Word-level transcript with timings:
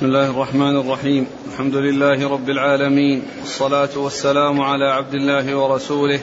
بسم 0.00 0.08
الله 0.08 0.30
الرحمن 0.30 0.76
الرحيم. 0.76 1.26
الحمد 1.52 1.76
لله 1.76 2.28
رب 2.28 2.50
العالمين. 2.50 3.22
والصلاة 3.40 3.98
والسلام 3.98 4.60
على 4.60 4.84
عبد 4.84 5.14
الله 5.14 5.56
ورسوله 5.56 6.20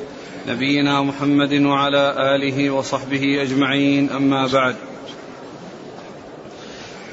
نبينا 0.47 1.01
محمد 1.01 1.53
وعلى 1.53 2.35
آله 2.35 2.69
وصحبه 2.71 3.41
أجمعين. 3.41 4.09
أما 4.09 4.47
بعد. 4.47 4.75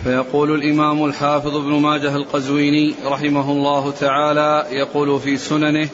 فيقول 0.05 0.55
الإمام 0.55 1.05
الحافظ 1.05 1.57
ابن 1.57 1.73
ماجه 1.73 2.17
القزويني 2.17 2.95
رحمه 3.05 3.53
الله 3.53 3.91
تعالى 3.91 4.67
يقول 4.71 5.21
في 5.21 5.37
سننه 5.37 5.89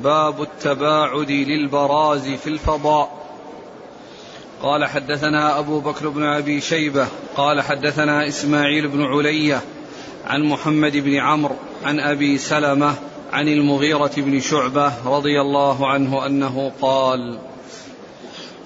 باب 0.00 0.42
التباعد 0.42 1.30
للبراز 1.30 2.28
في 2.28 2.46
الفضاء 2.46 3.26
قال 4.62 4.84
حدثنا 4.84 5.58
أبو 5.58 5.80
بكر 5.80 6.08
بن 6.08 6.22
أبي 6.22 6.60
شيبة 6.60 7.06
قال 7.36 7.60
حدثنا 7.60 8.28
إسماعيل 8.28 8.88
بن 8.88 9.02
علية 9.02 9.60
عن 10.26 10.42
محمد 10.42 10.96
بن 10.96 11.14
عمرو 11.14 11.56
عن 11.84 12.00
أبي 12.00 12.38
سلمة 12.38 12.94
عن 13.32 13.48
المغيرة 13.48 14.10
بن 14.16 14.40
شعبة 14.40 14.92
رضي 15.06 15.40
الله 15.40 15.88
عنه 15.88 16.26
أنه 16.26 16.72
قال 16.80 17.38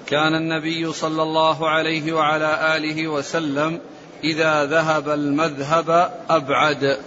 كان 0.07 0.35
النبي 0.35 0.93
صلى 0.93 1.23
الله 1.23 1.69
عليه 1.69 2.13
وعلى 2.13 2.77
آله 2.77 3.07
وسلم 3.07 3.79
إذا 4.23 4.65
ذهب 4.65 5.09
المذهب 5.09 6.11
أبعد. 6.29 6.97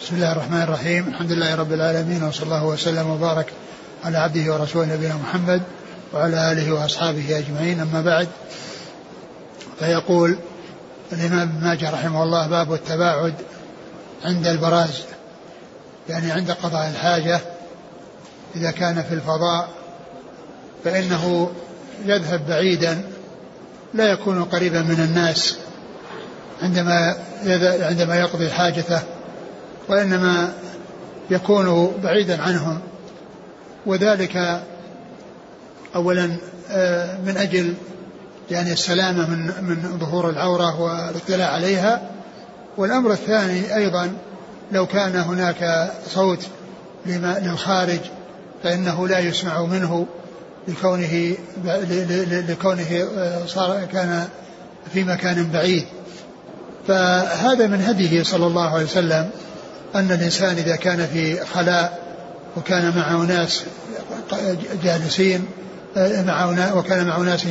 بسم 0.00 0.16
الله 0.16 0.32
الرحمن 0.32 0.62
الرحيم. 0.62 1.08
الحمد 1.08 1.32
لله 1.32 1.54
رب 1.54 1.72
العالمين 1.72 2.22
وصلى 2.22 2.44
الله 2.44 2.66
وسلم 2.66 3.10
وبارك 3.10 3.52
على 4.04 4.18
عبده 4.18 4.52
ورسوله 4.52 4.94
نبينا 4.94 5.16
محمد 5.16 5.62
وعلى 6.14 6.52
آله 6.52 6.74
وأصحابه 6.74 7.38
أجمعين. 7.38 7.80
أما 7.80 8.02
بعد 8.02 8.28
فيقول 9.78 10.38
الإمام 11.12 11.40
ابن 11.40 11.66
ماجه 11.66 11.90
رحمه 11.90 12.22
الله 12.22 12.46
باب 12.46 12.74
التباعد 12.74 13.34
عند 14.24 14.46
البراز 14.46 15.02
يعني 16.08 16.32
عند 16.32 16.50
قضاء 16.50 16.88
الحاجة. 16.88 17.40
إذا 18.56 18.70
كان 18.70 19.02
في 19.02 19.14
الفضاء 19.14 19.68
فإنه 20.84 21.50
يذهب 22.04 22.46
بعيدا 22.48 23.02
لا 23.94 24.04
يكون 24.04 24.44
قريبا 24.44 24.82
من 24.82 25.00
الناس 25.00 25.56
عندما 26.62 27.16
عندما 27.80 28.16
يقضي 28.16 28.50
حاجته 28.50 29.00
وإنما 29.88 30.52
يكون 31.30 31.92
بعيدا 32.02 32.42
عنهم. 32.42 32.80
وذلك 33.86 34.62
أولا 35.94 36.36
آه، 36.70 37.18
من 37.26 37.36
أجل 37.36 37.74
يعني 38.50 38.72
السلامة 38.72 39.30
من 39.30 39.46
من 39.62 39.98
ظهور 39.98 40.30
العورة 40.30 40.80
والاطلاع 40.80 41.50
عليها. 41.50 42.10
والأمر 42.76 43.12
الثاني 43.12 43.76
أيضا 43.76 44.12
لو 44.72 44.86
كان 44.86 45.16
هناك 45.16 45.92
صوت 46.08 46.46
للخارج 47.06 48.00
فإنه 48.62 49.08
لا 49.08 49.18
يسمع 49.18 49.62
منه 49.62 50.06
لكونه 50.68 51.36
لكونه 52.48 53.06
آه، 53.18 53.46
صار 53.46 53.84
كان 53.92 54.28
في 54.92 55.04
مكان 55.04 55.50
بعيد. 55.50 55.84
فهذا 56.88 57.66
من 57.66 57.82
هديه 57.82 58.22
صلى 58.22 58.46
الله 58.46 58.74
عليه 58.74 58.84
وسلم 58.84 59.30
أن 59.94 60.12
الإنسان 60.12 60.56
إذا 60.56 60.76
كان 60.76 61.06
في 61.06 61.44
خلاء 61.44 62.06
وكان 62.56 62.96
معه 62.96 63.16
ناس 63.16 63.64
جالسين 64.84 65.46
مع 65.96 66.72
وكان 66.74 67.06
مع 67.06 67.18
ناس 67.18 67.46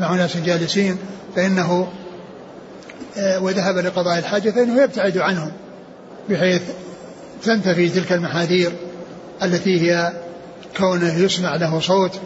مع 0.00 0.14
ناس 0.14 0.36
جالسين 0.36 0.98
فإنه 1.36 1.88
آه، 3.18 3.42
وذهب 3.42 3.78
لقضاء 3.78 4.18
الحاجة 4.18 4.50
فإنه 4.50 4.82
يبتعد 4.82 5.18
عنهم 5.18 5.52
بحيث 6.30 6.62
تنتفي 7.44 7.88
تلك 7.88 8.12
المحاذير 8.12 8.72
التي 9.42 9.80
هي 9.80 10.12
كونه 10.76 11.18
يسمع 11.18 11.56
له 11.56 11.80
صوت 11.80 12.20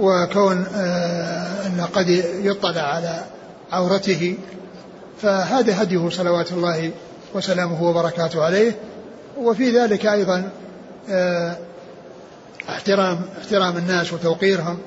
وكون 0.00 0.66
آه، 0.74 1.66
أن 1.66 1.86
قد 1.94 2.08
يطلع 2.42 2.82
على 2.82 3.20
عورته. 3.72 4.36
فهذا 5.22 5.82
هديه 5.82 6.08
صلوات 6.08 6.52
الله 6.52 6.90
وسلامه 7.34 7.82
وبركاته 7.82 8.44
عليه. 8.44 8.72
وفي 9.38 9.70
ذلك 9.70 10.06
أيضا 10.06 10.50
آه، 11.10 11.56
احترام 12.68 13.20
احترام 13.38 13.76
الناس 13.76 14.12
وتوقيرهم 14.12 14.78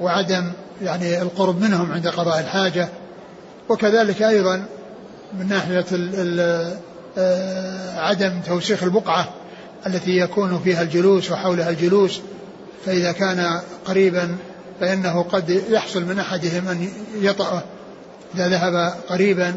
وعدم 0.00 0.52
يعني 0.82 1.22
القرب 1.22 1.60
منهم 1.60 1.92
عند 1.92 2.08
قضاء 2.08 2.40
الحاجة 2.40 2.88
وكذلك 3.68 4.22
أيضا 4.22 4.64
من 5.38 5.48
ناحية 5.48 5.86
آه، 7.18 8.00
عدم 8.00 8.40
توسيخ 8.46 8.82
البقعة 8.82 9.28
التي 9.86 10.18
يكون 10.18 10.60
فيها 10.64 10.82
الجلوس 10.82 11.30
وحولها 11.30 11.70
الجلوس 11.70 12.20
فإذا 12.86 13.12
كان 13.12 13.60
قريبا 13.86 14.36
فإنه 14.80 15.22
قد 15.22 15.62
يحصل 15.70 16.04
من 16.04 16.18
أحدهم 16.18 16.68
أن 16.68 16.88
يطأه 17.20 17.62
إذا 18.34 18.48
ذهب 18.48 18.94
قريبا 19.08 19.56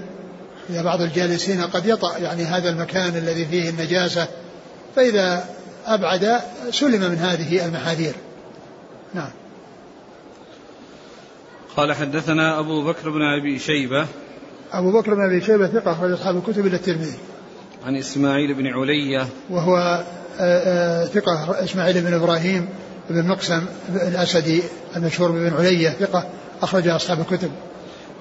إذا 0.69 0.81
بعض 0.81 1.01
الجالسين 1.01 1.62
قد 1.62 1.86
يطأ 1.86 2.18
يعني 2.18 2.44
هذا 2.44 2.69
المكان 2.69 3.16
الذي 3.16 3.46
فيه 3.46 3.69
النجاسة. 3.69 4.28
فإذا 4.96 5.46
أبعد 5.86 6.40
سلم 6.72 7.01
من 7.01 7.18
هذه 7.18 7.66
المحاذير. 7.66 8.13
نعم. 9.13 9.30
قال 11.79 11.94
حدثنا 11.94 12.59
أبو 12.59 12.84
بكر 12.84 13.09
بن 13.09 13.22
أبي 13.22 13.59
شيبة. 13.59 14.07
أبو 14.72 15.00
بكر 15.00 15.13
بن 15.16 15.22
أبي 15.22 15.41
شيبة 15.41 15.67
ثقة 15.67 15.91
أخرج 15.91 16.12
أصحاب 16.12 16.38
الكتب 16.38 16.67
إلى 16.67 16.75
الترمذي. 16.75 17.17
عن 17.85 17.95
إسماعيل 17.95 18.53
بن 18.53 18.67
علية. 18.67 19.28
وهو 19.50 19.78
آه، 19.78 20.03
آه، 20.39 21.06
ثقة 21.06 21.63
إسماعيل 21.63 22.01
بن 22.01 22.13
إبراهيم 22.13 22.69
بن 23.09 23.28
مقسم 23.28 23.66
الأسدي 23.89 24.63
المشهور 24.95 25.31
بن 25.31 25.53
علية 25.53 25.89
ثقة 25.89 26.29
أخرج 26.62 26.88
أصحاب 26.88 27.19
الكتب. 27.19 27.51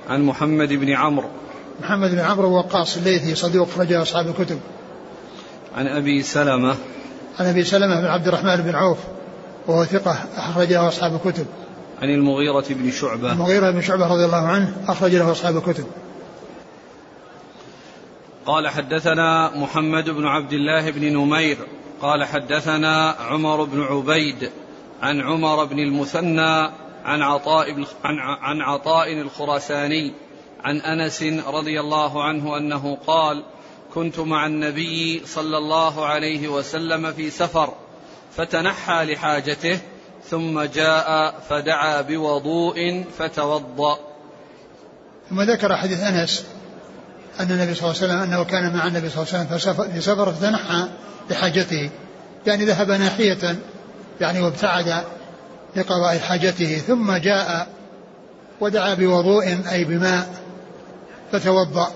عن 0.08 0.22
محمد 0.22 0.72
بن 0.72 0.90
عمرو. 0.90 1.28
محمد 1.80 2.10
بن 2.10 2.18
عمرو 2.18 2.56
وقاص 2.56 2.96
الليثي 2.96 3.34
صدوق 3.34 3.68
أخرج 3.68 3.92
أصحاب 3.92 4.28
الكتب. 4.28 4.58
عن 5.76 5.86
أبي 5.86 6.22
سلمة. 6.22 6.74
عن 7.38 7.46
أبي 7.46 7.64
سلمة 7.64 8.00
بن 8.00 8.06
عبد 8.06 8.28
الرحمن 8.28 8.56
بن 8.56 8.74
عوف 8.74 8.98
وهو 9.66 9.84
ثقة 9.84 10.16
أخرجه 10.36 10.88
أصحاب 10.88 11.14
الكتب. 11.14 11.46
عن 12.02 12.10
المغيرة 12.10 12.64
بن 12.70 12.90
شعبة. 12.90 13.32
المغيرة 13.32 13.70
بن 13.70 13.80
شعبة 13.80 14.06
رضي 14.06 14.24
الله 14.24 14.46
عنه 14.46 14.84
أخرج 14.88 15.14
له 15.14 15.32
أصحاب 15.32 15.56
الكتب. 15.56 15.86
قال 18.46 18.68
حدثنا 18.68 19.56
محمد 19.56 20.10
بن 20.10 20.26
عبد 20.26 20.52
الله 20.52 20.90
بن 20.90 21.12
نمير 21.12 21.58
قال 22.00 22.24
حدثنا 22.24 23.10
عمر 23.10 23.64
بن 23.64 23.82
عبيد 23.82 24.50
عن 25.02 25.20
عمر 25.20 25.64
بن 25.64 25.78
المثنى 25.78 26.70
عن 27.04 27.22
عطاء 27.22 27.84
عن 28.42 28.60
عطاء 28.60 29.12
الخراساني 29.12 30.12
عن 30.60 30.80
أنس 30.80 31.22
رضي 31.46 31.80
الله 31.80 32.24
عنه 32.24 32.56
أنه 32.56 32.98
قال 33.06 33.44
كنت 33.94 34.18
مع 34.18 34.46
النبي 34.46 35.22
صلى 35.26 35.58
الله 35.58 36.06
عليه 36.06 36.48
وسلم 36.48 37.12
في 37.12 37.30
سفر 37.30 37.74
فتنحى 38.36 39.04
لحاجته 39.04 39.80
ثم 40.30 40.62
جاء 40.62 41.34
فدعا 41.48 42.00
بوضوء 42.02 43.04
فتوضأ. 43.18 43.98
ثم 45.30 45.42
ذكر 45.42 45.76
حديث 45.76 46.00
أنس 46.02 46.44
أن 47.40 47.50
النبي 47.50 47.74
صلى 47.74 47.90
الله 47.90 48.02
عليه 48.02 48.12
وسلم 48.12 48.18
أنه 48.18 48.44
كان 48.44 48.76
مع 48.76 48.86
النبي 48.86 49.10
صلى 49.10 49.22
الله 49.22 49.34
عليه 49.34 49.54
وسلم 49.54 49.92
في 49.92 50.00
سفر 50.00 50.32
فتنحى 50.32 50.88
لحاجته 51.30 51.90
يعني 52.46 52.64
ذهب 52.64 52.90
ناحية 52.90 53.56
يعني 54.20 54.40
وابتعد 54.40 55.04
لقضاء 55.76 56.18
حاجته. 56.18 56.78
ثم 56.78 57.12
جاء 57.16 57.68
ودعا 58.60 58.94
بوضوء 58.94 59.44
أي 59.72 59.84
بماء 59.84 60.34
فتوضأ. 61.32 61.92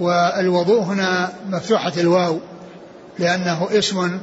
والوضوء 0.00 0.82
هنا 0.82 1.32
مفتوحة 1.48 1.92
الواو 1.96 2.40
لأنه 3.18 3.68
اسم 3.78 4.18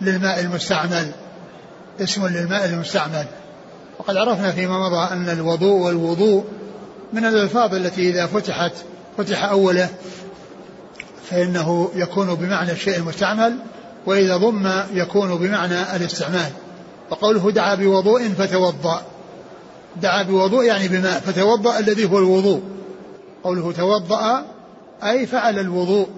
للماء 0.00 0.40
المستعمل. 0.40 1.12
اسم 2.00 2.26
للماء 2.26 2.64
المستعمل. 2.64 3.26
وقد 3.98 4.16
عرفنا 4.16 4.52
فيما 4.52 4.88
مضى 4.88 5.12
أن 5.12 5.28
الوضوء 5.28 5.80
والوضوء 5.80 6.44
من 7.12 7.24
الألفاظ 7.24 7.74
التي 7.74 8.10
إذا 8.10 8.26
فتحت 8.26 8.72
فتح 9.18 9.44
أوله 9.44 9.88
فإنه 11.30 11.90
يكون 11.94 12.34
بمعنى 12.34 12.72
الشيء 12.72 12.96
المستعمل 12.96 13.56
وإذا 14.06 14.36
ضم 14.36 14.70
يكون 14.94 15.38
بمعنى 15.38 15.96
الاستعمال. 15.96 16.50
وقوله 17.10 17.50
دعا 17.50 17.74
بوضوء 17.74 18.28
فتوضأ. 18.28 19.02
دعا 20.02 20.22
بوضوء 20.22 20.64
يعني 20.64 20.88
بماء 20.88 21.20
فتوضأ 21.20 21.78
الذي 21.78 22.04
هو 22.10 22.18
الوضوء. 22.18 22.62
قوله 23.44 23.72
توضأ 23.72 24.44
أي 25.02 25.26
فعل 25.26 25.58
الوضوء 25.58 26.08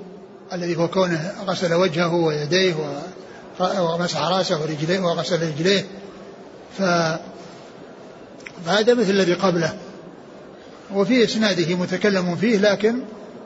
الذي 0.53 0.77
هو 0.77 0.89
كونه 0.89 1.33
غسل 1.47 1.75
وجهه 1.75 2.15
ويديه 2.15 2.75
ومسح 3.61 4.23
رأسه 4.23 4.63
ورجليه 4.63 5.01
وغسل 5.01 5.49
رجليه. 5.49 5.85
ف 6.79 6.83
فهذا 8.67 8.95
مثل 8.95 9.11
الذي 9.11 9.35
قبله. 9.35 9.79
وفي 10.95 11.25
إسناده 11.25 11.75
متكلم 11.75 12.37
فيه 12.37 12.59
لكن 12.59 13.01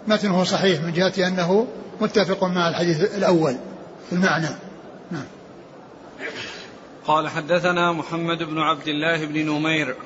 متنه 0.08 0.44
صحيح 0.44 0.80
من 0.80 0.92
جهة 0.92 1.28
أنه 1.28 1.66
متفق 2.00 2.44
مع 2.44 2.68
الحديث 2.68 3.14
الأول 3.14 3.56
في 4.08 4.12
المعنى. 4.12 4.48
نعم. 5.10 5.24
قال 7.06 7.28
حدثنا 7.28 7.92
محمد 7.92 8.38
بن 8.38 8.58
عبد 8.58 8.88
الله 8.88 9.26
بن 9.26 9.50
نمير. 9.50 9.96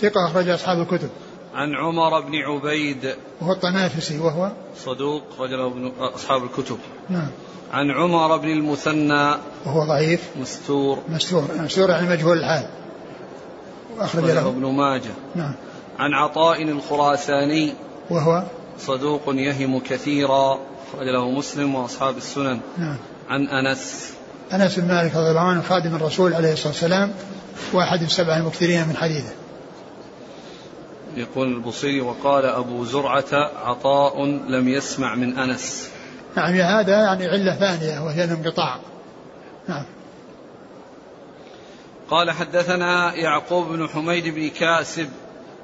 ثقة 0.00 0.26
أخرج 0.26 0.48
أصحاب 0.48 0.80
الكتب. 0.80 1.08
عن 1.54 1.74
عمر 1.74 2.20
بن 2.20 2.36
عبيد. 2.36 3.14
وهو 3.40 3.52
الطنافسي 3.52 4.18
وهو 4.18 4.50
صدوق 4.84 5.22
رجله 5.40 5.66
ابن 5.66 5.92
أصحاب 5.98 6.44
الكتب. 6.44 6.78
نعم. 7.10 7.28
عن 7.72 7.90
عمر 7.90 8.36
بن 8.36 8.48
المثنى. 8.48 9.34
وهو 9.66 9.84
ضعيف. 9.84 10.28
مستور. 10.40 10.98
مستور. 11.08 11.44
مستور 11.58 11.90
يعني 11.90 12.08
مجهول 12.08 12.38
الحال. 12.38 12.66
أخرج 13.98 14.24
له. 14.24 14.48
ابن 14.48 14.66
ماجه. 14.66 15.10
نعم. 15.34 15.54
عن 15.98 16.14
عطاء 16.14 16.62
الخراساني. 16.62 17.72
وهو 18.10 18.44
صدوق 18.78 19.22
يهم 19.26 19.80
كثيرا. 19.80 20.58
أخرج 20.94 21.08
له 21.08 21.30
مسلم 21.30 21.74
وأصحاب 21.74 22.16
السنن. 22.16 22.60
نعم. 22.78 22.96
عن 23.28 23.46
أنس. 23.48 24.12
أنس 24.52 24.78
بن 24.78 24.88
مالك 24.88 25.16
رضي 25.16 25.30
الله 25.30 25.40
عنه 25.40 25.62
خادم 25.62 25.96
الرسول 25.96 26.34
عليه 26.34 26.52
الصلاة 26.52 26.68
والسلام 26.68 27.12
واحد 27.72 28.02
السبع 28.02 28.36
المكثرين 28.36 28.88
من 28.88 28.96
حديثه. 28.96 29.43
يقول 31.16 31.48
البصيري 31.48 32.00
وقال 32.00 32.44
أبو 32.46 32.84
زرعة 32.84 33.50
عطاء 33.64 34.24
لم 34.24 34.68
يسمع 34.68 35.14
من 35.14 35.38
أنس. 35.38 35.90
نعم 36.36 36.54
هذا 36.54 36.92
يعني 36.92 37.26
علة 37.26 37.54
ثانية 37.54 38.00
وهي 38.00 38.24
الانقطاع. 38.24 38.78
نعم. 39.68 39.84
قال 42.10 42.30
حدثنا 42.30 43.14
يعقوب 43.14 43.68
بن 43.68 43.88
حميد 43.88 44.28
بن 44.28 44.48
كاسب. 44.48 45.08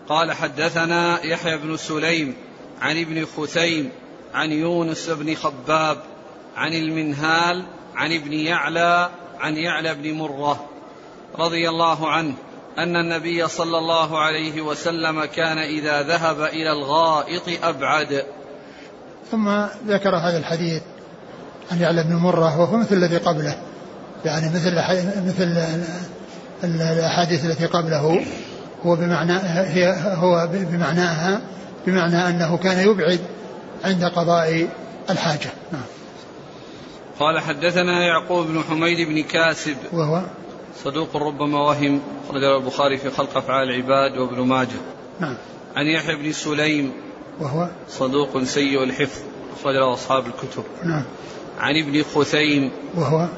قال 0.08 0.32
حدثنا 0.32 1.24
يحيى 1.24 1.58
بن 1.58 1.76
سليم 1.76 2.34
عن 2.80 3.00
ابن 3.00 3.26
خثيم 3.26 3.90
عن 4.34 4.50
يونس 4.52 5.10
بن 5.10 5.34
خباب 5.34 5.98
عن 6.56 6.72
المنهال 6.72 7.64
عن 7.94 8.12
ابن 8.12 8.32
يعلى 8.32 9.10
عن 9.40 9.56
يعلى 9.56 9.94
بن 9.94 10.12
مرة 10.12 10.66
رضي 11.38 11.68
الله 11.68 12.10
عنه. 12.10 12.34
أن 12.82 12.96
النبي 12.96 13.48
صلى 13.48 13.78
الله 13.78 14.18
عليه 14.18 14.60
وسلم 14.60 15.24
كان 15.24 15.58
إذا 15.58 16.02
ذهب 16.02 16.40
إلى 16.40 16.72
الغائط 16.72 17.42
أبعد. 17.62 18.24
ثم 19.30 19.48
ذكر 19.86 20.16
هذا 20.16 20.38
الحديث 20.38 20.82
عن 21.72 21.80
يعلى 21.80 22.02
بن 22.02 22.14
مرة 22.14 22.60
وهو 22.60 22.76
مثل 22.76 22.96
الذي 22.96 23.16
قبله 23.16 23.56
يعني 24.24 24.46
مثل 24.46 24.74
مثل 25.26 25.72
الأحاديث 26.64 27.44
التي 27.44 27.66
قبله 27.66 28.24
هو 28.86 28.96
بمعنى 28.96 29.32
هي 29.42 29.94
هو 30.04 30.48
بمعناها 30.52 31.40
بمعنى 31.86 32.28
أنه 32.28 32.56
كان 32.56 32.88
يبعد 32.88 33.20
عند 33.84 34.04
قضاء 34.04 34.68
الحاجة. 35.10 35.50
نعم. 35.72 35.82
قال 37.20 37.40
حدثنا 37.40 38.06
يعقوب 38.06 38.46
بن 38.46 38.62
حميد 38.70 39.08
بن 39.08 39.22
كاسب. 39.22 39.76
وهو 39.92 40.22
صدوق 40.84 41.16
ربما 41.16 41.58
وهم 41.58 42.00
أخرجه 42.28 42.56
البخاري 42.56 42.98
في 42.98 43.10
خلق 43.10 43.36
أفعال 43.36 43.70
العباد 43.70 44.18
وابن 44.18 44.40
ماجه. 44.40 44.80
نعم. 45.20 45.36
عن 45.76 45.86
يحيى 45.86 46.16
بن 46.16 46.32
سليم 46.32 46.92
وهو؟ 47.40 47.68
صدوق 47.88 48.42
سيء 48.42 48.82
الحفظ 48.82 49.20
أخرجه 49.60 49.92
أصحاب 49.92 50.26
الكتب. 50.26 50.64
نعم. 50.84 51.04
عن 51.58 51.76
ابن 51.76 52.02
خثيم 52.02 52.70
وهو؟ 52.94 53.28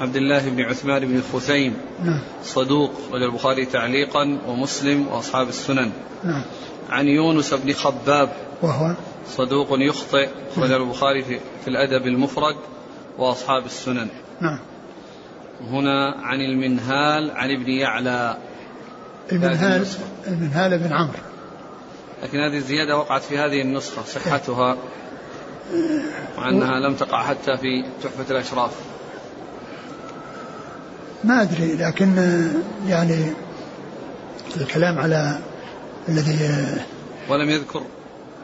عبد 0.00 0.16
الله 0.16 0.48
بن 0.48 0.60
عثمان 0.60 1.06
بن 1.06 1.22
خثيم. 1.32 1.76
نعم. 2.04 2.20
صدوق 2.44 2.90
أخرج 3.08 3.22
البخاري 3.22 3.66
تعليقا 3.66 4.38
ومسلم 4.48 5.08
وأصحاب 5.08 5.48
السنن. 5.48 5.90
نعم. 6.24 6.42
عن 6.90 7.06
يونس 7.08 7.54
بن 7.54 7.72
خباب. 7.72 8.32
وهو؟ 8.62 8.94
صدوق 9.28 9.68
يخطئ 9.70 10.28
أخرج 10.52 10.72
البخاري 10.72 11.24
في, 11.24 11.40
في 11.64 11.68
الأدب 11.68 12.06
المفرد 12.06 12.56
وأصحاب 13.18 13.64
السنن. 13.66 14.08
نعم. 14.40 14.58
هنا 15.68 16.14
عن 16.22 16.40
المنهال 16.40 17.30
عن 17.30 17.50
ابن 17.50 17.70
يعلى. 17.70 18.36
المنهال 19.32 19.86
المنهال 20.26 20.78
بن 20.78 20.92
عمرو. 20.92 21.18
لكن 22.22 22.38
هذه 22.38 22.56
الزيادة 22.56 22.96
وقعت 22.96 23.22
في 23.22 23.38
هذه 23.38 23.62
النسخة 23.62 24.02
صحتها 24.02 24.76
مع 26.38 26.48
أنها 26.48 26.80
لم 26.80 26.94
تقع 26.94 27.22
حتى 27.22 27.56
في 27.56 27.84
تحفة 28.02 28.30
الأشراف. 28.30 28.70
ما 31.24 31.42
أدري 31.42 31.74
لكن 31.74 32.16
يعني 32.86 33.32
الكلام 34.56 34.98
على 34.98 35.38
الذي 36.08 36.66
ولم 37.28 37.50
يذكر 37.50 37.82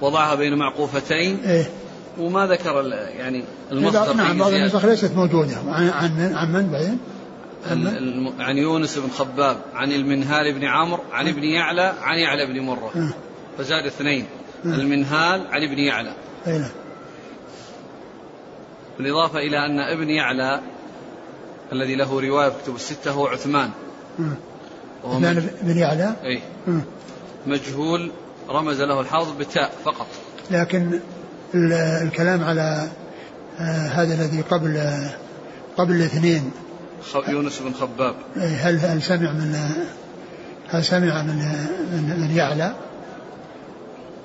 وضعها 0.00 0.34
بين 0.34 0.54
معقوفتين. 0.58 1.40
إيه. 1.44 1.70
وما 2.18 2.46
ذكر 2.46 2.86
يعني 3.18 3.44
المصدر 3.72 4.12
نعم 4.12 4.38
بعض 4.38 4.52
النسخ 4.52 4.84
ليست 4.84 5.12
موجودة. 5.16 5.56
عن 5.68 5.88
عن 5.88 6.34
عن 6.34 6.52
من 6.52 6.70
بعدين؟ 6.70 6.98
عن 8.38 8.56
يونس 8.56 8.98
بن 8.98 9.10
خباب 9.10 9.56
عن 9.74 9.92
المنهال 9.92 10.54
بن 10.54 10.64
عمرو 10.64 11.02
عن 11.12 11.28
ابن 11.28 11.44
يعلى 11.44 11.94
عن 12.02 12.18
يعلى 12.18 12.46
بن 12.46 12.60
مرة. 12.60 12.90
أه. 12.96 13.10
فزاد 13.58 13.86
اثنين. 13.86 14.26
أه. 14.66 14.68
المنهال 14.68 15.46
عن 15.46 15.62
ابن 15.62 15.78
يعلى. 15.78 16.12
نعم. 16.46 16.70
بالإضافة 18.98 19.38
إلى 19.38 19.66
أن 19.66 19.80
ابن 19.80 20.10
يعلى 20.10 20.60
الذي 21.72 21.94
له 21.94 22.20
رواية 22.20 22.48
في 22.48 22.62
كتب 22.62 22.74
الستة 22.74 23.10
هو 23.10 23.26
عثمان. 23.26 23.70
عثمان 25.04 25.48
بن 25.62 25.78
يعلى؟ 25.78 26.16
أي 26.24 26.42
مجهول 27.46 28.10
رمز 28.48 28.82
له 28.82 29.00
الحافظ 29.00 29.36
بتاء 29.38 29.72
فقط. 29.84 30.06
لكن 30.50 31.00
الكلام 32.02 32.44
على 32.44 32.88
آه، 33.60 33.88
هذا 33.88 34.14
الذي 34.14 34.40
قبل 34.40 34.80
قبل 35.76 35.94
الاثنين. 35.94 36.50
يونس 37.28 37.58
بن 37.58 37.72
خباب. 37.72 38.14
هل 38.36 38.78
هل 38.78 39.02
سمع 39.02 39.32
من 39.32 39.58
هل 40.68 40.84
سمع 40.84 41.22
من 41.22 41.36
من, 41.92 42.20
من 42.20 42.36
يعلى؟ 42.36 42.72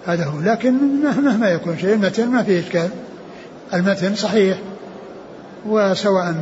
هذا 0.05 0.25
هو. 0.25 0.39
لكن 0.39 0.73
مهما 1.03 1.49
يكون 1.49 1.77
شيء 1.77 1.93
المتن 1.93 2.27
ما 2.27 2.43
فيه 2.43 2.59
إشكال. 2.59 2.89
المتن 3.73 4.15
صحيح 4.15 4.57
وسواء 5.65 6.35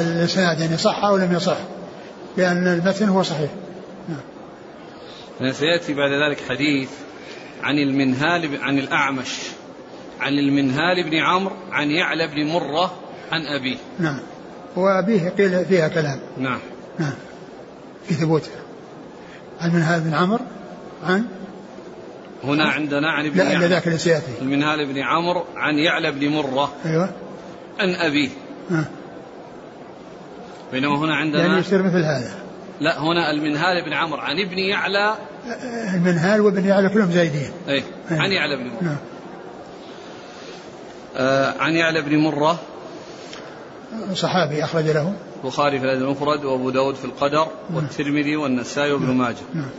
الإسناد 0.00 0.60
يعني 0.60 0.76
صح 0.76 1.04
أو 1.04 1.16
لم 1.16 1.32
يصح 1.32 1.58
لأن 2.36 2.66
المتن 2.66 3.08
هو 3.08 3.22
صحيح. 3.22 3.50
نعم. 5.40 5.52
سيأتي 5.52 5.94
بعد 5.94 6.10
ذلك 6.10 6.40
حديث 6.48 6.88
عن 7.62 7.78
المنهال 7.78 8.62
عن 8.62 8.78
الأعمش. 8.78 9.38
عن 10.20 10.32
المنهال 10.32 11.10
بن 11.10 11.14
عمرو 11.14 11.54
عن 11.72 11.90
يعلى 11.90 12.26
بن 12.26 12.46
مرة 12.46 12.94
عن 13.32 13.40
أبيه. 13.46 13.76
نعم. 13.98 14.18
وأبيه 14.76 15.28
قيل 15.28 15.64
فيها 15.64 15.88
كلام. 15.88 16.18
نعم. 16.38 16.58
نعم. 16.98 17.14
في 18.04 18.14
ثبوتها 18.14 18.60
عن 19.60 19.70
المنهال 19.70 20.00
بن 20.00 20.14
عمرو 20.14 20.44
عن 21.04 21.24
هنا 22.44 22.68
عندنا 22.68 23.10
عن 23.10 23.26
ابن 23.26 23.38
لا 23.38 23.68
ذاك 23.68 23.86
اللي 23.86 23.98
سيأتي. 23.98 24.32
المنهال 24.42 24.92
بن 24.92 24.98
عمرو 24.98 25.44
عن 25.56 25.78
يعلى 25.78 26.12
بن 26.12 26.28
مرة 26.28 26.72
أيوه. 26.86 27.10
عن 27.78 27.94
أبيه. 27.94 28.28
ها. 28.70 28.84
بينما 30.72 30.98
هنا 30.98 31.14
عندنا 31.14 31.46
يعني 31.46 31.58
يصير 31.58 31.82
مثل 31.82 31.98
هذا. 31.98 32.30
لا 32.80 33.00
هنا 33.00 33.30
المنهال 33.30 33.84
بن 33.84 33.92
عمرو 33.92 34.20
عن 34.20 34.40
ابن 34.40 34.58
يعلى. 34.58 35.14
المنهال 35.94 36.40
وابن 36.40 36.64
يعلى 36.64 36.88
كلهم 36.88 37.10
زايدين. 37.10 37.50
اي 37.68 37.74
أيه. 37.74 37.82
عن 38.10 38.32
يعلى 38.32 38.56
بن 38.56 38.64
مرة. 38.64 38.82
نعم. 38.82 38.96
عن 41.58 41.76
يعلى 41.76 42.02
بن 42.02 42.18
مرة 42.18 42.58
صحابي 44.14 44.64
أخرج 44.64 44.84
له 44.84 45.12
البخاري 45.36 45.78
في 45.78 45.84
الأدب 45.84 46.02
المفرد 46.02 46.44
وأبو 46.44 46.70
داود 46.70 46.94
في 46.94 47.04
القدر 47.04 47.48
نعم. 47.70 47.76
والترمذي 47.76 48.36
والنسائي 48.36 48.92
وابن 48.92 49.06
نعم. 49.06 49.18
ماجه 49.18 49.44
نعم. 49.54 49.70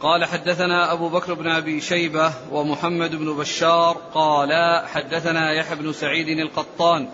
قال 0.00 0.24
حدثنا 0.24 0.92
أبو 0.92 1.08
بكر 1.08 1.34
بن 1.34 1.48
أبي 1.48 1.80
شيبة 1.80 2.32
ومحمد 2.52 3.14
بن 3.14 3.36
بشار 3.36 3.96
قال 4.14 4.82
حدثنا 4.86 5.52
يحيى 5.52 5.76
بن 5.76 5.92
سعيد 5.92 6.28
القطان 6.28 7.08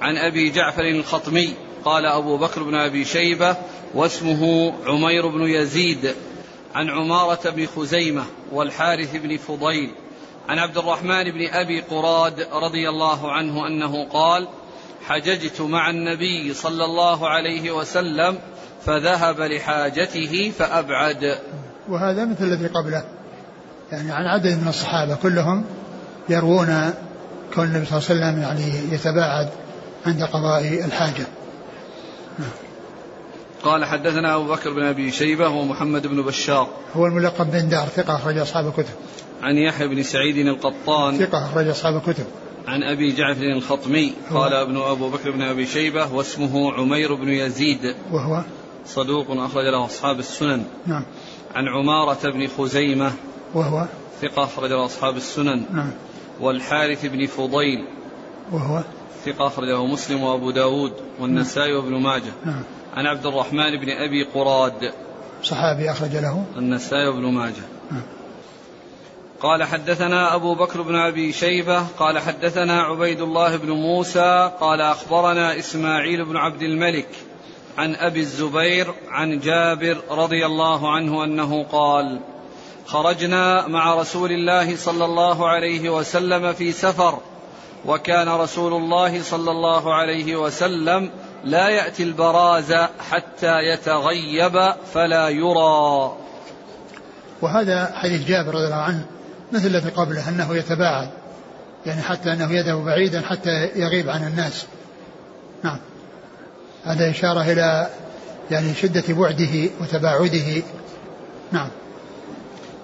عن 0.00 0.16
أبي 0.16 0.50
جعفر 0.50 0.82
الخطمي 0.82 1.54
قال 1.84 2.06
أبو 2.06 2.36
بكر 2.36 2.62
بن 2.62 2.74
أبي 2.74 3.04
شيبة 3.04 3.56
واسمه 3.94 4.72
عمير 4.86 5.28
بن 5.28 5.40
يزيد 5.40 6.14
عن 6.74 6.90
عمارة 6.90 7.50
بن 7.50 7.66
خزيمة 7.66 8.24
والحارث 8.52 9.16
بن 9.16 9.36
فضيل 9.36 9.90
عن 10.48 10.58
عبد 10.58 10.78
الرحمن 10.78 11.24
بن 11.24 11.48
أبي 11.50 11.80
قراد 11.80 12.46
رضي 12.52 12.88
الله 12.88 13.32
عنه 13.32 13.66
أنه 13.66 14.08
قال 14.08 14.48
حججت 15.06 15.60
مع 15.60 15.90
النبي 15.90 16.54
صلى 16.54 16.84
الله 16.84 17.28
عليه 17.28 17.70
وسلم 17.70 18.38
فذهب 18.84 19.40
لحاجته 19.40 20.52
فأبعد. 20.58 21.38
وهذا 21.88 22.24
مثل 22.24 22.44
الذي 22.44 22.66
قبله. 22.66 23.04
يعني 23.92 24.12
عن 24.12 24.24
عدد 24.24 24.62
من 24.62 24.68
الصحابة 24.68 25.14
كلهم 25.14 25.64
يروون 26.28 26.94
كون 27.54 27.64
النبي 27.64 27.86
صلى 27.86 27.98
الله 27.98 28.08
عليه 28.10 28.20
وسلم 28.20 28.42
يعني 28.42 28.94
يتباعد 28.94 29.48
عند 30.06 30.22
قضاء 30.22 30.84
الحاجة. 30.84 31.26
قال 33.64 33.84
حدثنا 33.84 34.36
أبو 34.36 34.44
بكر 34.44 34.72
بن 34.72 34.82
أبي 34.82 35.10
شيبة 35.10 35.48
ومحمد 35.48 36.06
بن 36.06 36.22
بشار. 36.22 36.68
هو 36.96 37.06
الملقب 37.06 37.50
بن 37.50 37.68
دار 37.68 37.86
ثقة 37.86 38.16
أخرج 38.16 38.38
أصحاب 38.38 38.66
الكتب. 38.66 38.94
عن 39.42 39.56
يحيى 39.56 39.88
بن 39.88 40.02
سعيد 40.02 40.36
القطان. 40.36 41.18
ثقة 41.18 41.46
أخرج 41.46 41.68
أصحاب 41.68 41.96
الكتب. 41.96 42.24
عن 42.66 42.82
أبي 42.82 43.12
جعفر 43.12 43.42
الخطمي. 43.42 44.12
قال 44.34 44.52
ابن 44.52 44.76
أبو 44.76 45.08
بكر 45.08 45.30
بن 45.30 45.42
أبي 45.42 45.66
شيبة 45.66 46.14
واسمه 46.14 46.72
عمير 46.72 47.14
بن 47.14 47.28
يزيد. 47.28 47.94
وهو؟ 48.12 48.42
صدوق 48.86 49.26
أخرج 49.30 49.64
له 49.64 49.84
أصحاب 49.84 50.18
السنن. 50.18 50.64
نعم. 50.86 51.04
عن 51.54 51.68
عمارة 51.68 52.30
بن 52.30 52.48
خزيمة. 52.58 53.12
وهو؟ 53.54 53.86
ثقة 54.22 54.44
أخرج 54.44 54.70
له 54.70 54.84
أصحاب 54.84 55.16
السنن. 55.16 55.62
نعم. 55.72 55.90
والحارث 56.40 57.06
بن 57.06 57.26
فضيل. 57.26 57.84
وهو؟ 58.52 58.82
ثقة 59.24 59.46
أخرجه 59.46 59.84
مسلم 59.84 60.22
وأبو 60.22 60.50
داود 60.50 60.92
والنسائي 61.20 61.72
وابن 61.72 62.02
ماجه. 62.02 62.32
نعم. 62.44 62.62
عن 62.96 63.06
عبد 63.06 63.26
الرحمن 63.26 63.76
بن 63.80 63.90
أبي 63.90 64.22
قراد. 64.22 64.92
صحابي 65.42 65.90
أخرج 65.90 66.16
له. 66.16 66.44
النسائي 66.56 67.08
وابن 67.08 67.32
ماجه. 67.32 67.64
نعم. 67.90 68.02
قال 69.40 69.64
حدثنا 69.64 70.34
أبو 70.34 70.54
بكر 70.54 70.82
بن 70.82 70.94
أبي 70.94 71.32
شيبة 71.32 71.86
قال 71.98 72.18
حدثنا 72.18 72.82
عبيد 72.82 73.20
الله 73.20 73.56
بن 73.56 73.70
موسى 73.70 74.52
قال 74.60 74.80
أخبرنا 74.80 75.58
إسماعيل 75.58 76.24
بن 76.24 76.36
عبد 76.36 76.62
الملك 76.62 77.08
عن 77.78 77.94
أبي 77.94 78.20
الزبير 78.20 78.94
عن 79.10 79.38
جابر 79.38 79.98
رضي 80.10 80.46
الله 80.46 80.90
عنه 80.94 81.24
أنه 81.24 81.64
قال 81.64 82.20
خرجنا 82.86 83.66
مع 83.66 83.94
رسول 83.94 84.32
الله 84.32 84.76
صلى 84.76 85.04
الله 85.04 85.48
عليه 85.48 85.90
وسلم 85.90 86.52
في 86.52 86.72
سفر 86.72 87.18
وكان 87.86 88.28
رسول 88.28 88.72
الله 88.72 89.22
صلى 89.22 89.50
الله 89.50 89.94
عليه 89.94 90.36
وسلم 90.36 91.10
لا 91.44 91.68
يأتي 91.68 92.02
البراز 92.02 92.72
حتى 93.10 93.58
يتغيب 93.58 94.72
فلا 94.94 95.28
يرى. 95.28 96.16
وهذا 97.42 97.92
حديث 97.94 98.28
جابر 98.28 98.54
رضي 98.54 98.64
الله 98.64 98.76
عنه 98.76 99.04
مثل 99.52 99.66
الذي 99.66 99.90
قبله 99.90 100.28
أنه 100.28 100.56
يتباعد 100.56 101.08
يعني 101.86 102.02
حتى 102.02 102.32
أنه 102.32 102.52
يذهب 102.52 102.84
بعيدا 102.84 103.20
حتى 103.20 103.70
يغيب 103.76 104.08
عن 104.08 104.26
الناس. 104.26 104.66
نعم. 105.64 105.78
هذا 106.84 107.10
إشارة 107.10 107.52
إلى 107.52 107.88
يعني 108.50 108.74
شدة 108.74 109.14
بعده 109.14 109.70
وتباعده. 109.80 110.62
نعم. 111.52 111.68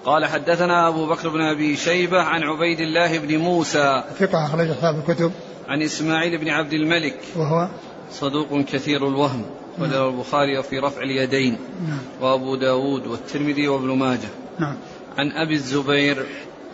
قال 0.05 0.25
حدثنا 0.25 0.87
أبو 0.87 1.05
بكر 1.05 1.29
بن 1.29 1.41
أبي 1.41 1.77
شيبة 1.77 2.21
عن 2.21 2.43
عبيد 2.43 2.79
الله 2.79 3.19
بن 3.19 3.37
موسى 3.37 4.03
ثقة 4.19 4.45
أخرج 4.45 4.69
أصحاب 4.69 4.99
الكتب. 4.99 5.31
عن 5.67 5.81
إسماعيل 5.81 6.37
بن 6.37 6.49
عبد 6.49 6.73
الملك 6.73 7.19
وهو 7.35 7.67
صدوق 8.11 8.61
كثير 8.61 9.07
الوهم 9.07 9.45
وله 9.79 10.09
البخاري 10.09 10.63
في 10.63 10.79
رفع 10.79 11.01
اليدين 11.01 11.57
نعم. 11.87 11.99
وأبو 12.21 12.55
داود 12.55 13.07
والترمذي 13.07 13.67
وابن 13.67 13.87
ماجه. 13.87 14.29
نعم. 14.59 14.75
عن 15.17 15.31
أبي 15.31 15.53
الزبير. 15.53 16.25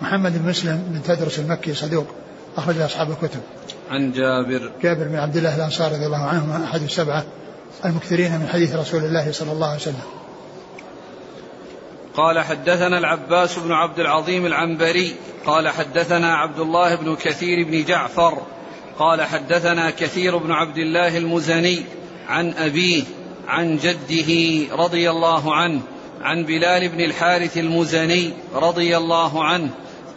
محمد 0.01 0.43
بن 0.43 0.49
مسلم 0.49 0.83
بن 0.87 1.03
تدرس 1.03 1.39
المكي 1.39 1.73
صدوق 1.73 2.07
أخرج 2.57 2.77
أصحاب 2.77 3.11
الكتب. 3.11 3.39
عن 3.91 4.11
جابر. 4.11 4.71
جابر 4.83 5.07
بن 5.07 5.15
عبد 5.15 5.37
الله 5.37 5.55
الأنصاري 5.55 5.95
رضي 5.95 6.05
الله 6.05 6.25
عنهما 6.25 6.63
أحد 6.63 6.81
السبعة 6.81 7.23
المكثرين 7.85 8.39
من 8.39 8.47
حديث 8.47 8.75
رسول 8.75 9.03
الله 9.03 9.31
صلى 9.31 9.51
الله 9.51 9.67
عليه 9.67 9.81
وسلم. 9.81 10.21
قال 12.15 12.39
حدثنا 12.39 12.97
العباس 12.97 13.59
بن 13.59 13.71
عبد 13.71 13.99
العظيم 13.99 14.45
العنبري 14.45 15.15
قال 15.45 15.69
حدثنا 15.69 16.35
عبد 16.35 16.59
الله 16.59 16.95
بن 16.95 17.15
كثير 17.15 17.67
بن 17.67 17.83
جعفر 17.83 18.41
قال 18.99 19.21
حدثنا 19.21 19.89
كثير 19.89 20.37
بن 20.37 20.51
عبد 20.51 20.77
الله 20.77 21.17
المزني 21.17 21.85
عن 22.27 22.53
أبيه 22.53 23.03
عن 23.47 23.77
جده 23.77 24.31
رضي 24.75 25.09
الله 25.09 25.55
عنه 25.55 25.81
عن 26.21 26.43
بلال 26.43 26.89
بن 26.89 27.01
الحارث 27.01 27.57
المزني 27.57 28.33
رضي 28.55 28.97
الله 28.97 29.43
عنه 29.43 29.69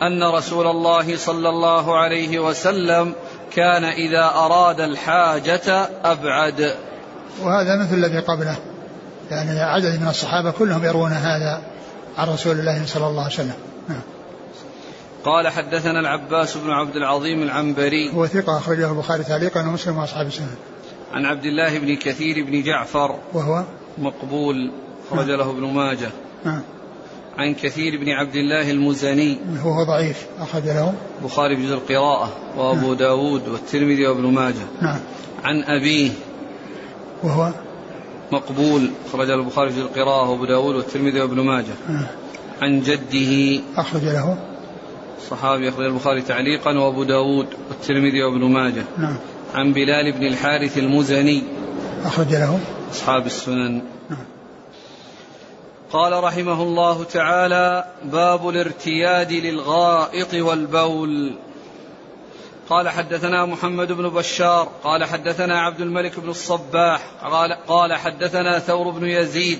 أن 0.03 0.23
رسول 0.23 0.67
الله 0.67 1.17
صلى 1.17 1.49
الله 1.49 1.99
عليه 1.99 2.39
وسلم 2.39 3.15
كان 3.53 3.85
إذا 3.85 4.25
أراد 4.25 4.81
الحاجة 4.81 5.89
أبعد 6.05 6.75
وهذا 7.43 7.77
مثل 7.83 7.95
الذي 7.95 8.19
قبله 8.19 8.57
يعني 9.31 9.61
عدد 9.61 10.01
من 10.01 10.09
الصحابة 10.09 10.51
كلهم 10.51 10.85
يروون 10.85 11.13
هذا 11.13 11.63
عن 12.19 12.29
رسول 12.29 12.59
الله 12.59 12.87
صلى 12.87 13.07
الله 13.07 13.23
عليه 13.23 13.35
وسلم 13.35 13.55
نعم. 13.89 14.01
قال 15.25 15.49
حدثنا 15.49 16.01
العباس 16.01 16.57
بن 16.57 16.71
عبد 16.71 16.97
العظيم 16.97 17.43
العنبري. 17.43 18.11
هو 18.15 18.27
ثقة 18.27 18.59
أخرجه 18.59 18.91
البخاري 18.91 19.25
تعليقا 19.25 19.61
ومسلم 19.61 19.99
وأصحاب 19.99 20.27
السنة. 20.27 20.57
عن 21.13 21.25
عبد 21.25 21.45
الله 21.45 21.79
بن 21.79 21.97
كثير 21.97 22.45
بن 22.45 22.63
جعفر. 22.63 23.19
وهو؟ 23.33 23.65
مقبول. 23.99 24.73
خرج 25.11 25.31
له 25.31 25.51
ابن 25.51 25.63
ماجه. 25.63 26.11
نعم. 26.45 26.63
عن 27.39 27.55
كثير 27.55 28.01
بن 28.01 28.09
عبد 28.09 28.35
الله 28.35 28.71
المزني. 28.71 29.39
هو 29.63 29.85
ضعيف. 29.85 30.27
أخرج 30.41 30.65
له 30.65 30.95
بخاري 31.25 31.57
بجزء 31.57 31.75
القراءة. 31.75 32.33
وأبو 32.57 32.87
نعم. 32.87 32.95
داود 32.95 33.49
والترمذي 33.49 34.07
وابن 34.07 34.27
ماجه. 34.33 34.65
نعم. 34.83 35.01
عن 35.45 35.63
أبيه. 35.63 36.11
وهو؟ 37.23 37.53
مقبول. 38.33 38.91
خرج 39.13 39.29
له 39.29 39.35
البخاري 39.35 39.71
في 39.71 39.81
القراءة. 39.81 40.31
وأبو 40.31 40.45
داود 40.45 40.75
والترمذي 40.75 41.21
وابن 41.21 41.41
ماجه. 41.41 41.75
نعم. 41.89 42.07
عن 42.63 42.81
جده. 42.81 43.63
أخرج 43.77 44.05
له 44.05 44.54
صحابي 45.31 45.69
أخرج 45.69 45.87
البخاري 45.87 46.23
تعليقا 46.23 46.79
وأبو 46.79 47.05
داود 47.05 47.47
والترمذي 47.69 48.23
وابن 48.23 48.45
ماجه. 48.45 48.85
نعم. 48.99 49.17
عن 49.55 49.73
بلال 49.73 50.13
بن 50.13 50.27
الحارث 50.27 50.79
المزني. 50.79 51.43
أخرج 52.05 52.33
له. 52.33 52.61
أصحاب 52.93 53.27
السنن. 53.27 53.83
نعم. 54.11 54.25
قال 55.93 56.25
رحمه 56.25 56.63
الله 56.63 57.05
تعالى 57.05 57.85
باب 58.05 58.49
الارتياد 58.49 59.33
للغائط 59.33 60.35
والبول. 60.35 61.35
قال 62.69 62.89
حدثنا 62.89 63.47
محمد 63.47 63.93
بن 63.93 64.09
بشار. 64.09 64.69
قال 64.85 65.05
حدثنا 65.05 65.61
عبد 65.61 65.81
الملك 65.81 66.21
بن 66.21 66.29
الصباح. 66.29 67.03
قال, 67.23 67.53
قال 67.53 67.95
حدثنا 67.95 68.59
ثور 68.59 68.91
بن 68.91 69.07
يزيد 69.07 69.59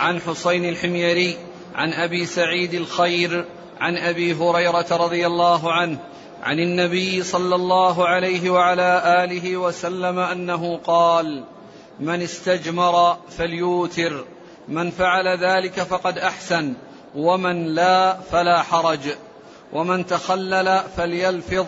عن 0.00 0.20
حسين 0.20 0.68
الحميري 0.68 1.36
عن 1.74 1.92
أبي 1.92 2.26
سعيد 2.26 2.74
الخير 2.74 3.44
عن 3.80 3.96
أبي 3.96 4.34
هريرة 4.34 4.86
رضي 4.90 5.26
الله 5.26 5.72
عنه 5.72 5.98
عن 6.42 6.60
النبي 6.60 7.22
صلى 7.22 7.54
الله 7.54 8.08
عليه 8.08 8.50
وعلى 8.50 9.02
آله 9.24 9.56
وسلم 9.56 10.18
أنه 10.18 10.76
قال 10.84 11.44
من 12.00 12.22
استجمر 12.22 13.16
فليوتر 13.30 14.24
من 14.68 14.90
فعل 14.90 15.28
ذلك 15.28 15.80
فقد 15.80 16.18
أحسن 16.18 16.74
ومن 17.14 17.66
لا 17.66 18.14
فلا 18.14 18.62
حرج 18.62 19.00
ومن 19.72 20.06
تخلل 20.06 20.80
فليلفظ 20.96 21.66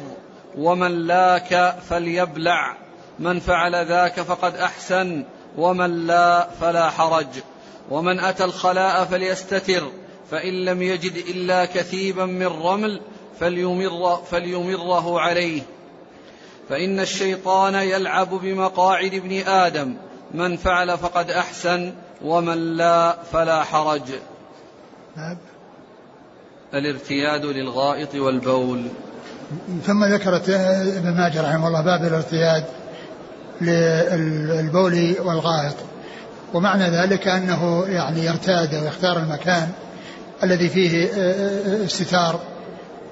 ومن 0.59 1.07
لاك 1.07 1.76
فليبلع 1.88 2.76
من 3.19 3.40
فعل 3.40 3.87
ذاك 3.87 4.21
فقد 4.21 4.57
أحسن 4.57 5.25
ومن 5.59 6.07
لا 6.07 6.49
فلا 6.61 6.90
حرج 6.90 7.26
ومن 7.90 8.21
أتى 8.21 8.45
الخلاء 8.45 9.05
فليستتر 9.05 9.83
فإن 10.31 10.65
لم 10.65 10.83
يجد 10.83 11.17
إلا 11.17 11.65
كثيبا 11.65 12.27
من 12.27 12.47
رمل 12.47 13.01
فليمر 13.41 14.17
فليمره 14.31 15.21
عليه. 15.21 15.63
فإن 16.69 17.01
الشيطان 17.01 17.75
يلعب 17.75 18.29
بمقاعد 18.31 19.15
ابن 19.15 19.41
آدم 19.47 19.95
من 20.35 20.57
فعل 20.57 20.99
فقد 20.99 21.31
أحسن 21.31 21.93
ومن 22.25 22.77
لا 22.77 23.17
فلا 23.33 23.63
حرج. 23.63 24.03
نعم. 25.17 25.37
الارتياد 26.75 27.45
للغائط 27.45 28.15
والبول. 28.15 28.87
ثم 29.87 30.05
ذكرت 30.05 30.49
ابن 30.97 31.11
ماجه 31.11 31.43
رحمه 31.43 31.69
الله 31.69 31.81
باب 31.81 32.05
الارتياد 32.05 32.65
للبول 33.61 35.15
والغائط. 35.21 35.77
ومعنى 36.55 36.91
ذلك 36.91 37.29
أنه 37.29 37.85
يعني 37.87 38.25
يرتاد 38.25 38.75
ويختار 38.75 39.17
المكان. 39.17 39.73
الذي 40.43 40.69
فيه 40.69 41.11
استتار 41.85 42.41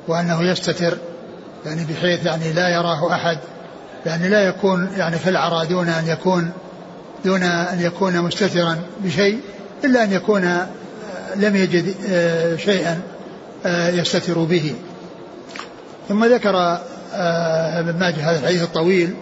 وأنه 0.09 0.43
يستتر 0.43 0.99
يعني 1.67 1.85
بحيث 1.85 2.27
يعني 2.27 2.53
لا 2.53 2.69
يراه 2.69 3.15
أحد 3.15 3.39
يعني 4.07 4.29
لا 4.29 4.41
يكون 4.41 4.89
يعني 4.97 5.17
في 5.17 5.31
العرى 5.31 5.67
دون 5.67 5.89
أن 5.89 6.07
يكون 6.07 6.51
دون 7.25 7.43
أن 7.43 7.81
يكون 7.81 8.21
مستترا 8.21 8.79
بشيء 9.05 9.41
إلا 9.85 10.05
أن 10.05 10.13
يكون 10.13 10.59
لم 11.37 11.57
يجد 11.57 11.95
شيئا 12.59 13.01
يستتر 13.93 14.39
به. 14.39 14.75
ثم 16.09 16.25
ذكر 16.25 16.79
آه، 17.15 17.81
ابن 17.81 17.99
ماجه 17.99 18.31
هذا 18.31 18.39
الحديث 18.39 18.63
الطويل 18.63 19.15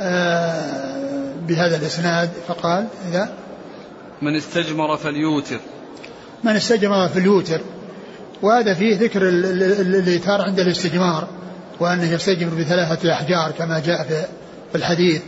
آه، 0.00 1.32
بهذا 1.48 1.76
الإسناد 1.76 2.30
فقال 2.48 2.86
إذا 3.08 3.32
من 4.22 4.36
استجمر 4.36 4.96
فليوتر. 4.96 5.60
من 6.44 6.56
استجمر 6.56 7.08
فليوتر 7.08 7.60
وهذا 8.42 8.74
فيه 8.74 8.98
ذكر 8.98 9.28
الإيتار 9.28 10.42
عند 10.42 10.60
الاستجمار 10.60 11.28
وأنه 11.80 12.12
يستجمر 12.12 12.54
بثلاثة 12.54 13.12
أحجار 13.12 13.50
كما 13.50 13.78
جاء 13.78 14.02
في 14.72 14.78
الحديث 14.78 15.22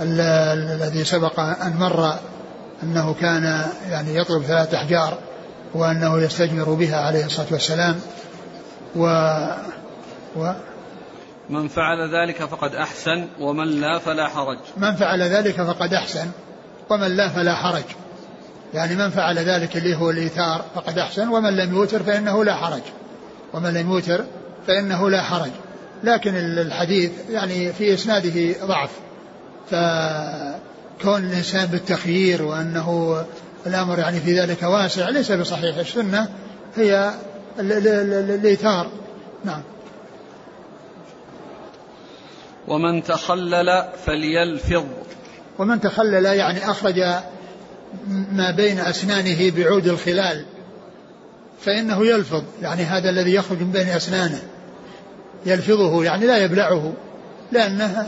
الذي 0.00 1.04
سبق 1.04 1.40
أن 1.40 1.76
مر 1.78 2.14
أنه 2.82 3.14
كان 3.14 3.64
يعني 3.90 4.16
يطلب 4.16 4.42
ثلاث 4.42 4.74
أحجار 4.74 5.18
وأنه 5.74 6.18
يستجمر 6.22 6.74
بها 6.74 6.96
عليه 6.96 7.26
الصلاة 7.26 7.46
والسلام. 7.50 8.00
و, 8.96 9.06
و 10.36 10.52
من 11.50 11.68
فعل 11.68 12.14
ذلك 12.14 12.44
فقد 12.44 12.74
أحسن 12.74 13.26
ومن 13.40 13.80
لا 13.80 13.98
فلا 13.98 14.28
حرج. 14.28 14.58
من 14.76 14.94
فعل 14.94 15.22
ذلك 15.22 15.62
فقد 15.62 15.94
أحسن 15.94 16.30
ومن 16.90 17.16
لا 17.16 17.28
فلا 17.28 17.54
حرج. 17.54 17.84
يعني 18.74 18.96
من 18.96 19.10
فعل 19.10 19.38
ذلك 19.38 19.76
اللي 19.76 19.96
هو 19.96 20.10
الإيثار 20.10 20.64
فقد 20.74 20.98
أحسن 20.98 21.28
ومن 21.28 21.56
لم 21.56 21.74
يوتر 21.74 22.02
فإنه 22.02 22.44
لا 22.44 22.54
حرج. 22.54 22.82
ومن 23.52 23.74
لم 23.74 23.92
يوتر 23.92 24.24
فإنه 24.66 25.10
لا 25.10 25.22
حرج. 25.22 25.50
لكن 26.04 26.34
الحديث 26.36 27.10
يعني 27.30 27.72
في 27.72 27.94
إسناده 27.94 28.66
ضعف. 28.66 28.90
فكون 29.70 31.24
الإنسان 31.24 31.66
بالتخيير 31.66 32.42
وأنه 32.42 33.24
الأمر 33.66 33.98
يعني 33.98 34.20
في 34.20 34.40
ذلك 34.40 34.62
واسع 34.62 35.08
ليس 35.08 35.32
بصحيح. 35.32 35.76
السنة 35.76 36.28
هي 36.76 37.10
الإيثار. 37.60 38.90
نعم. 39.44 39.62
ومن 42.68 43.02
تخلل 43.02 43.84
فليلفظ. 44.06 44.84
ومن 45.58 45.80
تخلل 45.80 46.24
يعني 46.24 46.70
أخرج 46.70 47.04
ما 48.32 48.50
بين 48.50 48.78
أسنانه 48.78 49.50
بعود 49.50 49.86
الخلال 49.86 50.44
فإنه 51.60 52.06
يلفظ 52.06 52.42
يعني 52.62 52.82
هذا 52.82 53.10
الذي 53.10 53.34
يخرج 53.34 53.60
من 53.60 53.72
بين 53.72 53.88
أسنانه 53.88 54.42
يلفظه 55.46 56.04
يعني 56.04 56.26
لا 56.26 56.44
يبلعه 56.44 56.92
لأنه 57.52 58.06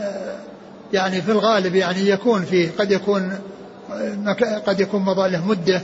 يعني 0.93 1.21
في 1.21 1.31
الغالب 1.31 1.75
يعني 1.75 2.09
يكون 2.09 2.45
فيه 2.45 2.69
قد 2.79 2.91
يكون 2.91 3.39
قد 4.67 4.79
يكون 4.79 5.01
مضى 5.01 5.29
له 5.29 5.47
مدة 5.47 5.81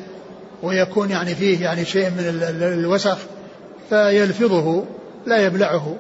ويكون 0.64 1.10
يعني 1.10 1.36
فيه 1.36 1.64
يعني 1.64 1.86
شيء 1.86 2.10
من 2.10 2.40
الوسخ 2.62 3.18
فيلفظه 3.90 4.86
لا 5.26 5.46
يبلعه. 5.46 5.96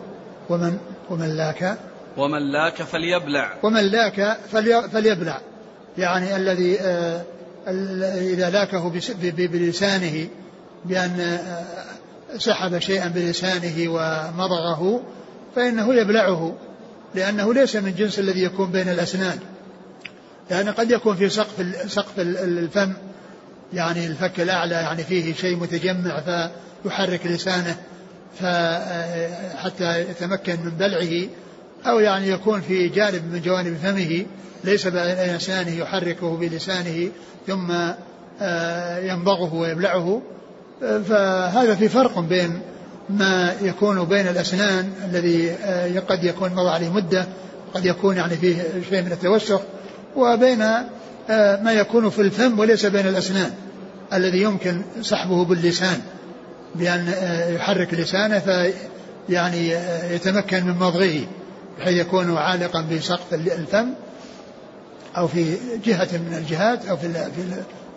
ومن 0.49 0.77
ومن 1.09 1.37
لاك؟ 1.37 1.77
ومن 2.17 2.51
لاك 2.51 2.83
فليبلع. 2.83 3.53
ومن 3.63 3.83
لاك 3.83 4.37
فليبلع. 4.93 5.39
يعني 5.97 6.35
الذي 6.35 6.79
آه، 6.79 7.21
إذا 8.17 8.49
لاكه 8.49 8.91
بلسانه 9.31 10.27
بأن 10.85 11.19
آه، 11.19 11.63
سحب 12.37 12.79
شيئا 12.79 13.07
بلسانه 13.07 13.89
ومضغه 13.89 15.03
فإنه 15.55 15.95
يبلعه 15.95 16.55
لأنه 17.15 17.53
ليس 17.53 17.75
من 17.75 17.95
جنس 17.95 18.19
الذي 18.19 18.43
يكون 18.43 18.71
بين 18.71 18.89
الأسنان. 18.89 19.39
لأن 20.49 20.69
قد 20.69 20.91
يكون 20.91 21.15
في 21.15 21.29
سقف 21.29 21.65
سقف 21.87 22.19
الفم 22.19 22.93
يعني 23.73 24.07
الفك 24.07 24.39
الأعلى 24.39 24.75
يعني 24.75 25.03
فيه 25.03 25.33
شيء 25.33 25.57
متجمع 25.57 26.21
فيحرك 26.83 27.25
لسانه 27.25 27.75
حتى 29.57 30.01
يتمكن 30.01 30.59
من 30.63 30.71
بلعه 30.71 31.29
أو 31.85 31.99
يعني 31.99 32.29
يكون 32.29 32.61
في 32.61 32.87
جانب 32.87 33.33
من 33.33 33.41
جوانب 33.41 33.77
فمه. 33.77 34.25
ليس 34.63 34.87
بين 34.87 35.01
أسنانه 35.35 35.71
يحركه 35.71 36.37
بلسانه 36.37 37.09
ثم 37.47 37.71
آه، 38.41 38.99
يمضغه 38.99 39.53
ويبلعه 39.53 40.21
فهذا 40.81 41.75
في 41.75 41.89
فرق 41.89 42.19
بين 42.19 42.61
ما 43.09 43.53
يكون 43.61 44.03
بين 44.03 44.27
الأسنان 44.27 44.91
الذي 45.05 45.51
آه، 45.51 45.99
قد 45.99 46.23
يكون 46.23 46.53
مضى 46.53 46.69
عليه 46.69 46.89
مدة 46.89 47.25
قد 47.73 47.85
يكون 47.85 48.17
يعني 48.17 48.35
فيه 48.35 48.63
شيء 48.89 49.01
من 49.01 49.11
التوسخ 49.11 49.61
وبين 50.15 50.61
آه، 51.29 51.61
ما 51.63 51.71
يكون 51.71 52.09
في 52.09 52.21
الفم 52.21 52.59
وليس 52.59 52.85
بين 52.85 53.07
الأسنان 53.07 53.51
الذي 54.13 54.41
يمكن 54.41 54.81
سحبه 55.01 55.45
باللسان. 55.45 56.01
بأن 56.75 57.13
يحرك 57.55 57.93
لسانه 57.93 58.39
في 58.39 58.73
يعني 59.29 59.69
يتمكن 60.11 60.65
من 60.65 60.73
مضغه 60.73 61.21
بحيث 61.79 61.97
يكون 61.97 62.37
عالقا 62.37 62.81
بسقف 62.81 63.33
الفم. 63.33 63.89
أو 65.17 65.27
في 65.27 65.57
جهة 65.85 66.07
من 66.11 66.33
الجهات 66.37 66.85
أو 66.85 66.97
في, 66.97 67.13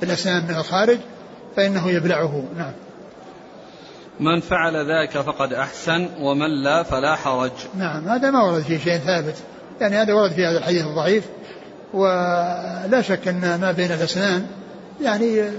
في 0.00 0.06
الأسنان 0.06 0.44
من 0.44 0.54
الخارج 0.54 0.98
فإنه 1.56 1.90
يبلعه. 1.90 2.44
نعم. 2.56 2.72
من 4.20 4.40
فعل 4.40 4.76
ذلك 4.76 5.10
فقد 5.10 5.52
أحسن 5.52 6.08
ومن 6.20 6.62
لا 6.62 6.82
فلا 6.82 7.16
حرج. 7.16 7.50
نعم 7.78 8.08
هذا 8.08 8.30
ما 8.30 8.42
ورد 8.42 8.62
فيه 8.62 8.78
شيء 8.78 8.98
ثابت. 8.98 9.34
يعني 9.80 9.96
هذا 9.96 10.14
ورد 10.14 10.32
في 10.32 10.46
هذا 10.46 10.58
الحديث 10.58 10.86
الضعيف. 10.86 11.24
ولا 11.94 13.02
شك 13.02 13.28
أن 13.28 13.58
ما 13.60 13.72
بين 13.72 13.92
الأسنان 13.92 14.46
يعني 15.02 15.50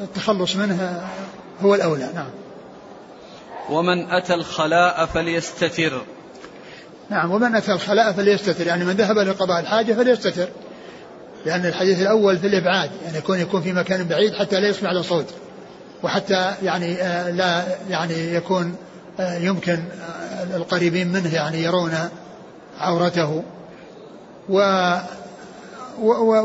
التخلص 0.00 0.56
منها 0.56 1.08
هو 1.62 1.74
الأولى. 1.74 2.08
نعم. 2.14 2.30
ومن 3.70 4.10
أتى 4.10 4.34
الخلاء 4.34 5.06
فليستتر. 5.06 6.02
نعم 7.10 7.30
ومن 7.30 7.54
أتى 7.54 7.72
الخلاء 7.72 8.12
فليستتر 8.12 8.66
يعني 8.66 8.84
من 8.84 8.92
ذهب 8.92 9.18
لقضاء 9.18 9.60
الحاجة 9.60 9.92
فليستتر. 9.92 10.48
لأن 11.46 11.66
الحديث 11.66 12.00
الأول 12.00 12.38
في 12.38 12.46
الإبعاد 12.46 12.90
يعني 13.04 13.18
يكون 13.18 13.38
يكون 13.38 13.62
في 13.62 13.72
مكان 13.72 14.04
بعيد 14.04 14.34
حتى 14.34 14.60
لا 14.60 14.68
يسمع 14.68 14.92
له 14.92 15.02
صوت 15.02 15.26
وحتى 16.02 16.52
يعني 16.62 17.02
آه، 17.02 17.30
لا 17.30 17.64
يعني 17.90 18.34
يكون 18.34 18.74
آه، 19.20 19.38
يمكن 19.38 19.72
آه، 19.72 20.56
القريبين 20.56 21.08
منه 21.08 21.34
يعني 21.34 21.62
يرون 21.62 21.92
عورته. 22.78 23.42
و 24.48 24.96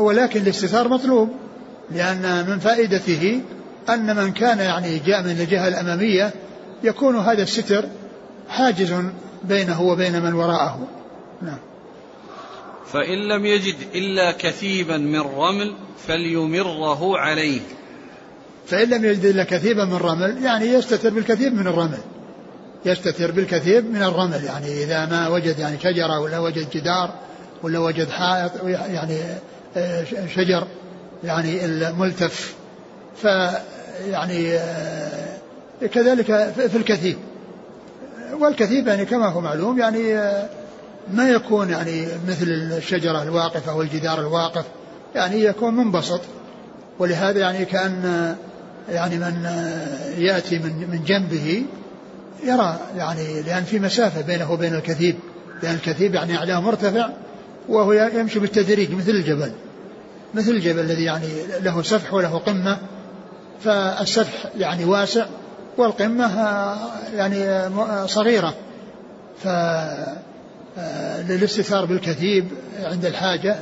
ولكن 0.00 0.40
الاستتار 0.40 0.88
مطلوب 0.88 1.30
لأن 1.90 2.46
من 2.48 2.58
فائدته 2.58 3.40
أن 3.88 4.16
من 4.16 4.32
كان 4.32 4.58
يعني 4.58 4.98
جاء 4.98 5.22
من 5.22 5.30
الجهة 5.30 5.68
الأمامية 5.68 6.30
يكون 6.82 7.16
هذا 7.16 7.42
الستر 7.42 7.84
حاجز 8.48 8.94
بينه 9.44 9.82
وبين 9.82 10.22
من 10.22 10.34
وراءه. 10.34 10.88
نعم. 11.42 11.58
فإن 12.92 13.28
لم 13.28 13.46
يجد 13.46 13.76
إلا 13.94 14.32
كثيبا 14.32 14.96
من 14.96 15.20
رمل 15.20 15.74
فليمره 16.06 17.18
عليه. 17.18 17.60
فإن 18.66 18.90
لم 18.90 19.04
يجد 19.04 19.24
إلا 19.24 19.44
كثيبا 19.44 19.84
من 19.84 19.96
رمل 19.96 20.44
يعني 20.44 20.64
يستتر 20.64 21.10
بالكثير 21.10 21.50
من 21.50 21.66
الرمل. 21.66 21.98
يستتر 22.86 23.30
بالكثير 23.30 23.82
من 23.82 24.02
الرمل 24.02 24.44
يعني 24.44 24.84
إذا 24.84 25.06
ما 25.06 25.28
وجد 25.28 25.58
يعني 25.58 25.78
شجرة 25.78 26.20
ولا 26.20 26.38
وجد 26.38 26.70
جدار 26.70 27.14
ولا 27.62 27.78
وجد 27.78 28.08
حائط 28.08 28.52
يعني 28.64 29.18
آه، 29.76 30.04
شجر 30.34 30.66
يعني 31.24 31.64
الملتف 31.64 32.54
فيعني 33.22 34.54
آه، 34.54 35.36
كذلك 35.92 36.26
في 36.70 36.76
الكثيب. 36.76 37.16
والكثيب 38.32 38.86
يعني 38.86 39.04
كما 39.04 39.26
هو 39.26 39.40
معلوم 39.40 39.78
يعني 39.78 40.14
آه، 40.18 40.48
ما 41.12 41.28
يكون 41.28 41.70
يعني 41.70 42.06
مثل 42.28 42.46
الشجرة 42.48 43.22
الواقفة 43.22 43.76
والجدار 43.76 44.20
الواقف 44.20 44.64
يعني 45.14 45.44
يكون 45.44 45.74
منبسط. 45.74 46.20
ولهذا 46.98 47.38
يعني 47.38 47.64
كأن 47.64 48.36
يعني 48.88 49.18
من 49.18 49.44
يأتي 50.18 50.58
من 50.58 50.88
من 50.90 51.04
جنبه 51.06 51.64
يرى 52.44 52.78
يعني 52.96 53.42
لأن 53.42 53.64
في 53.64 53.78
مسافة 53.78 54.20
بينه 54.20 54.52
وبين 54.52 54.74
الكثيب 54.74 55.16
لأن 55.62 55.74
الكثيب 55.74 56.14
يعني 56.14 56.36
أعلاه 56.36 56.60
مرتفع 56.60 57.08
وهو 57.68 57.92
يمشي 57.92 58.38
بالتدريج 58.38 58.92
مثل 58.92 59.10
الجبل 59.10 59.52
مثل 60.34 60.50
الجبل 60.50 60.80
الذي 60.80 61.04
يعني 61.04 61.28
له 61.60 61.82
سفح 61.82 62.14
وله 62.14 62.38
قمة 62.38 62.78
فالسفح 63.60 64.46
يعني 64.58 64.84
واسع 64.84 65.26
والقمة 65.78 66.44
يعني 67.14 67.70
صغيرة. 68.06 68.54
ف 69.44 69.48
للاستثار 71.28 71.84
بالكثيب 71.84 72.48
عند 72.82 73.04
الحاجة 73.04 73.56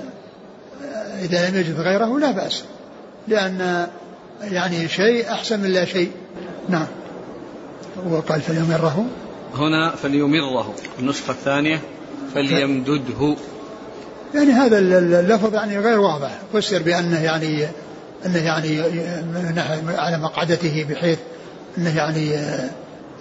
إذا 1.22 1.50
لم 1.50 1.56
يجد 1.56 1.80
غيره 1.80 2.18
لا 2.18 2.30
بأس. 2.30 2.64
لأن 3.28 3.86
يعني 4.42 4.88
شيء 4.88 5.30
أحسن 5.30 5.60
من 5.60 5.70
لا 5.70 5.84
شيء. 5.84 6.10
نعم. 6.68 6.86
وقال 8.10 8.40
فليمره. 8.40 9.06
هنا 9.54 9.90
فليمره. 9.90 10.74
النسخة 10.98 11.30
الثانية 11.30 11.80
فليمدده. 12.34 13.36
يعني 14.34 14.50
هذا 14.52 14.78
اللفظ 14.78 15.54
يعني 15.54 15.78
غير 15.78 16.00
واضح. 16.00 16.38
فسر 16.52 16.82
بأنه 16.82 17.22
يعني 17.22 17.66
أنه 18.26 18.38
يعني 18.38 18.80
على 19.96 20.18
مقعدته 20.18 20.86
بحيث 20.90 21.18
أنه 21.78 21.96
يعني 21.96 22.36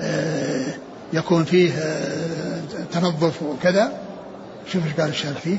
آه، 0.01 0.73
يكون 1.13 1.43
فيه 1.43 1.71
آه، 1.71 2.61
تنظف 2.91 3.43
وكذا. 3.43 4.01
شوف 4.67 4.85
إيش 4.85 4.93
قال 4.93 5.09
الشارح 5.09 5.37
فيه. 5.37 5.57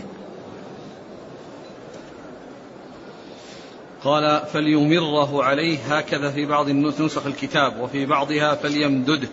قال 4.04 4.40
فليمره 4.52 5.44
عليه 5.44 5.78
هكذا 5.88 6.30
في 6.30 6.46
بعض 6.46 6.68
نسخ 6.68 7.26
الكتاب 7.26 7.80
وفي 7.80 8.06
بعضها 8.06 8.54
فليمدده 8.54 9.28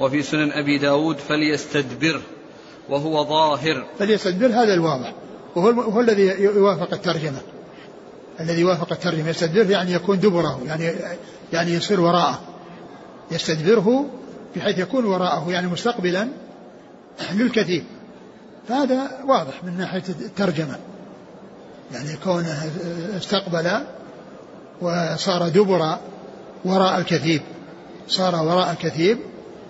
وفي 0.00 0.22
سنن 0.22 0.52
أبي 0.52 0.78
داود 0.78 1.18
فليستدبره 1.18 2.22
وهو 2.88 3.24
ظاهر. 3.24 3.86
فليستدبر 3.98 4.46
هذا 4.46 4.74
الواضح. 4.74 5.12
وهو, 5.56 5.68
وهو 5.68 6.00
الذي 6.00 6.22
يوافق 6.40 6.92
الترجمة. 6.92 7.40
الذي 8.40 8.64
وافق 8.64 8.92
الترجمة. 8.92 9.28
يستدبره 9.28 9.70
يعني 9.70 9.92
يكون 9.92 10.20
دبره 10.20 10.60
يعني 10.66 10.92
يعني 11.52 11.72
يصير 11.72 12.00
وراءه. 12.00 12.55
يستدبره 13.30 14.06
بحيث 14.56 14.78
يكون 14.78 15.04
وراءه 15.04 15.50
يعني 15.50 15.66
مستقبلا 15.66 16.28
للكثير. 17.32 17.84
فهذا 18.68 19.10
واضح 19.24 19.64
من 19.64 19.78
ناحية 19.78 20.02
الترجمة. 20.08 20.78
يعني 21.92 22.16
كونه 22.24 22.70
استقبل 23.16 23.70
وصار 24.80 25.48
دبر 25.48 25.98
وراء 26.64 26.98
الكثيب 26.98 27.42
صار 28.08 28.34
وراء 28.34 28.70
الكثيب 28.70 29.18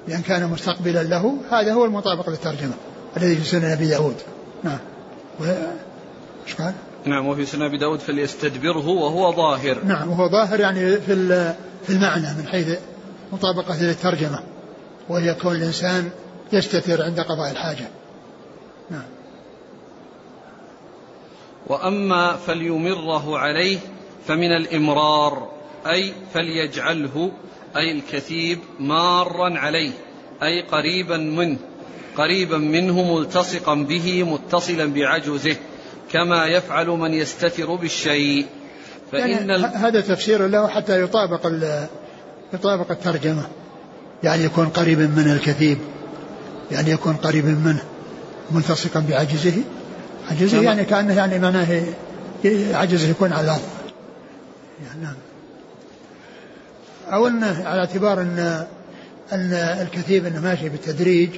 لأن 0.09 0.23
كان 0.23 0.51
مستقبلا 0.51 1.03
له 1.03 1.37
هذا 1.51 1.73
هو 1.73 1.85
المطابق 1.85 2.31
للترجمة 2.31 2.73
الذي 3.16 3.37
في 3.37 3.45
سنن 3.45 3.64
أبي 3.64 3.88
داود. 3.88 4.16
نعم. 4.64 4.79
إيش 6.47 6.55
قال؟ 6.55 6.75
نعم 7.05 7.27
وفي 7.27 7.47
سنن 7.47 7.62
أبي 7.62 7.79
داود 7.79 8.01
فليستدبره 8.01 8.88
وهو 8.88 9.33
ظاهر. 9.33 9.85
نعم 9.85 10.11
وهو 10.11 10.29
ظاهر 10.29 10.61
يعني 10.61 10.97
في 10.97 11.55
في 11.87 11.90
المعنى 11.90 12.27
من 12.38 12.47
حيث 12.47 12.79
مطابقة 13.33 13.83
للترجمة 13.83 14.41
وهي 15.09 15.35
كون 15.35 15.57
الإنسان 15.57 16.11
يستتر 16.53 17.03
عند 17.03 17.21
قضاء 17.21 17.51
الحاجة. 17.51 17.89
نعم. 18.91 19.05
وأما 21.67 22.33
فليمره 22.33 23.39
عليه 23.39 23.79
فمن 24.27 24.57
الإمرار 24.57 25.51
أي 25.87 26.12
فليجعله 26.35 27.33
أي 27.77 27.93
الكثيب 27.93 28.59
مارا 28.81 29.59
عليه 29.59 29.93
أي 30.43 30.62
قريبا 30.62 31.17
منه 31.17 31.59
قريبا 32.17 32.59
منه 32.59 33.15
ملتصقا 33.15 33.75
به 33.75 34.23
متصلا 34.23 34.93
بعجزه 34.93 35.57
كما 36.12 36.47
يفعل 36.47 36.87
من 36.87 37.15
يستتر 37.15 37.75
بالشيء. 37.75 38.47
فإن 39.12 39.31
يعني 39.31 39.53
هذا 39.55 40.01
تفسير 40.01 40.47
له 40.47 40.69
حتى 40.69 41.03
يطابق 41.03 41.47
يطابق 42.52 42.90
الترجمة. 42.90 43.46
يعني 44.22 44.44
يكون 44.44 44.68
قريبا 44.68 45.06
من 45.06 45.30
الكثيب 45.32 45.78
يعني 46.70 46.90
يكون 46.90 47.12
قريبا 47.12 47.48
منه 47.48 47.82
ملتصقا 48.50 49.00
بعجزه. 49.00 49.62
عجزه 50.30 50.62
يعني 50.62 50.85
كأنه 50.85 51.14
يعني 51.14 51.38
معناه 51.38 51.82
عجزه 52.72 53.09
يكون 53.09 53.32
على 53.32 53.44
الأرض. 53.44 53.68
يعني 54.87 55.02
نعم. 55.02 55.14
أو 57.12 57.26
أنه 57.26 57.68
على 57.68 57.80
اعتبار 57.80 58.20
أن 58.20 58.66
أن 59.32 59.52
الكثيب 59.52 60.26
أنه 60.26 60.40
ماشي 60.40 60.68
بالتدريج 60.68 61.30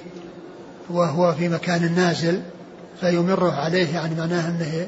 وهو 0.90 1.34
في 1.34 1.48
مكان 1.48 1.94
نازل 1.94 2.40
فيمره 3.00 3.52
عليه 3.52 3.94
يعني 3.94 4.14
معناه 4.14 4.48
أنه 4.48 4.86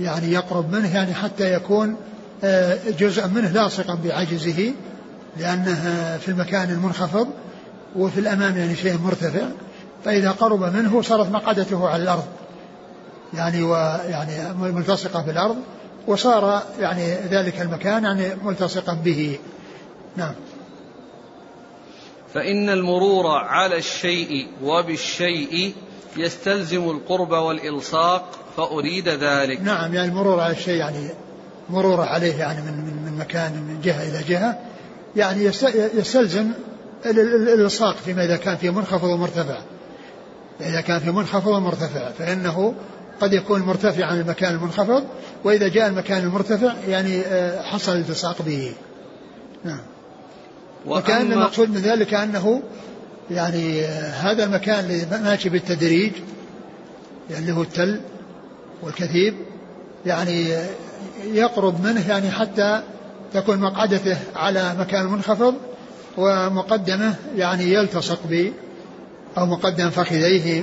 يعني 0.00 0.32
يقرب 0.32 0.72
منه 0.72 0.94
يعني 0.94 1.14
حتى 1.14 1.54
يكون 1.54 1.96
آه، 2.44 2.78
جزء 2.98 3.28
منه 3.28 3.50
لاصقا 3.50 3.94
بعجزه. 3.94 4.72
لأنه 5.36 6.16
في 6.18 6.28
المكان 6.28 6.70
المنخفض 6.70 7.28
وفي 7.96 8.20
الأمام 8.20 8.56
يعني 8.56 8.76
شيء 8.76 8.98
مرتفع 8.98 9.46
فإذا 10.04 10.30
قرب 10.30 10.62
منه 10.62 11.02
صارت 11.02 11.30
مقعدته 11.30 11.88
على 11.88 12.02
الأرض. 12.02 12.24
يعني 13.34 13.62
ويعني 13.62 14.54
ملتصقة 14.54 15.22
بالأرض 15.22 15.56
وصار 16.06 16.62
يعني 16.80 17.14
ذلك 17.14 17.60
المكان 17.60 18.04
يعني 18.04 18.34
ملتصقا 18.44 18.94
به. 18.94 19.38
نعم. 20.16 20.34
فإن 22.34 22.68
المرور 22.70 23.26
على 23.26 23.76
الشيء 23.76 24.48
وبالشيء 24.62 25.74
يستلزم 26.16 26.90
القرب 26.90 27.30
والإلصاق 27.30 28.24
فأريد 28.56 29.08
ذلك. 29.08 29.60
نعم 29.60 29.94
يعني 29.94 30.08
المرور 30.08 30.40
على 30.40 30.52
الشيء 30.52 30.74
يعني 30.74 31.08
مرور 31.70 32.00
عليه 32.00 32.34
يعني 32.34 32.60
من, 32.60 32.72
من, 32.72 33.12
من 33.12 33.18
مكان 33.18 33.52
من 33.52 33.80
جهة 33.80 34.02
إلى 34.02 34.22
جهة 34.28 34.58
يعني 35.16 35.44
يستلزم 35.94 36.50
الإلصاق 37.06 37.96
فيما 37.96 38.24
إذا 38.24 38.36
كان 38.36 38.56
في 38.56 38.70
منخفض 38.70 39.08
ومرتفع. 39.08 39.58
إذا 40.60 40.80
كان 40.80 40.98
في 40.98 41.10
منخفض 41.10 41.46
ومرتفع 41.46 42.10
فإنه 42.10 42.74
قد 43.20 43.32
يكون 43.32 43.62
مرتفع 43.62 44.04
عن 44.04 44.20
المكان 44.20 44.54
المنخفض 44.54 45.04
وإذا 45.44 45.68
جاء 45.68 45.88
المكان 45.88 46.22
المرتفع 46.22 46.72
يعني 46.88 47.20
آه، 47.20 47.62
حصل 47.62 47.96
التصاق 47.96 48.42
به. 48.42 48.72
نعم. 49.64 49.80
وكأن 50.86 51.32
المقصود 51.32 51.70
من 51.70 51.76
ذلك 51.76 52.14
أنه 52.14 52.62
يعني 53.30 53.80
آه، 53.84 54.10
هذا 54.10 54.44
المكان 54.44 54.84
اللي 54.84 55.06
ماشي 55.10 55.48
بالتدريج 55.48 56.12
يعني 57.30 57.42
اللي 57.42 57.52
هو 57.52 57.62
التل 57.62 58.00
والكثيب 58.82 59.34
يعني 60.06 60.54
آه، 60.54 60.66
يقرب 61.24 61.84
منه 61.84 62.08
يعني 62.08 62.30
حتى 62.30 62.82
تكون 63.34 63.58
مقعدته 63.58 64.16
على 64.36 64.74
مكان 64.78 65.06
منخفض 65.06 65.54
ومقدمه 66.16 67.14
يعني 67.36 67.72
يلتصق 67.72 68.18
ب 68.28 68.52
أو 69.38 69.46
مقدم 69.46 69.90
فخذيه 69.90 70.60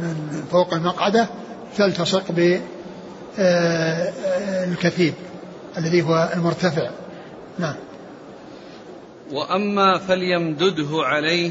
من 0.00 0.44
فوق 0.50 0.74
المقعدة 0.74 1.28
تلتصق 1.76 2.32
بالكثيب 3.38 5.14
آه، 5.14 5.78
الذي 5.78 6.02
هو 6.02 6.30
المرتفع. 6.34 6.90
نعم. 7.58 7.74
وأما 9.32 9.98
فليمدده 9.98 10.88
عليه 10.92 11.50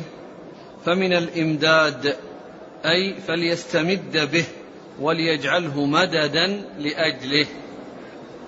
فمن 0.85 1.13
الإمداد 1.13 2.15
أي 2.85 3.15
فليستمد 3.27 4.29
به 4.31 4.45
وليجعله 4.99 5.85
مددا 5.85 6.47
لأجله. 6.79 7.45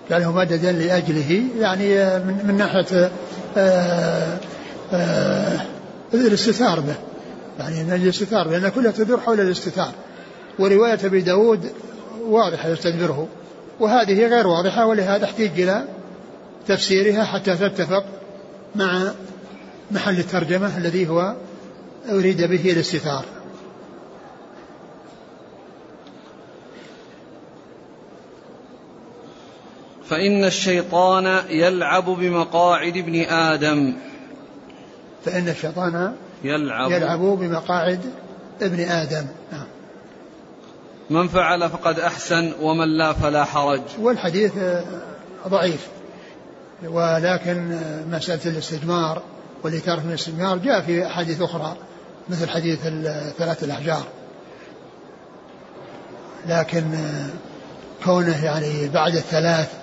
جعله 0.10 0.32
مددا 0.32 0.72
لأجله 0.72 1.43
يعني 1.60 1.96
من, 2.20 2.46
من 2.48 2.58
ناحية 2.58 3.12
آه، 3.58 4.38
آه، 4.93 5.60
الاستثار 6.13 6.80
به. 6.80 6.96
يعني 7.60 7.84
من 7.84 7.93
الاستثار 7.93 8.50
لأن 8.50 8.70
كلها 8.70 8.91
تدور 8.91 9.20
حول 9.20 9.39
الاستثار. 9.39 9.91
ورواية 10.60 11.00
أبي 11.04 11.22
داود 11.22 11.72
واضحة 12.26 12.70
يستدبره. 12.70 13.28
وهذه 13.80 14.28
غير 14.28 14.48
واضحة 14.48 14.86
ولهذا 14.86 15.26
احتيج 15.26 15.62
إلى 15.62 15.84
تفسيرها 16.67 17.24
حتى 17.24 17.56
تتفق 17.56 18.06
مع 18.76 19.12
محل 19.91 20.20
الترجمة 20.20 20.78
الذي 20.78 21.10
هو 21.10 21.36
أريد 22.10 22.41
به 22.41 22.72
الاستثار. 22.72 23.26
فإن 30.10 30.46
الشيطان 30.46 31.41
يلعب 31.50 32.06
بمقاعد 32.06 32.98
ابن 32.98 33.22
آدم. 33.22 33.93
فإن 35.26 35.50
الشيطان 35.50 36.15
يلعب. 36.43 36.91
يلعب 36.91 37.20
بمقاعد 37.20 38.00
ابن 38.62 38.80
آدم. 38.80 39.26
نعم. 39.52 39.67
من 41.10 41.28
فعل 41.28 41.70
فقد 41.70 42.00
أحسن 42.00 42.54
ومن 42.62 42.98
لا 42.98 43.13
فلا 43.13 43.43
حرج. 43.43 43.82
والحديث 44.00 44.54
ضعيف. 45.48 45.88
ولكن 46.84 47.80
مسألة 48.12 48.41
الاستجمار 48.46 49.22
والإتارة 49.63 50.00
من 50.00 50.10
الاستجمار 50.10 50.58
جاء 50.58 50.82
في 50.82 51.08
أحاديث 51.08 51.41
أخرى 51.41 51.78
مثل 52.30 52.50
حديث 52.50 52.80
ثلاث 53.38 53.63
الأحجار. 53.63 54.04
لكن 56.48 56.84
كونه 58.06 58.46
يعني 58.46 58.88
بعد 58.88 59.15
الثلاث 59.15 59.77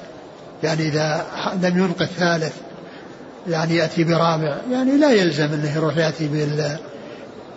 يعني 0.62 0.88
إذا 0.88 1.26
لم 1.62 1.78
ينق 1.78 2.02
الثالث 2.02 2.56
يعني 3.48 3.76
يأتي 3.76 4.04
برابع 4.04 4.58
يعني 4.70 4.96
لا 4.96 5.12
يلزم 5.12 5.44
أنه 5.44 5.76
يروح 5.76 5.96
يأتي 5.96 6.28
بال 6.28 6.78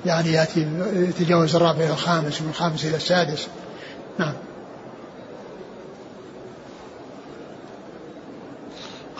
يعني 0.05 0.31
يأتي 0.31 0.67
يتجاوز 0.93 1.55
الرابع 1.55 1.83
إلى 1.83 1.93
الخامس 1.93 2.41
ومن 2.41 2.49
الخامس 2.49 2.86
إلى 2.86 2.95
السادس. 2.95 3.47
نعم. 4.19 4.33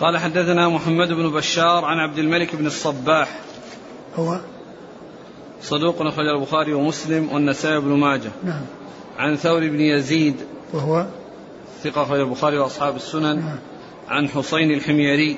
قال 0.00 0.18
حدثنا 0.18 0.68
محمد 0.68 1.08
بن 1.08 1.30
بشار 1.30 1.84
عن 1.84 1.98
عبد 1.98 2.18
الملك 2.18 2.56
بن 2.56 2.66
الصباح. 2.66 3.38
هو؟ 4.16 4.40
صدوق 5.62 6.02
أخرج 6.02 6.26
البخاري 6.26 6.72
ومسلم 6.72 7.32
والنسائي 7.32 7.80
بن 7.80 7.88
ماجه. 7.88 8.30
نعم. 8.44 8.62
عن 9.18 9.36
ثور 9.36 9.60
بن 9.60 9.80
يزيد. 9.80 10.36
وهو؟ 10.72 11.06
ثقة 11.84 12.02
أخرج 12.02 12.20
البخاري 12.20 12.58
وأصحاب 12.58 12.96
السنن 12.96 13.36
نعم. 13.36 13.58
عن 14.08 14.28
حسين 14.28 14.70
الحميري 14.70 15.36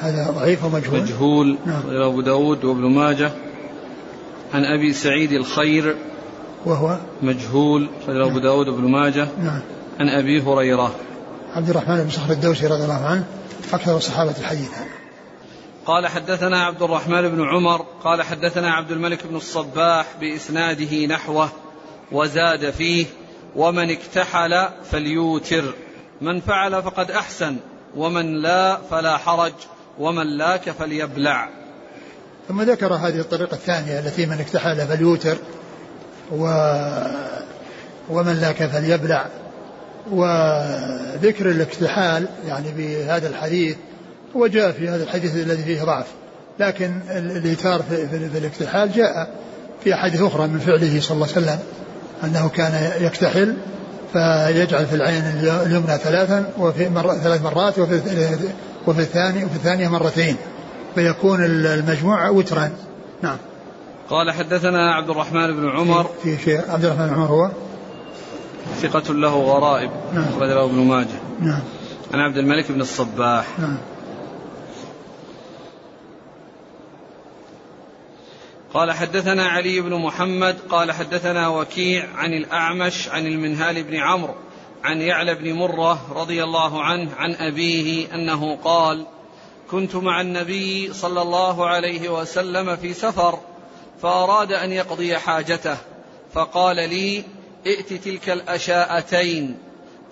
هذا 0.00 0.30
ضعيف 0.30 0.64
ومجهول. 0.64 1.00
مجهول. 1.00 1.58
نعم. 1.66 1.82
أبو 1.86 2.20
داود 2.20 2.64
وابن 2.64 2.80
ماجه. 2.80 3.32
عن 4.54 4.64
أبي 4.64 4.92
سعيد 4.92 5.32
الخير. 5.32 5.96
وهو؟ 6.66 6.98
مجهول. 7.22 7.88
نعم 8.08 8.22
أبو 8.22 8.38
داود 8.38 8.68
وابن 8.68 8.90
ماجه. 8.90 9.28
نعم. 9.38 9.60
عن 10.00 10.08
أبي 10.08 10.42
هريرة. 10.42 10.94
عبد 11.54 11.70
الرحمن 11.70 12.02
بن 12.02 12.10
صخر 12.10 12.32
الدوسي 12.32 12.66
رضي 12.66 12.82
الله 12.82 13.04
عنه 13.04 13.24
أكثر 13.72 13.96
الصحابة 13.96 14.34
حديثا 14.42 14.84
قال 15.86 16.06
حدثنا 16.06 16.64
عبد 16.64 16.82
الرحمن 16.82 17.28
بن 17.28 17.42
عمر. 17.48 17.84
قال 18.04 18.22
حدثنا 18.22 18.70
عبد 18.70 18.90
الملك 18.90 19.26
بن 19.26 19.36
الصباح 19.36 20.06
بإسناده 20.20 21.06
نحوه 21.06 21.48
وزاد 22.12 22.70
فيه. 22.70 23.06
ومن 23.56 23.90
اكتحل 23.90 24.68
فليوتر. 24.90 25.74
من 26.20 26.40
فعل 26.40 26.82
فقد 26.82 27.10
أحسن 27.10 27.56
ومن 27.96 28.42
لا 28.42 28.78
فلا 28.90 29.16
حرج 29.16 29.52
ومن 29.98 30.26
لاك 30.38 30.70
فليبلع. 30.70 31.48
ثم 32.48 32.62
ذكر 32.62 32.94
هذه 32.94 33.20
الطريقة 33.20 33.54
الثانية 33.54 33.98
التي 33.98 34.26
من 34.26 34.40
اكتحل 34.40 34.86
فليوتر 34.86 35.36
و 36.32 36.44
ومن 38.10 38.40
لاك 38.40 38.66
فليبلع. 38.66 39.26
وذكر 40.10 41.50
الاكتحال 41.50 42.28
يعني 42.48 42.72
بهذا 42.76 43.28
الحديث 43.28 43.76
هو 44.36 44.46
جاء 44.46 44.72
في 44.72 44.88
هذا 44.88 45.02
الحديث 45.02 45.34
الذي 45.34 45.62
فيه 45.62 45.82
ضعف. 45.82 46.06
لكن 46.58 47.00
الإيتار 47.10 47.82
في, 47.82 48.08
في, 48.08 48.30
في 48.30 48.38
الاكتحال 48.38 48.92
جاء 48.92 49.30
في 49.84 49.94
أحاديث 49.94 50.22
أخرى 50.22 50.46
من 50.46 50.58
فعله 50.58 51.00
صلى 51.00 51.14
الله 51.14 51.28
عليه 51.36 51.46
وسلم. 51.46 51.58
أنه 52.24 52.48
كان 52.48 52.90
يكتحل 53.00 53.56
فيجعل 54.12 54.86
في 54.86 54.94
العين 54.94 55.22
اليمنى 55.42 55.98
ثلاثا 55.98 56.52
وفي 56.58 56.88
مرة 56.88 57.14
ثلاث 57.14 57.42
مرات 57.42 57.78
وفي 57.78 58.00
وفي 58.86 59.00
الثاني 59.00 59.44
وفي 59.44 59.56
الثانية 59.56 59.88
مرتين. 59.88 60.36
فيكون 60.94 61.44
المجموع 61.44 62.28
وترا. 62.28 62.70
نعم. 63.22 63.36
قال 64.10 64.32
حدثنا 64.32 64.94
عبد 64.94 65.10
الرحمن 65.10 65.56
بن 65.56 65.68
عمر. 65.68 66.10
في 66.22 66.38
شيء. 66.38 66.60
عبد 66.68 66.84
الرحمن 66.84 67.06
بن 67.06 67.14
عمر 67.14 67.26
هو؟ 67.26 67.50
ثقة 68.82 69.14
له 69.14 69.34
غرائب. 69.34 69.90
نعم. 70.14 70.24
أخرج 70.24 70.48
له 70.48 70.64
ابن 70.64 70.74
ماجه. 70.74 71.06
نعم. 71.40 71.60
عن 72.14 72.20
عبد 72.20 72.36
الملك 72.36 72.72
بن 72.72 72.80
الصباح. 72.80 73.46
نعم. 73.58 73.76
قال 78.76 78.92
حدثنا 78.92 79.46
علي 79.46 79.80
بن 79.80 79.94
محمد 79.94 80.58
قال 80.70 80.92
حدثنا 80.92 81.48
وكيع 81.48 82.08
عن 82.14 82.32
الأعمش 82.32 83.08
عن 83.08 83.26
المنهال 83.26 83.82
بن 83.82 83.96
عمرو 83.96 84.34
عن 84.84 85.00
يعلى 85.00 85.34
بن 85.34 85.52
مرة 85.52 86.00
رضي 86.12 86.44
الله 86.44 86.82
عنه 86.82 87.14
عن 87.14 87.34
أبيه 87.34 88.14
أنه 88.14 88.56
قال 88.64 89.06
كنت 89.70 89.96
مع 89.96 90.20
النبي 90.20 90.92
صلى 90.92 91.22
الله 91.22 91.66
عليه 91.66 92.08
وسلم 92.08 92.76
في 92.76 92.94
سفر 92.94 93.38
فأراد 94.02 94.52
أن 94.52 94.72
يقضي 94.72 95.18
حاجته 95.18 95.76
فقال 96.32 96.76
لي 96.76 97.24
ائت 97.66 97.92
تلك 97.92 98.30
الأشاءتين 98.30 99.58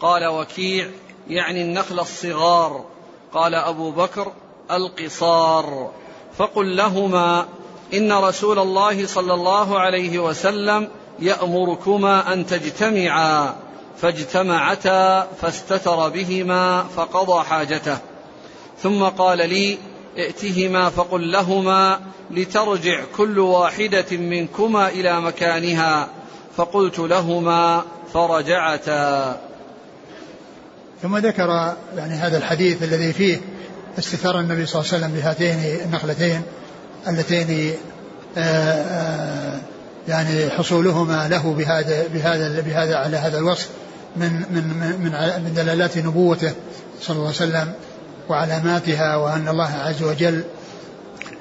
قال 0.00 0.26
وكيع 0.26 0.90
يعني 1.28 1.62
النخل 1.62 2.00
الصغار 2.00 2.84
قال 3.32 3.54
أبو 3.54 3.90
بكر 3.90 4.32
القصار 4.70 5.92
فقل 6.38 6.76
لهما 6.76 7.46
إن 7.94 8.12
رسول 8.12 8.58
الله 8.58 9.06
صلى 9.06 9.34
الله 9.34 9.78
عليه 9.78 10.18
وسلم 10.18 10.88
يأمركما 11.18 12.32
أن 12.32 12.46
تجتمعا 12.46 13.54
فاجتمعتا 14.00 15.28
فاستتر 15.40 16.08
بهما 16.08 16.82
فقضى 16.96 17.44
حاجته. 17.44 17.98
ثم 18.82 19.04
قال 19.04 19.38
لي 19.38 19.78
ائتهما 20.18 20.90
فقل 20.90 21.32
لهما 21.32 22.00
لترجع 22.30 23.04
كل 23.16 23.38
واحدة 23.38 24.16
منكما 24.16 24.88
إلى 24.88 25.20
مكانها. 25.20 26.08
فقلت 26.56 26.98
لهما 26.98 27.82
فرجعتا. 28.14 29.40
ثم 31.02 31.16
ذكر 31.16 31.76
يعني 31.96 32.14
هذا 32.14 32.38
الحديث 32.38 32.82
الذي 32.82 33.12
فيه 33.12 33.40
استثار 33.98 34.40
النبي 34.40 34.66
صلى 34.66 34.82
الله 34.82 34.94
عليه 34.94 35.04
وسلم 35.04 35.16
بهاتين 35.16 35.80
النخلتين. 35.84 36.42
اللتين 37.08 37.74
آه، 38.38 38.40
آه، 38.40 39.60
يعني 40.08 40.50
حصولهما 40.50 41.28
له 41.28 41.54
بهذا 41.54 42.06
بهذا 42.14 42.60
بهذا 42.60 42.96
على 42.96 43.16
هذا 43.16 43.38
الوصف 43.38 43.68
من 44.16 44.32
من 44.32 44.64
من 45.00 45.12
من 45.44 45.54
دلالات 45.54 45.98
نبوته 45.98 46.52
صلى 47.00 47.16
الله 47.16 47.26
عليه 47.26 47.36
وسلم 47.36 47.72
وعلاماتها 48.28 49.16
وأن 49.16 49.48
الله 49.48 49.70
عز 49.84 50.02
وجل 50.02 50.44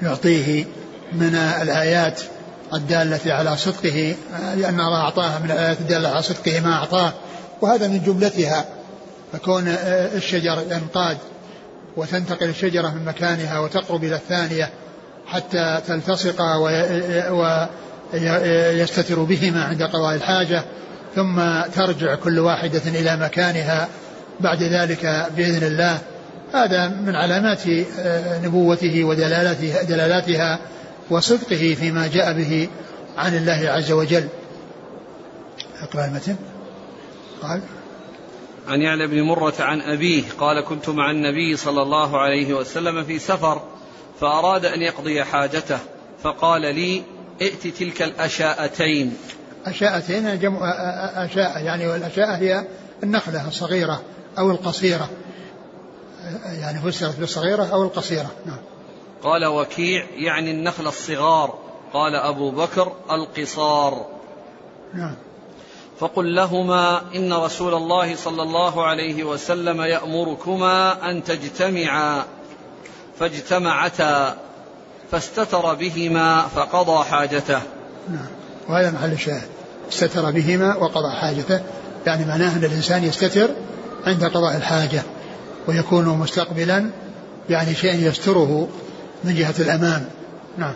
يعطيه 0.02 0.64
من 1.12 1.34
الآيات 1.34 2.20
الدالة 2.74 3.34
على 3.34 3.56
صدقه 3.56 4.14
لأن 4.56 4.80
الله 4.80 5.00
أعطاها 5.00 5.38
من 5.38 5.50
الآيات 5.50 5.80
الدالة 5.80 6.08
على 6.08 6.22
صدقه 6.22 6.60
ما 6.60 6.72
أعطاه. 6.72 7.12
وهذا 7.60 7.88
من 7.88 8.02
جملتها. 8.02 8.64
فكون 9.32 9.64
الشجر 10.16 10.62
ينقاد 10.70 11.18
وتنتقل 11.96 12.48
الشجرة 12.48 12.88
من 12.88 13.04
مكانها 13.04 13.58
وتقرب 13.58 14.04
إلى 14.04 14.16
الثانية 14.16 14.70
حتى 15.34 15.80
تلتصقا 15.86 16.56
ويستتر 18.12 19.22
بهما 19.22 19.64
عند 19.64 19.82
قضاء 19.82 20.14
الحاجة 20.14 20.64
ثم 21.14 21.60
ترجع 21.74 22.14
كل 22.14 22.38
واحدة 22.38 22.82
إلى 22.86 23.16
مكانها 23.16 23.88
بعد 24.40 24.62
ذلك 24.62 25.26
بإذن 25.36 25.66
الله. 25.66 25.98
هذا 26.54 26.88
من 26.88 27.16
علامات 27.16 27.62
نبوته 28.44 29.04
ودلالاتها 29.04 29.82
دلالاتها 29.82 30.58
وصدقه 31.10 31.76
فيما 31.80 32.06
جاء 32.06 32.32
به 32.32 32.68
عن 33.18 33.36
الله 33.36 33.70
عز 33.70 33.92
وجل. 33.92 34.28
أقرأ 35.82 36.04
المتن. 36.04 36.36
قال 37.42 37.60
عن 38.68 38.80
يعلى 38.80 39.06
بن 39.06 39.22
مرة 39.22 39.54
عن 39.58 39.80
أبيه 39.80 40.22
قال 40.38 40.64
كنت 40.64 40.88
مع 40.88 41.10
النبي 41.10 41.56
صلى 41.56 41.82
الله 41.82 42.20
عليه 42.20 42.54
وسلم 42.54 43.04
في 43.04 43.18
سفر 43.18 43.62
فأراد 44.20 44.64
أن 44.64 44.82
يقضي 44.82 45.24
حاجته 45.24 45.78
فقال 46.22 46.60
لي 46.60 47.02
ائت 47.42 47.66
تلك 47.66 48.02
الأشاءتين. 48.02 49.16
أشاءتين 49.66 50.38
جمع 50.38 50.58
أشاء 51.24 51.62
يعني 51.62 51.86
والأشاء 51.86 52.30
هي 52.30 52.66
النخلة 53.02 53.48
الصغيرة 53.48 54.02
أو 54.38 54.50
القصيرة. 54.50 55.08
يعني 56.44 56.78
فسرت 56.78 57.20
بالصغيرة 57.20 57.64
أو 57.64 57.82
القصيرة. 57.82 58.30
نعم. 58.46 58.58
قال 59.22 59.46
وكيع 59.46 60.06
يعني 60.16 60.50
النخل 60.50 60.86
الصغار. 60.86 61.58
قال 61.92 62.14
أبو 62.14 62.50
بكر 62.50 62.92
القصار. 63.10 64.06
نعم. 64.94 65.16
فقل 65.98 66.34
لهما 66.34 67.02
إن 67.14 67.32
رسول 67.32 67.74
الله 67.74 68.16
صلى 68.16 68.42
الله 68.42 68.86
عليه 68.86 69.24
وسلم 69.24 69.80
يأمركما 69.82 71.10
أن 71.10 71.24
تجتمعا. 71.24 72.24
فاجتمعتا 73.18 74.36
فاستتر 75.10 75.74
بهما 75.74 76.42
فقضى 76.42 77.04
حاجته. 77.04 77.62
نعم. 78.08 78.26
وهذا 78.68 78.90
محل 78.90 79.12
الشاهد 79.12 79.48
استتر 79.88 80.30
بهما 80.30 80.76
وقضى 80.76 81.16
حاجته. 81.20 81.60
يعني 82.06 82.24
معناه 82.24 82.56
أن 82.56 82.64
الإنسان 82.64 83.04
يستتر 83.04 83.50
عند 84.06 84.24
قضاء 84.24 84.56
الحاجة 84.56 85.02
ويكون 85.68 86.08
مستقبلا 86.08 86.90
يعني 87.50 87.74
شيء 87.74 88.08
يستره 88.08 88.68
من 89.24 89.34
جهة 89.34 89.54
الأمام. 89.58 90.08
نعم. 90.58 90.74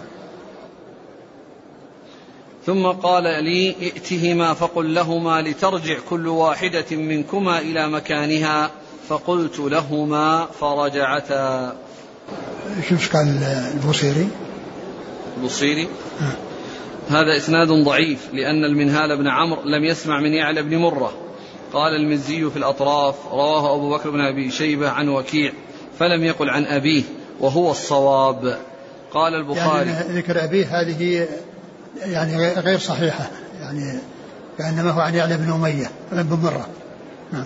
ثم 2.67 2.87
قال 2.87 3.23
لي 3.45 3.77
ائتهما 3.83 4.55
فقل 4.55 4.95
لهما 4.95 5.43
لترجع 5.43 5.99
كل 6.11 6.29
واحدة 6.29 6.97
منكما 6.97 7.59
إلى 7.59 7.89
مكانها. 7.89 8.71
فقلت 9.09 9.59
لهما 9.59 10.47
فرجعتا. 10.61 11.77
شوف 12.89 13.17
قال 13.17 13.43
البوصيري. 13.75 14.29
البوصيري؟ 15.37 15.89
آه. 16.21 16.33
هذا 17.11 17.37
إسناد 17.37 17.69
ضعيف 17.69 18.29
لأن 18.33 18.65
المنهال 18.65 19.17
بن 19.17 19.29
عمرو 19.29 19.63
لم 19.63 19.85
يسمع 19.85 20.21
من 20.21 20.33
يعلى 20.33 20.63
بن 20.63 20.77
مرة. 20.77 21.13
قال 21.73 21.93
المزي 21.97 22.51
في 22.51 22.57
الأطراف 22.57 23.15
رواه 23.33 23.77
أبو 23.77 23.91
بكر 23.91 24.11
بن 24.11 24.21
أبي 24.21 24.51
شيبة 24.51 24.89
عن 24.89 25.09
وكيع 25.09 25.53
فلم 25.99 26.25
يقل 26.25 26.51
عن 26.51 26.65
أبيه 26.65 27.03
وهو 27.41 27.71
الصواب. 27.71 28.59
قال 29.15 29.35
البخاري. 29.35 29.91
يعني 29.91 30.19
ذكر 30.19 30.45
أبيه 30.45 30.81
هذه 30.81 31.29
يعني 31.97 32.53
غير 32.53 32.79
صحيحة 32.79 33.31
يعني 33.61 33.99
كأنما 34.59 34.91
هو 34.91 35.01
عن 35.01 35.15
يعلى 35.15 35.37
بن 35.37 35.53
أمية 35.53 35.91
بن 36.13 36.39
مرة. 36.43 36.69
نعم 37.33 37.45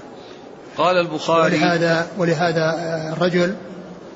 قال 0.77 0.97
البخاري. 0.97 1.57
ولهذا 1.57 2.07
ولهذا 2.19 2.75
الرجل 3.13 3.55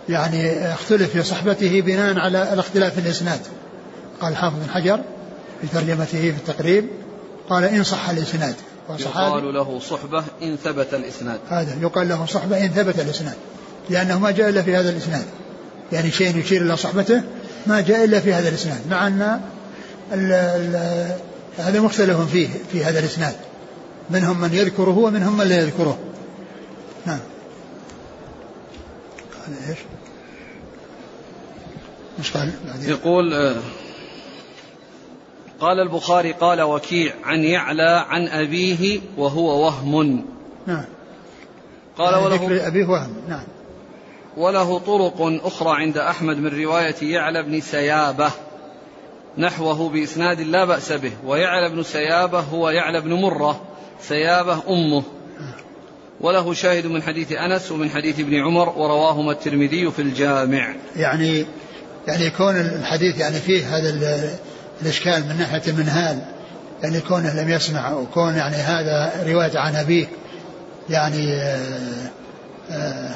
يعني 0.09 0.73
اختلف 0.73 1.11
في 1.11 1.23
صحبته 1.23 1.81
بناء 1.81 2.19
على 2.19 2.53
الاختلاف 2.53 2.95
في 2.95 3.01
الإسناد. 3.01 3.41
قال 4.21 4.37
حافظ 4.37 4.57
بن 4.57 4.71
حجر 4.71 5.01
في 5.61 5.67
ترجمته 5.67 6.21
في 6.21 6.31
التقريب 6.31 6.89
قال 7.49 7.65
إن 7.65 7.83
صح 7.83 8.11
الإسناد. 8.11 8.55
يقال 8.99 9.55
له 9.55 9.81
صحبة 9.81 10.25
إن 10.43 10.57
ثبت 10.65 10.95
الإسناد. 10.95 11.41
هذا 11.49 11.77
يقال 11.81 12.09
له 12.09 12.27
صحبة 12.27 12.65
إن 12.65 12.69
ثبت 12.69 13.01
الإسناد. 13.01 13.35
لأنه 13.91 14.19
ما 14.19 14.31
جاء 14.31 14.49
إلا 14.49 14.63
في 14.63 14.77
هذا 14.77 14.91
الإسناد. 14.91 15.25
يعني 15.93 16.11
شيء 16.11 16.37
يشير 16.37 16.63
إلى 16.63 16.77
صحبته 16.77 17.23
ما 17.67 17.81
جاء 17.81 18.05
إلا 18.05 18.21
في 18.21 18.35
هذا 18.35 18.49
الإسناد. 18.49 18.81
مع 18.91 19.07
أن 19.07 19.41
هذا 21.59 21.81
مختلف 21.81 22.21
فيه 22.21 22.49
في 22.73 22.85
هذا 22.85 22.99
الإسناد. 22.99 23.35
منهم 24.11 24.41
من 24.41 24.55
يذكره 24.55 24.99
ومنهم 24.99 25.37
من 25.37 25.45
لا 25.45 25.61
يذكره. 25.61 25.99
نعم. 27.07 27.19
قال 29.47 29.69
إيش؟ 29.69 29.79
مش 32.19 32.33
قال 32.33 32.53
بعدين؟ 32.67 32.91
يقول 32.91 33.35
آه، 33.35 33.57
قال 35.61 35.81
البخاري 35.81 36.33
قال 36.33 36.63
وكيع 36.63 37.13
عن 37.25 37.45
يعلى 37.45 38.05
عن 38.09 38.29
أبيه 38.29 39.01
وهو 39.17 39.65
وهم. 39.65 40.25
نعم. 40.67 40.85
قال 41.99 42.13
يعني 42.13 42.25
وله 42.27 42.67
أبيه 42.67 42.87
وهم. 42.87 43.17
نعم. 43.29 43.45
وله 44.37 44.79
طرق 44.79 45.41
أخرى 45.45 45.83
عند 45.83 45.99
أحمد 45.99 46.37
من 46.37 46.63
رواية 46.63 46.97
يعلى 47.03 47.43
بن 47.43 47.61
سيابة 47.61 48.31
نحوه 49.39 49.89
بإسناد 49.89 50.41
لا 50.41 50.65
بأس 50.65 50.93
به. 50.93 51.13
ويعلى 51.25 51.75
بن 51.75 51.83
سيابة 51.83 52.41
هو 52.41 52.71
يعلى 52.71 53.01
بن 53.01 53.13
مرة 53.13 53.61
سيابة 54.01 54.63
أمه. 54.69 55.03
وله 56.21 56.55
شاهد 56.55 56.87
من 56.87 57.03
حديث 57.03 57.33
أنس 57.33 57.73
ومن 57.73 57.91
حديث 57.91 58.21
ابن 58.21 58.35
عمر 58.35 58.69
ورواهما 58.69 59.33
الترمذي 59.33 59.91
في 59.91 60.03
الجامع. 60.03 60.75
يعني 60.97 61.47
يعني 62.07 62.31
كون 62.31 62.57
الحديث 62.57 63.19
يعني 63.19 63.37
فيه 63.37 63.77
هذا 63.77 64.19
الإشكال 64.83 65.27
من 65.29 65.37
ناحية 65.39 65.63
المنهال 65.71 66.19
يعني 66.83 67.01
كونه 67.01 67.43
لم 67.43 67.49
يسمع 67.49 67.93
وكون 67.93 68.35
يعني 68.35 68.57
هذا 68.57 69.13
رواية 69.27 69.59
عن 69.59 69.77
أبيه 69.77 70.07
يعني 70.91 71.33
آآ 71.33 72.11
آآ 72.71 73.15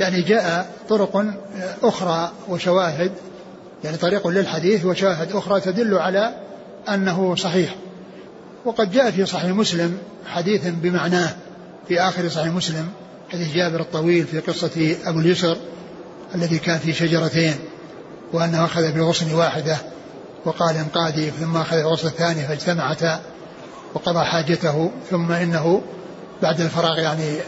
يعني 0.00 0.22
جاء 0.22 0.66
طرق 0.88 1.24
أخرى 1.82 2.32
وشواهد 2.48 3.12
يعني 3.84 3.96
طريق 3.96 4.28
للحديث 4.28 4.84
وشواهد 4.84 5.32
أخرى 5.32 5.60
تدل 5.60 5.94
على 5.94 6.34
أنه 6.88 7.34
صحيح. 7.36 7.74
وقد 8.64 8.90
جاء 8.90 9.10
في 9.10 9.26
صحيح 9.26 9.50
مسلم 9.50 9.98
حديث 10.26 10.66
بمعناه 10.66 11.30
في 11.88 12.00
آخر 12.00 12.28
صحيح 12.28 12.52
مسلم 12.52 12.88
حديث 13.32 13.54
جابر 13.54 13.80
الطويل 13.80 14.26
في 14.26 14.40
قصة 14.40 14.96
أبو 15.04 15.20
اليسر 15.20 15.56
الذي 16.34 16.58
كان 16.58 16.78
في 16.78 16.92
شجرتين. 16.92 17.54
وأنه 18.32 18.64
أخذ 18.64 18.92
بغصن 18.92 19.34
واحدة 19.34 19.76
وقال 20.44 20.76
انقادي 20.76 21.30
ثم 21.30 21.56
أخذ 21.56 21.76
الغصن 21.76 22.08
الثاني 22.08 22.42
فاجتمعتا 22.42 23.20
وقضى 23.94 24.24
حاجته 24.24 24.90
ثم 25.10 25.32
إنه 25.32 25.82
بعد 26.42 26.60
الفراغ 26.60 26.98
يعني 26.98 27.38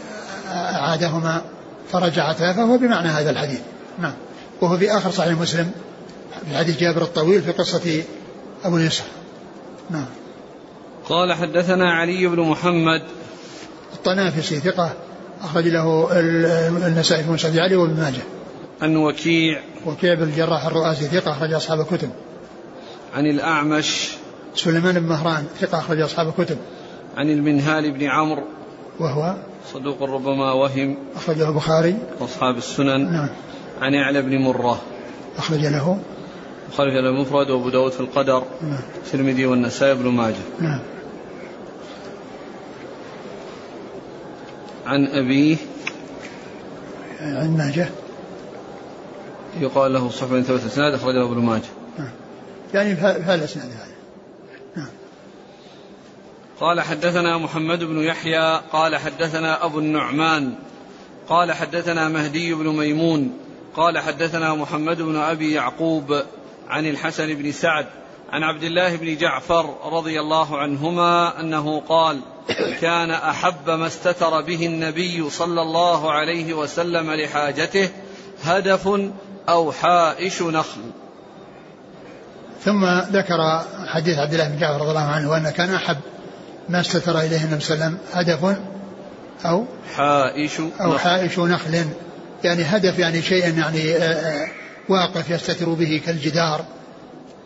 أعادهما 0.51 1.41
فرجعتا 1.91 2.53
فهو 2.53 2.77
بمعنى 2.77 3.07
هذا 3.07 3.29
الحديث. 3.29 3.59
نعم. 3.99 4.13
وهو 4.61 4.77
في 4.77 4.97
آخر 4.97 5.11
صحيح 5.11 5.39
مسلم 5.39 5.71
في 6.49 6.57
حديث 6.57 6.79
جابر 6.79 7.01
الطويل 7.01 7.41
في 7.41 7.51
قصة 7.51 8.03
أبو 8.65 8.77
اليسر 8.77 9.03
نعم. 9.89 10.05
قال 11.09 11.33
حدثنا 11.33 11.91
علي 11.91 12.27
بن 12.27 12.39
محمد. 12.39 13.03
الطنافسي 13.93 14.59
ثقة 14.59 14.93
أخرج 15.43 15.67
له 15.67 16.09
النسائي 16.87 17.23
في 17.23 17.31
مسند 17.31 17.57
علي 17.57 17.75
وابن 17.75 18.01
ماجه. 18.01 18.21
عن 18.81 18.95
وكيع 18.95 19.61
وكيع 19.85 20.13
بن 20.13 20.23
الجراح 20.23 20.65
الرؤاسي 20.65 21.05
ثقة 21.05 21.31
أخرج 21.31 21.53
أصحاب 21.53 21.79
الكتب. 21.79 22.09
عن 23.15 23.25
الأعمش. 23.25 24.09
سليمان 24.55 24.99
بن 24.99 25.05
مهران 25.05 25.45
ثقة 25.59 25.79
أخرج 25.79 25.99
أصحاب 25.99 26.27
الكتب. 26.27 26.57
عن 27.17 27.29
المنهال 27.29 27.91
بن 27.91 28.03
عمرو. 28.03 28.43
وهو؟ 28.99 29.35
صدوق 29.73 30.03
ربما 30.03 30.51
وهم. 30.51 30.97
أخرجه 31.15 31.49
البخاري. 31.49 31.97
وأصحاب 32.19 32.57
السنن. 32.57 33.13
نعم. 33.13 33.29
عن 33.81 33.93
يعلى 33.93 34.21
بن 34.21 34.37
مرة. 34.37 34.81
أخرج 35.37 35.65
له. 35.65 35.99
خالف 36.77 36.93
المفرد 36.93 37.49
وأبو 37.49 37.69
داود 37.69 37.91
في 37.91 37.99
القدر. 37.99 38.43
نعم. 38.61 38.79
الترمذي 39.05 39.45
والنسائي 39.45 39.95
بن 39.95 40.07
ماجه. 40.07 40.35
نعم. 40.59 40.79
عن 44.85 45.07
أبيه. 45.07 45.57
عن 47.21 47.57
ماجه. 47.57 47.89
يقال 49.61 49.93
له 49.93 50.09
صحبة 50.09 50.41
ثبت 50.41 50.61
الإسناد 50.61 50.93
أخرجه 50.93 51.25
ابن 51.25 51.37
ماجه. 51.37 51.63
نعم. 51.99 52.11
يعني 52.73 52.95
في 52.95 53.01
هذا 53.01 53.35
الإسناد 53.35 53.65
هذا. 53.65 53.95
نعم. 54.75 54.89
قال 56.59 56.81
حدثنا 56.81 57.37
محمد 57.37 57.83
بن 57.83 58.03
يحيى 58.03 58.61
قال 58.71 58.95
حدثنا 58.95 59.65
أبو 59.65 59.79
النعمان 59.79 60.55
قال 61.29 61.51
حدثنا 61.51 62.07
مهدي 62.07 62.53
بن 62.53 62.67
ميمون 62.67 63.37
قال 63.75 63.99
حدثنا 63.99 64.55
محمد 64.55 65.01
بن 65.01 65.15
أبي 65.15 65.53
يعقوب 65.53 66.21
عن 66.67 66.85
الحسن 66.85 67.33
بن 67.33 67.51
سعد 67.51 67.85
عن 68.31 68.43
عبد 68.43 68.63
الله 68.63 68.95
بن 68.95 69.17
جعفر 69.17 69.75
رضي 69.85 70.19
الله 70.19 70.57
عنهما 70.57 71.39
أنه 71.39 71.79
قال 71.79 72.19
كان 72.81 73.11
أحب 73.11 73.69
ما 73.69 73.87
استتر 73.87 74.41
به 74.41 74.65
النبي 74.65 75.29
صلى 75.29 75.61
الله 75.61 76.11
عليه 76.11 76.53
وسلم 76.53 77.11
لحاجته 77.11 77.89
هدف 78.43 78.87
أو 79.49 79.71
حائش 79.71 80.41
نخل. 80.41 80.81
ثم 82.65 82.85
ذكر 83.11 83.65
حديث 83.87 84.17
عبد 84.17 84.33
الله 84.33 84.47
بن 84.47 84.59
جعفر 84.59 84.81
رضي 84.81 84.89
الله 84.89 85.01
عنه 85.01 85.29
وأن 85.29 85.49
كان 85.49 85.73
أحب 85.73 85.97
ما 86.69 86.79
استتر 86.79 87.19
إليه 87.19 87.43
النبي 87.43 87.63
صلى 87.63 87.75
الله 87.75 87.85
عليه 87.85 87.95
وسلم 87.95 87.97
هدف 88.13 88.57
أو 89.45 89.65
حائش 89.95 90.59
أو 90.59 90.93
نخل. 90.93 90.99
حائش 90.99 91.39
نخل. 91.39 91.85
يعني 92.43 92.63
هدف 92.63 92.99
يعني 92.99 93.21
شيء 93.21 93.57
يعني 93.57 93.95
آه، 93.95 94.01
آه، 94.01 94.47
واقف 94.89 95.29
يستتر 95.29 95.69
به 95.69 96.01
كالجدار. 96.05 96.65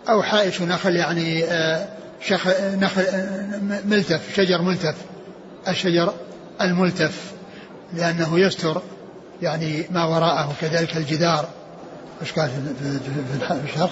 أو 0.10 0.24
حائش 0.24 0.62
نخل 0.62 0.96
يعني 0.96 1.44
آه، 1.44 1.88
شخ 2.22 2.48
نخل 2.62 3.04
ملتف 3.86 4.36
شجر 4.36 4.62
ملتف. 4.62 4.96
الشجر 5.68 6.14
الملتف 6.62 7.32
لأنه 7.94 8.40
يستر 8.40 8.82
يعني 9.42 9.86
ما 9.92 10.06
وراءه 10.06 10.54
كذلك 10.62 10.98
الجدار. 10.98 11.48
إيش 12.22 12.32
قال 12.34 12.50
في- 12.50 13.54
الشرح؟ 13.64 13.92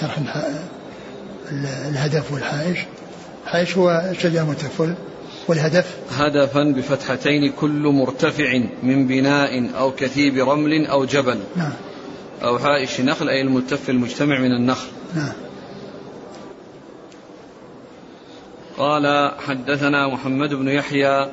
شرح 0.00 0.18
الهدف 1.88 2.32
والحائش. 2.32 2.78
الحائش 3.44 3.76
هو 3.76 4.12
شجر 4.18 4.44
ملتف 4.44 4.80
وال- 4.80 4.94
والهدف. 5.48 5.96
هدفا 6.10 6.62
بفتحتين 6.62 7.52
كل 7.52 7.82
مرتفع 7.86 8.60
من 8.82 9.06
بناء 9.06 9.70
أو 9.78 9.92
كثيب 9.92 10.48
رمل 10.48 10.86
أو 10.86 11.04
جبل. 11.04 11.38
نعم. 11.56 11.72
أو 12.42 12.58
حائش 12.58 13.00
نخل 13.00 13.28
أي 13.28 13.40
الملتف 13.40 13.90
المجتمع 13.90 14.38
من 14.38 14.52
النخل. 14.52 14.88
نعم. 15.14 15.32
قال 18.78 19.32
حدثنا 19.46 20.08
محمد 20.08 20.54
بن 20.54 20.68
يحيى. 20.68 21.30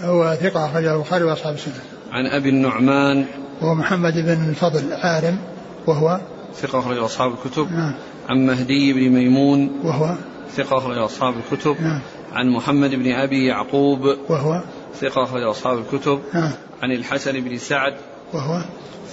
هو 0.00 0.34
ثقة 0.40 0.66
أخرجه 0.66 0.94
البخاري 0.94 1.24
وأصحاب 1.24 1.54
السنة. 1.54 1.74
عن 2.12 2.26
أبي 2.26 2.48
النعمان 2.48 3.26
وهو 3.64 3.74
محمد 3.74 4.12
بن 4.12 4.48
الفضل 4.48 4.92
عارم 4.92 5.38
وهو 5.86 6.20
ثقة 6.54 6.78
أخرج 6.78 6.98
أصحاب 6.98 7.32
الكتب. 7.32 7.72
نعم. 7.72 7.94
عن 8.28 8.46
مهدي 8.46 8.92
بن 8.92 9.08
ميمون 9.08 9.80
وهو 9.84 10.14
ثقة 10.56 10.78
أخرج 10.78 10.98
أصحاب 10.98 11.34
الكتب. 11.36 11.76
نعم. 11.80 12.00
عن 12.32 12.50
محمد 12.50 12.90
بن 12.90 13.12
أبي 13.12 13.46
يعقوب 13.46 14.00
وهو 14.28 14.60
ثقة 15.00 15.22
أخرج 15.22 15.42
أصحاب 15.42 15.78
الكتب. 15.78 16.20
نعم. 16.34 16.50
عن 16.82 16.92
الحسن 16.92 17.40
بن 17.40 17.58
سعد 17.58 17.94
وهو 18.32 18.60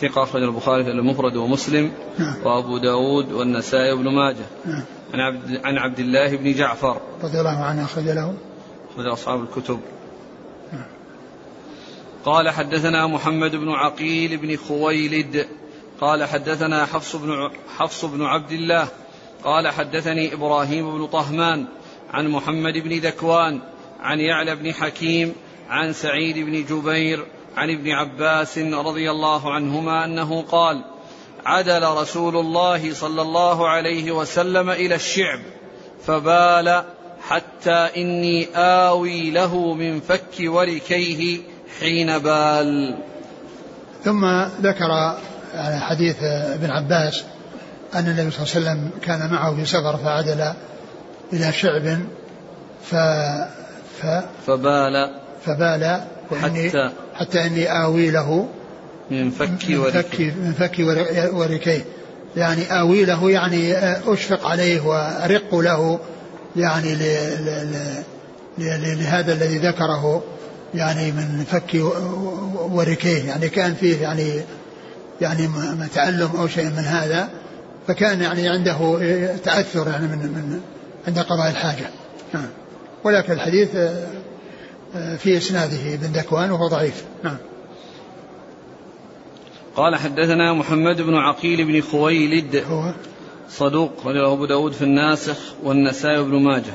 ثقة 0.01 0.23
أخرج 0.23 0.43
البخاري 0.43 0.83
في 0.83 0.89
المفرد 0.89 1.35
ومسلم. 1.35 1.91
نعم. 2.19 2.35
وأبو 2.43 2.77
داود 2.77 3.31
والنسائي 3.31 3.91
وابن 3.91 4.15
ماجه. 4.15 4.45
نعم. 4.65 4.83
عن 5.13 5.19
عبد, 5.19 5.61
عن 5.63 5.77
عبد 5.77 5.99
الله 5.99 6.37
بن 6.37 6.53
جعفر. 6.53 6.97
رضي 7.23 7.39
الله 7.39 7.63
عنه 7.63 7.83
أخرج 7.83 8.05
له. 8.05 8.33
أخرج 8.93 9.07
أصحاب 9.07 9.43
الكتب. 9.43 9.79
قال 12.25 12.49
حدثنا 12.49 13.07
محمد 13.07 13.55
بن 13.55 13.71
عقيل 13.71 14.37
بن 14.37 14.57
خويلد. 14.57 15.47
قال 16.01 16.23
حدثنا 16.23 16.85
حفص 16.85 17.15
بن 17.15 17.51
حفص 17.77 18.05
بن 18.05 18.25
عبد 18.25 18.51
الله. 18.51 18.87
قال 19.43 19.67
حدثني 19.67 20.33
إبراهيم 20.33 20.97
بن 20.97 21.07
طهمان 21.07 21.65
عن 22.13 22.27
محمد 22.27 22.73
بن 22.73 22.99
ذكوان 22.99 23.61
عن 23.99 24.19
يعلى 24.19 24.55
بن 24.55 24.73
حكيم 24.73 25.35
عن 25.69 25.93
سعيد 25.93 26.37
بن 26.37 26.65
جبير 26.65 27.25
عن 27.55 27.69
ابن 27.69 27.91
عباس 27.91 28.57
رضي 28.57 29.11
الله 29.11 29.53
عنهما 29.53 30.05
أنه 30.05 30.41
قال 30.41 30.83
عدل 31.45 31.83
رسول 31.83 32.37
الله 32.37 32.93
صلى 32.93 33.21
الله 33.21 33.69
عليه 33.69 34.11
وسلم 34.11 34.69
إلى 34.69 34.95
الشعب 34.95 35.39
فبال 36.05 36.83
حتى 37.21 37.89
إني 37.97 38.47
آوي 38.55 39.31
له 39.31 39.73
من 39.73 39.99
فك 39.99 40.35
وركيه 40.39 41.39
حين 41.79 42.19
بال. 42.19 42.97
ثم 44.05 44.25
ذكر 44.61 45.17
حديث 45.79 46.23
ابن 46.23 46.69
عباس 46.71 47.23
أن 47.95 48.07
النبي 48.07 48.31
صلى 48.31 48.45
الله 48.59 48.69
عليه 48.69 48.79
وسلم 48.81 48.89
كان 49.01 49.29
معه 49.33 49.55
في 49.55 49.65
سفر 49.65 49.97
فعدل 49.97 50.53
إلى 51.33 51.51
شعب 51.53 51.99
ف 52.83 52.95
ف 54.01 54.05
فبال. 54.47 55.09
فبال. 55.45 56.01
وإني 56.31 56.69
حتى 56.69 56.89
حتى 57.15 57.45
إني 57.45 57.83
آوي 57.83 58.11
له 58.11 58.47
من 59.11 59.31
فك 59.31 59.49
من 59.49 59.57
فك 59.57 59.69
وركيه 59.79 60.31
من 60.31 60.53
فك 60.59 60.75
ور- 60.79 61.35
وركيه 61.35 61.85
يعني 62.37 62.79
آوي 62.79 63.05
له 63.05 63.31
يعني 63.31 63.73
أشفق 64.13 64.47
عليه 64.47 64.81
وأرق 64.81 65.55
له 65.55 65.99
يعني 66.55 66.95
ل 66.95 66.99
ل 67.39 67.73
ل 68.57 68.63
ل- 68.63 68.99
لهذا 68.99 69.33
الذي 69.33 69.57
ذكره. 69.57 70.23
يعني 70.75 71.11
من 71.11 71.43
فك 71.47 71.81
وركيه 72.71 73.23
يعني 73.27 73.49
كان 73.49 73.73
فيه 73.73 73.97
يعني 74.01 74.41
يعني 75.21 75.47
م- 75.47 75.51
م- 75.79 75.87
تألم 75.93 76.29
أو 76.37 76.47
شيء 76.47 76.65
من 76.65 76.83
هذا 76.85 77.29
فكان 77.87 78.21
يعني 78.21 78.49
عنده 78.49 78.77
تأثر 79.43 79.87
يعني 79.87 80.07
من 80.07 80.17
من 80.17 80.61
عند 81.07 81.19
قضاء 81.19 81.49
الحاجة. 81.49 81.89
نعم. 82.33 82.47
ولكن 83.03 83.33
الحديث 83.33 83.75
آه، 83.75 84.07
آه، 84.95 85.15
في 85.15 85.37
إسناده 85.37 85.93
ابن 85.93 86.05
ذكوان 86.13 86.51
وهو 86.51 86.67
ضعيف. 86.67 87.03
نعم. 87.23 87.37
قال 89.75 89.95
حدثنا 89.95 90.53
محمد 90.53 91.01
بن 91.01 91.15
عقيل 91.15 91.65
بن 91.65 91.81
خويلد 91.81 92.55
هو؟ 92.69 92.91
صدوق 93.49 94.07
رجله 94.07 94.33
أبو 94.33 94.45
داود 94.45 94.71
في 94.73 94.81
الناسخ 94.83 95.37
والنسائي 95.63 96.23
بن 96.23 96.43
ماجه. 96.43 96.73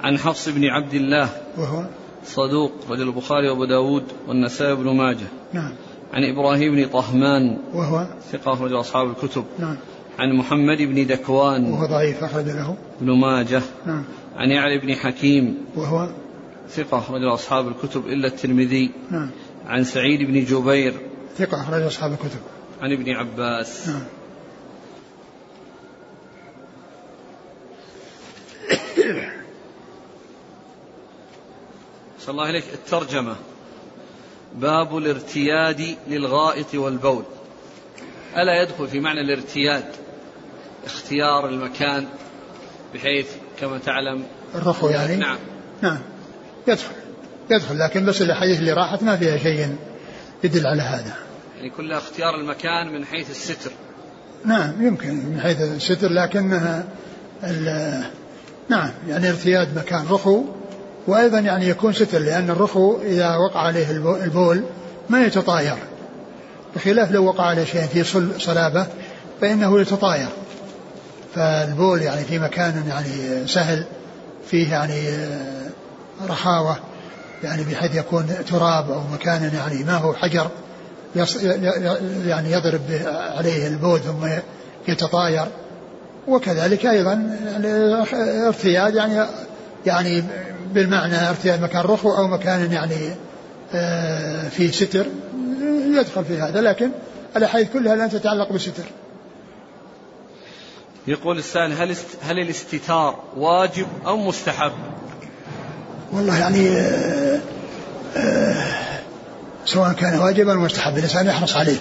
عن 0.00 0.18
حفص 0.18 0.48
بن 0.48 0.64
عبد 0.64 0.94
الله. 0.94 1.28
وهو؟ 1.58 1.84
صدوق 2.24 2.72
رجل 2.90 3.02
البخاري 3.02 3.48
وأبو 3.48 3.64
داود 3.64 4.04
والنسائي 4.28 4.74
بن 4.74 4.96
ماجه. 4.96 5.26
نعم. 5.52 5.72
عن 6.12 6.24
إبراهيم 6.24 6.74
بن 6.74 6.86
طهمان 6.86 7.58
وهو؟ 7.74 8.06
ثقة 8.32 8.52
أخرج 8.52 8.72
أصحاب 8.72 9.10
الكتب. 9.10 9.44
نعم. 9.58 9.76
عن 10.18 10.32
محمد 10.32 10.82
بن 10.82 11.06
دكوان 11.06 11.72
وهو 11.72 11.86
ضعيف 11.86 12.24
أخرج 12.24 12.44
له. 12.44 12.76
بن 13.00 13.10
ماجه. 13.10 13.62
نعم. 13.86 14.04
عن 14.36 14.50
يعلى 14.50 14.78
بن 14.78 14.94
حكيم 14.94 15.58
وهو؟ 15.76 16.08
ثقة 16.70 16.98
أخرج 16.98 17.24
أصحاب 17.24 17.68
الكتب 17.68 18.06
إلا 18.06 18.26
الترمذي. 18.26 18.90
نعم. 19.10 19.30
عن 19.66 19.84
سعيد 19.84 20.22
بن 20.22 20.44
جبير 20.44 20.94
ثقة 21.36 21.60
أخرج 21.60 21.82
أصحاب 21.82 22.12
الكتب. 22.12 22.40
عن 22.80 22.92
ابن 22.92 23.10
عباس. 23.10 23.88
نعم. 23.88 24.02
صلى 32.26 32.32
الله 32.32 32.46
عليك 32.46 32.64
الترجمة. 32.74 33.36
باب 34.54 34.96
الارتياد 34.96 35.96
للغائط 36.08 36.74
والبول. 36.74 37.22
ألا 38.36 38.62
يدخل 38.62 38.88
في 38.88 39.00
معنى 39.00 39.20
الارتياد 39.20 39.84
اختيار 40.86 41.48
المكان 41.48 42.06
بحيث 42.94 43.26
كما 43.60 43.78
تعلم 43.78 44.24
الرخو 44.54 44.88
يعني؟ 44.88 45.16
نعم. 45.16 45.38
نعم. 45.82 45.98
يدخل. 46.68 46.92
يدخل 47.50 47.78
لكن 47.78 48.04
بس 48.06 48.22
الأحاديث 48.22 48.58
اللي 48.58 48.72
راحت 48.72 49.02
ما 49.02 49.16
فيها 49.16 49.36
شيء 49.36 49.76
يدل 50.44 50.66
على 50.66 50.82
هذا. 50.82 51.14
يعني 51.56 51.70
كلها 51.70 51.98
اختيار 51.98 52.34
المكان 52.34 52.92
من 52.92 53.04
حيث 53.04 53.30
الستر. 53.30 53.70
نعم 54.44 54.86
يمكن 54.86 55.14
من 55.14 55.40
حيث 55.40 55.60
الستر 55.60 56.08
لكنها 56.08 56.84
ال- 57.44 58.04
نعم 58.68 58.90
يعني 59.08 59.28
ارتياد 59.28 59.78
مكان. 59.78 60.06
رخو 60.10 60.44
وأيضا 61.06 61.38
يعني 61.38 61.68
يكون 61.68 61.92
ستر 61.92 62.18
لأن 62.18 62.50
الرخو 62.50 62.96
إذا 63.02 63.36
وقع 63.36 63.60
عليه 63.60 63.90
البو- 63.90 64.16
البول 64.24 64.62
ما 65.10 65.20
يتطاير. 65.24 65.74
بخلاف 66.76 67.10
لو 67.12 67.24
وقع 67.24 67.44
عليه 67.44 67.64
شيء 67.64 67.86
في 67.86 68.04
صل- 68.04 68.40
صلابة 68.40 68.86
فإنه 69.40 69.80
يتطاير. 69.80 70.28
فالبول 71.34 72.02
يعني 72.02 72.24
في 72.24 72.38
مكان 72.38 72.84
يعني 72.88 73.46
سهل 73.46 73.84
فيه 74.50 74.70
يعني 74.72 75.00
رخاوة 76.28 76.76
يعني 77.44 77.64
بحيث 77.64 77.94
يكون 77.94 78.26
تراب 78.50 78.90
أو 78.90 79.00
مكان 79.12 79.50
يعني 79.54 79.84
ما 79.84 79.94
هو 79.96 80.14
حجر 80.14 80.48
يعني 82.26 82.52
يضرب 82.52 82.80
عليه 83.36 83.66
البول 83.66 84.00
ثم 84.00 84.28
يتطاير. 84.88 85.44
وكذلك 86.28 86.86
أيضا 86.86 87.36
الارتياد 87.56 88.94
يعني 88.94 89.26
يعني 89.86 90.24
بالمعنى 90.72 91.28
ارتياد 91.28 91.62
مكان 91.62 91.80
رخو 91.80 92.16
أو 92.16 92.26
مكان 92.26 92.72
يعني 92.72 93.14
آه، 93.74 94.48
فيه 94.48 94.70
ستر 94.70 95.06
يدخل 95.86 96.24
في 96.24 96.38
هذا 96.38 96.60
لكن 96.60 96.90
الأحاديث 97.36 97.72
كلها 97.72 97.96
لا 97.96 98.06
تتعلق 98.06 98.52
بالستر. 98.52 98.84
يقول 101.06 101.38
السائل 101.38 101.72
هل 101.72 101.90
است... 101.90 102.06
هل 102.22 102.38
الاستتار 102.38 103.18
واجب 103.36 103.86
أو 104.06 104.16
مستحب؟ 104.16 104.72
والله 106.12 106.38
يعني 106.38 106.68
آه، 106.68 107.40
آه، 108.16 108.64
سواء 109.66 109.92
كان 109.92 110.18
واجبا 110.18 110.52
أو 110.52 110.58
مستحبا 110.58 110.98
الإنسان 110.98 111.26
يحرص 111.26 111.56
عليه 111.56 111.78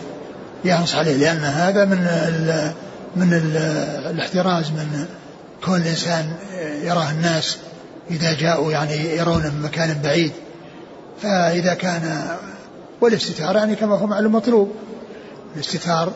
يحرص 0.66 0.96
عليه 0.96 1.18
لأن 1.18 1.38
هذا 1.38 1.86
من 1.86 2.08
ال 2.08 2.72
من 3.16 3.34
ال 3.34 3.58
الاحتراز 4.12 4.72
من 4.72 5.06
كون 5.66 5.82
الإنسان 5.82 6.34
يراه 6.84 7.12
الناس 7.12 7.58
إذا 8.10 8.34
جاءوا 8.34 8.72
يعني 8.72 9.18
يرون 9.18 9.42
من 9.42 9.62
مكان 9.62 10.02
بعيد. 10.04 10.32
فإذا 11.22 11.74
كان 11.74 12.28
والاستتار 13.02 13.56
يعني 13.56 13.76
كما 13.76 13.96
هو 13.96 14.08
معلوم 14.08 14.36
مطلوب. 14.36 14.72
الاستتار 15.56 16.14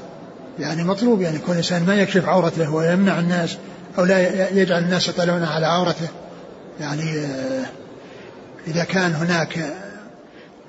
يعني 0.59 0.83
مطلوب 0.83 1.21
يعني 1.21 1.37
كون 1.37 1.51
الانسان 1.51 1.85
ما 1.85 1.95
يكشف 1.95 2.29
عورته 2.29 2.73
ويمنع 2.73 3.19
الناس 3.19 3.57
أو 3.97 4.05
لا 4.05 4.49
يجعل 4.49 4.83
الناس 4.83 5.07
يطلعون 5.07 5.43
على 5.43 5.65
عورته. 5.65 6.07
يعني 6.79 7.19
آه، 7.19 7.65
إذا 8.67 8.83
كان 8.83 9.13
هناك 9.13 9.73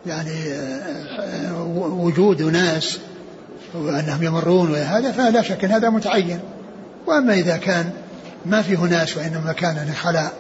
يعني 0.07 0.53
آه، 0.53 1.63
وجود 1.79 2.43
أناس 2.43 2.99
وأنهم 3.75 4.23
يمرون 4.23 4.71
وهذا 4.71 5.13
فلا 5.13 5.43
شك 5.43 5.65
أن 5.65 5.71
هذا 5.71 5.91
متعين. 5.91 6.41
وأما 7.07 7.35
إذا 7.35 7.57
كان 7.57 7.91
ما 8.47 8.63
فيه 8.63 8.79
ناس 8.79 9.17
وإنما 9.17 9.55
يعني 9.63 9.93
خلاء 9.93 10.33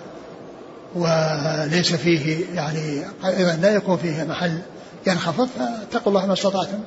وليس 0.96 1.94
فيه 1.94 2.44
يعني 2.54 3.04
أيضا 3.24 3.58
لا 3.62 3.70
يكون 3.70 3.96
فيه 3.96 4.24
محل 4.24 4.58
ينخفض 5.06 5.48
فاتقوا 5.58 6.12
الله 6.12 6.26
ما 6.26 6.32
استطعتم. 6.32 6.78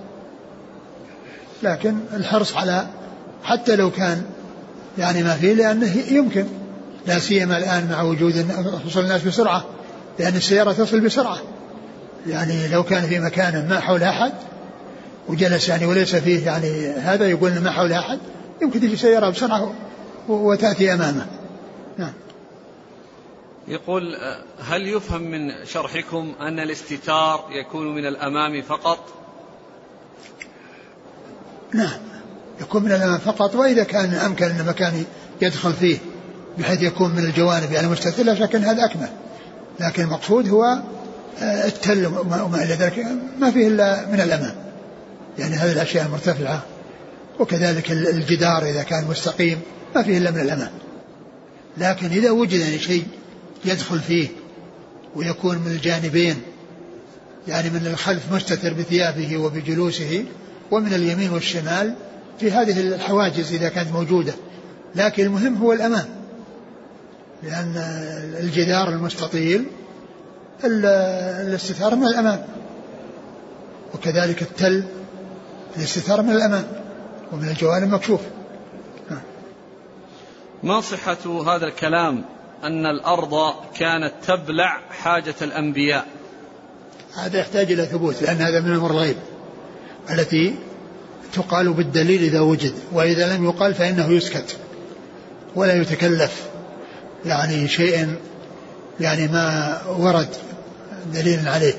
لكن 1.64 1.96
الحرص 2.14 2.56
على 2.56 2.88
حتى 3.44 3.76
لو 3.76 3.92
كان 3.92 4.24
يعني 4.98 5.24
ما 5.24 5.34
فيه 5.34 5.54
لأنه 5.54 5.96
يمكن. 6.12 6.46
لا 7.08 7.20
سيما 7.20 7.58
الآن 7.58 7.90
مع 7.92 8.02
وجود 8.02 8.46
وصول 8.86 9.04
الناس 9.04 9.22
بسرعة 9.22 9.66
لأن 10.20 10.36
السيارة 10.36 10.72
تصل 10.72 11.00
بسرعة. 11.00 11.38
يعني 12.28 12.68
لو 12.68 12.84
كان 12.84 13.04
في 13.04 13.20
مكان 13.20 13.68
ما 13.70 13.80
حول 13.80 14.04
أحد 14.04 14.32
وجلس 15.28 15.70
يعني 15.70 15.86
وليس 15.86 16.16
فيه 16.16 16.46
يعني 16.46 16.90
هذا 16.90 17.30
يقول 17.30 17.60
ما 17.60 17.72
حول 17.72 17.94
أحد 17.94 18.20
يمكن 18.62 18.80
تجي 18.80 18.98
سيارة 18.98 19.30
بسرعة 19.30 19.74
وتأتي 20.28 20.94
أمامه. 20.94 21.26
نعم. 21.98 22.14
يقول 23.70 24.16
هل 24.60 24.88
يفهم 24.88 25.22
من 25.22 25.66
شرحكم 25.66 26.34
أن 26.42 26.60
الاستتار 26.60 27.46
يكون 27.52 27.96
من 27.96 28.06
الأمام 28.06 28.62
فقط؟ 28.62 29.00
نعم 31.74 32.00
يكون 32.62 32.84
من 32.84 32.92
الأمام 32.92 33.18
فقط 33.18 33.56
وإذا 33.56 33.84
كان 33.84 34.14
أمكن 34.14 34.46
أن 34.46 34.66
مكان 34.66 35.04
يدخل 35.42 35.74
فيه 35.74 35.98
بحيث 36.58 36.82
يكون 36.82 37.12
من 37.12 37.20
الجوانب 37.20 37.72
يعني 37.72 37.88
مستتر 37.88 38.24
لا 38.24 38.36
شك 38.36 38.56
أن 38.56 38.64
هذا 38.64 38.86
أكمل. 38.86 39.10
لكن 39.80 40.04
المقصود 40.04 40.50
هو 40.50 40.64
آه، 41.42 41.66
التل 41.68 42.06
وما 42.08 42.64
إلى 42.64 42.74
ذلك 42.74 43.06
ما 43.40 43.52
فيه 43.52 43.68
إلا 43.68 44.06
من 44.08 44.22
الأمام. 44.22 44.56
يعني 45.40 45.56
هذه 45.56 45.72
الأشياء 45.72 46.06
المرتفعة 46.06 46.62
وكذلك 47.40 47.92
ال- 47.92 48.08
الجدار 48.08 48.64
إذا 48.64 48.84
كان 48.84 49.08
مستقيم 49.10 49.62
ما 49.96 50.04
فيه 50.04 50.18
إلا 50.18 50.32
من 50.32 50.40
الأمام. 50.40 50.72
لكن 51.78 52.08
إذا 52.08 52.32
وجد 52.32 52.60
يعني 52.60 52.80
شيء 52.80 53.08
يدخل 53.66 54.00
فيه 54.00 54.28
ويكون 55.16 55.58
من 55.58 55.72
الجانبين 55.72 56.42
يعني 57.48 57.70
من 57.70 57.88
الخلف 57.88 58.34
مستتر 58.34 58.74
بثيابه 58.74 59.38
وبجلوسه 59.38 60.26
ومن 60.72 60.94
اليمين 60.94 61.30
والشمال 61.34 61.96
في 62.40 62.52
هذه 62.52 62.80
الحواجز 62.80 63.54
إذا 63.54 63.70
كانت 63.70 63.92
موجودة. 63.92 64.34
لكن 64.96 65.24
المهم 65.24 65.56
هو 65.56 65.74
الأمام 65.74 66.06
لأن 67.44 67.74
الجدار 68.40 68.90
المستطيل 68.90 69.66
ال- 70.64 70.86
الاستثارة 71.48 71.96
من 71.96 72.08
الأمام 72.08 72.46
وكذلك 73.94 74.42
التل 74.42 74.84
الاستثارة 75.78 76.22
من 76.22 76.32
الأمام 76.32 76.68
ومن 77.32 77.48
الجوانب 77.50 77.94
مكشوف. 77.94 78.22
ما 80.64 80.82
صحة 80.82 81.44
هذا 81.56 81.66
الكلام؟ 81.66 82.26
أن 82.64 82.86
الأرض 82.86 83.54
كانت 83.76 84.14
تبلع 84.28 84.82
حاجة 84.90 85.36
الأنبياء. 85.42 86.06
هذا 87.16 87.40
يحتاج 87.40 87.72
إلى 87.72 87.86
ثبوت 87.86 88.22
لأن 88.22 88.36
هذا 88.36 88.60
من 88.60 88.76
أمر 88.76 88.92
الغيب 88.92 89.16
التي 90.12 90.56
تقال 91.34 91.74
بالدليل 91.74 92.24
إذا 92.24 92.40
وجد 92.40 92.74
وإذا 92.92 93.36
لم 93.36 93.46
يقال 93.46 93.74
فإنه 93.74 94.12
يسكت 94.12 94.58
ولا 95.56 95.82
يتكلف. 95.82 96.50
يعني 97.26 97.68
شيء 97.68 98.16
يعني 99.00 99.28
ما 99.28 99.78
ورد 99.88 100.30
دليل 101.14 101.48
عليه. 101.48 101.74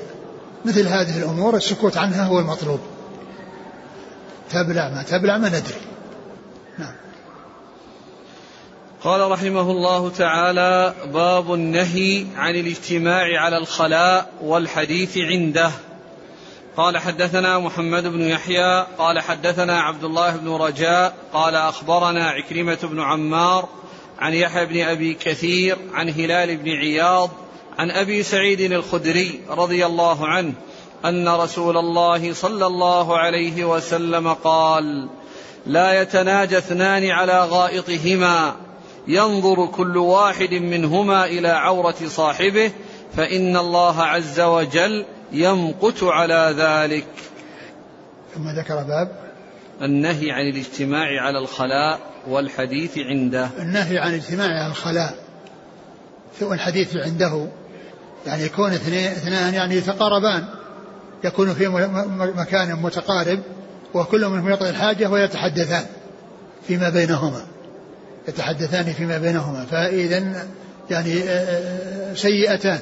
مثل 0.65 0.87
هذه 0.87 1.17
الأمور 1.17 1.55
السكوت 1.55 1.97
عنها 1.97 2.23
هو 2.25 2.39
المطلوب. 2.39 2.79
تبلع 4.51 4.89
ما 4.89 5.03
تبلع 5.03 5.37
ما 5.37 5.47
ندري 5.47 5.81
نعم 6.77 6.93
قال 9.03 9.31
رحمه 9.31 9.71
الله 9.71 10.09
تعالى 10.09 10.93
باب 11.13 11.53
النهي 11.53 12.25
عن 12.35 12.55
الاجتماع 12.55 13.41
على 13.41 13.57
الخلاء 13.57 14.29
والحديث 14.41 15.17
عنده. 15.17 15.71
قال 16.77 16.97
حدثنا 16.97 17.59
محمد 17.59 18.07
بن 18.07 18.21
يحيى 18.21 18.85
قال 18.97 19.19
حدثنا 19.19 19.81
عبد 19.81 20.03
الله 20.03 20.35
بن 20.35 20.49
رجاء 20.49 21.13
قال 21.33 21.55
أخبرنا 21.55 22.29
عكرمة 22.29 22.77
بن 22.83 23.01
عمار 23.01 23.69
عن 24.19 24.33
يحيى 24.33 24.65
بن 24.65 24.81
أبي 24.81 25.13
كثير 25.13 25.77
عن 25.93 26.09
هلال 26.09 26.57
بن 26.57 26.69
عياض 26.71 27.29
عن 27.79 27.91
أبي 27.91 28.23
سعيد 28.23 28.61
الخدري 28.61 29.39
رضي 29.49 29.85
الله 29.85 30.27
عنه 30.27 30.53
أن 31.05 31.29
رسول 31.29 31.77
الله 31.77 32.33
صلى 32.33 32.65
الله 32.65 33.17
عليه 33.17 33.65
وسلم 33.65 34.33
قال 34.33 35.09
لا 35.65 36.01
يتناجى 36.01 36.57
اثنان 36.57 37.09
على 37.09 37.45
غائطهما. 37.45 38.55
ينظر 39.07 39.65
كل 39.65 39.97
واحد 39.97 40.53
منهما 40.53 41.25
إلى 41.25 41.47
عورة 41.47 41.95
صاحبه 42.07 42.71
فإن 43.15 43.57
الله 43.57 44.01
عز 44.01 44.39
وجل 44.39 45.05
يمقت 45.31 46.03
على 46.03 46.55
ذلك. 46.57 47.07
ثم 48.35 48.49
ذكر 48.49 48.75
باب 48.75 49.11
النهي 49.81 50.31
عن 50.31 50.49
الاجتماع 50.49 51.21
على 51.21 51.39
الخلاء 51.39 51.99
والحديث 52.27 52.97
عنده. 52.97 53.49
النهي 53.59 53.97
عن 53.97 54.09
الاجتماع 54.09 54.47
على 54.47 54.71
الخلاء. 54.71 55.15
والحديث 56.41 56.95
عنده. 56.95 57.47
يعني 58.27 58.43
يكون 58.43 58.71
اثنان 58.71 59.53
يعني 59.53 59.75
يتقاربان. 59.75 60.45
يكون 61.23 61.53
في 61.53 61.67
مكان 62.37 62.75
متقارب 62.81 63.39
وكل 63.93 64.29
منهم 64.29 64.49
يقضي 64.49 64.69
الحاجة 64.69 65.09
ويتحدثان 65.09 65.85
فيما 66.67 66.89
بينهما. 66.89 67.45
يتحدثان 68.27 68.93
فيما 68.93 69.17
بينهما 69.17 69.65
فإذا 69.65 70.47
يعني 70.89 71.23
آه، 71.23 72.11
آه، 72.11 72.13
سيئتان. 72.13 72.79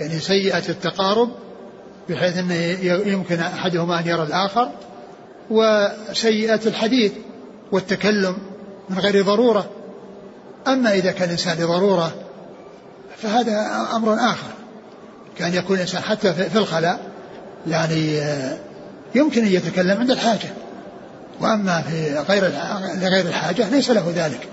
يعني 0.00 0.18
سيئة 0.18 0.68
التقارب 0.68 1.28
بحيث 2.08 2.38
أنه 2.38 2.54
يمكن 2.84 3.40
أحدهما 3.40 4.00
أن 4.00 4.06
يرى 4.06 4.22
الآخر 4.22 4.70
وسيئة 5.50 6.60
الحديث 6.66 7.12
والتكلم 7.72 8.36
من 8.90 8.98
غير 8.98 9.24
ضرورة. 9.24 9.70
أما 10.66 10.94
إذا 10.94 11.12
كان 11.12 11.24
الإنسان 11.24 11.56
لضرورة 11.56 12.12
فهذا 13.16 13.86
أمر 13.94 14.14
آخر. 14.14 14.52
كان 15.38 15.54
يكون 15.54 15.76
الإنسان 15.76 16.02
حتى 16.02 16.32
في 16.32 16.58
الخلاء 16.58 17.00
يعني 17.66 18.20
آه، 18.20 18.58
يمكن 19.14 19.44
أن 19.44 19.52
يتكلم 19.52 19.98
عند 19.98 20.10
الحاجة. 20.10 20.48
وأما 21.40 21.82
في 21.82 22.18
غير 22.28 22.52
لغير 22.94 23.26
الحاجة 23.26 23.68
ليس 23.68 23.90
له 23.90 24.12
ذلك. 24.16 24.48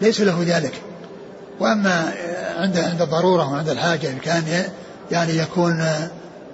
ليس 0.00 0.20
له 0.20 0.44
ذلك. 0.46 0.72
وأما 1.60 2.12
عند 2.58 2.78
عند 2.78 3.02
الضرورة 3.02 3.52
وعند 3.52 3.68
الحاجة 3.68 4.10
إن 4.10 4.18
كان 4.18 4.64
يعني 5.10 5.36
يكون 5.36 5.80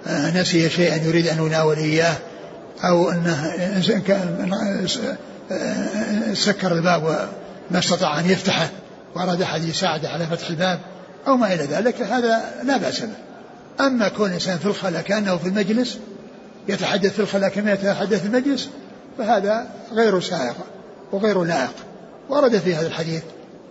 آه، 0.07 0.41
نسي 0.41 0.69
شيئا 0.69 0.95
يريد 0.95 1.27
أن 1.27 1.45
يناول 1.45 1.77
إياه 1.77 2.15
أو 2.83 3.11
أنه 3.11 3.53
آه، 5.51 6.33
سكر 6.33 6.71
الباب 6.71 7.03
وما 7.03 7.79
استطاع 7.79 8.19
أن 8.19 8.29
يفتحه 8.29 8.69
وأراد 9.15 9.41
أحد 9.41 9.63
يساعده 9.63 10.09
على 10.09 10.27
فتح 10.27 10.49
الباب 10.49 10.79
أو 11.27 11.37
ما 11.37 11.53
إلى 11.53 11.63
ذلك 11.63 12.01
هذا 12.01 12.41
لا 12.63 12.77
بأس 12.77 12.99
به. 12.99 13.07
أما 13.79 14.07
كون 14.07 14.27
الإنسان 14.27 14.57
في 14.57 14.65
الخلاء 14.65 15.01
كأنه 15.01 15.37
في 15.37 15.47
المجلس 15.47 15.97
يتحدث 16.67 17.13
في 17.13 17.19
الخلاء 17.19 17.49
كما 17.49 17.73
يتحدث 17.73 18.21
في 18.21 18.27
المجلس 18.27 18.69
فهذا 19.17 19.67
غير 19.91 20.19
سائق 20.19 20.55
وغير 21.11 21.43
لائق. 21.43 21.73
ورد 22.29 22.57
في 22.57 22.75
هذا 22.75 22.87
الحديث 22.87 23.23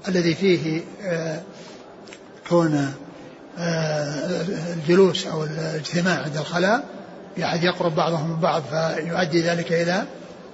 الذي 0.09 0.34
فيه 0.34 0.80
آه، 1.05 1.40
كون 2.49 2.93
آه، 3.59 4.40
الجلوس 4.72 5.26
أو 5.26 5.45
الاجتماع 5.45 6.22
عند 6.22 6.36
الخلاء 6.36 6.84
بأحد 7.36 7.64
يقرب 7.64 7.95
بعضهم 7.95 8.30
من 8.30 8.40
بعض 8.40 8.62
فيؤدي 8.70 9.40
ذلك 9.40 9.72
إلى 9.72 10.05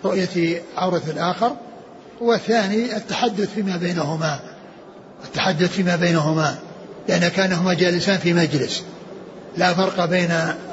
رؤية 0.04 0.62
عورة 0.76 1.02
الآخر. 1.08 1.56
والثاني 2.20 2.96
التحدث 2.96 3.54
فيما 3.54 3.76
بينهما 3.76 4.38
التحدث 5.24 5.72
فيما 5.72 5.96
بينهما 5.96 6.54
لأن 7.08 7.28
كانهما 7.28 7.74
جالسان 7.74 8.18
في 8.18 8.32
مجلس. 8.32 8.82
لا 9.56 9.74
فرق 9.74 10.04
بين 10.04 10.30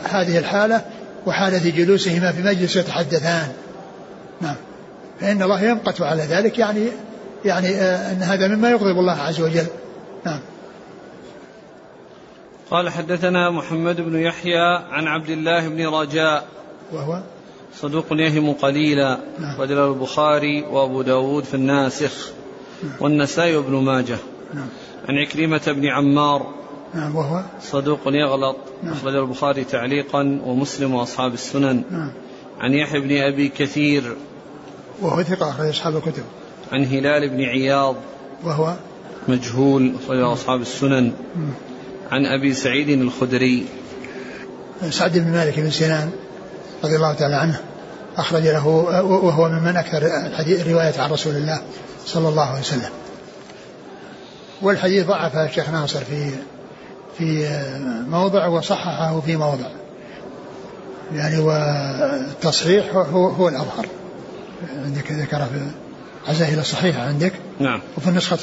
هذه 0.09 0.37
الحالة 0.37 0.81
وحالة 1.25 1.69
جلوسهما 1.69 2.31
في 2.31 2.41
مجلس 2.41 2.75
يتحدثان. 2.75 3.47
نعم. 4.41 4.55
فإن 5.19 5.41
الله 5.41 5.61
يمقت 5.61 6.01
على 6.01 6.23
ذلك 6.23 6.59
يعني 6.59 6.87
يعني 7.45 7.67
آه 7.67 8.11
أن 8.11 8.21
هذا 8.23 8.47
مما 8.47 8.69
يغضب 8.69 8.99
الله 8.99 9.13
عز 9.13 9.41
وجل. 9.41 9.67
نعم. 10.25 10.39
قال 12.71 12.89
حدثنا 12.89 13.49
محمد 13.49 14.01
بن 14.01 14.19
يحيى 14.19 14.77
عن 14.91 15.07
عبد 15.07 15.29
الله 15.29 15.67
بن 15.67 15.87
رجاء. 15.87 16.47
وهو؟ 16.93 17.19
صدوق 17.75 18.05
يهم 18.11 18.53
قليلا. 18.53 19.19
نعم. 19.39 19.57
بدل 19.59 19.77
البخاري 19.77 20.61
وأبو 20.61 21.01
داود 21.01 21.43
في 21.43 21.53
الناسخ. 21.53 22.29
نعم. 22.83 22.93
والنسائي 22.99 23.55
وابن 23.55 23.73
ماجه. 23.75 24.17
نعم. 24.53 24.67
عن 25.09 25.15
عكرمة 25.17 25.61
بن 25.67 25.85
عمار. 25.87 26.53
نعم 26.93 27.15
وهو؟ 27.15 27.41
صدوق 27.61 27.99
يغلط. 28.05 28.57
نعم. 28.83 28.93
أخرج 28.93 29.15
البخاري 29.15 29.63
تعليقا 29.63 30.41
ومسلم 30.45 30.93
وأصحاب 30.93 31.33
السنن. 31.33 31.83
نعم. 31.91 32.11
عن 32.59 32.73
يحيى 32.73 32.99
بن 32.99 33.17
أبي 33.17 33.49
كثير 33.49 34.15
وهو 35.01 35.23
ثقة 35.23 35.49
أخرج 35.49 35.67
أصحاب 35.67 35.95
الكتب. 35.95 36.23
عن 36.71 36.85
هلال 36.85 37.29
بن 37.29 37.41
عياض 37.41 37.95
وهو 38.43 38.75
مجهول 39.27 39.95
أخرج 40.03 40.19
أصحاب 40.19 40.61
السنن. 40.61 41.11
عن 42.11 42.25
أبي 42.25 42.53
سعيد 42.53 42.89
الخدري. 42.89 43.65
سعد 44.89 45.17
بن 45.17 45.31
مالك 45.31 45.59
بن 45.59 45.69
سنان 45.69 46.11
رضي 46.83 46.95
الله 46.95 47.13
تعالى 47.13 47.35
عنه 47.35 47.59
أخرج 48.17 48.43
له 48.43 48.67
وهو 49.03 49.49
ممن 49.49 49.77
أكثر 49.77 50.05
الحديث 50.27 50.67
رواية 50.67 51.01
عن 51.01 51.11
رسول 51.11 51.35
الله 51.35 51.61
صلى 52.05 52.29
الله 52.29 52.43
عليه 52.43 52.59
وسلم. 52.59 52.89
والحديث 54.61 55.05
ضعف 55.07 55.37
الشيخ 55.37 55.69
ناصر 55.69 55.99
في 55.99 56.31
في 57.17 57.47
موضع 58.09 58.47
وصححه 58.47 59.19
في 59.19 59.35
موضع. 59.35 59.69
يعني 61.13 61.37
والتصحيح 61.37 62.95
هو, 62.95 63.27
هو 63.29 63.49
الأظهر. 63.49 63.85
عندك 64.85 65.11
ذكر 65.11 65.45
في 65.45 65.71
عزاه 66.27 66.59
الصحيحة 66.59 67.01
عندك؟ 67.01 67.33
نعم. 67.59 67.81
وفي 67.97 68.07
النسخة 68.07 68.37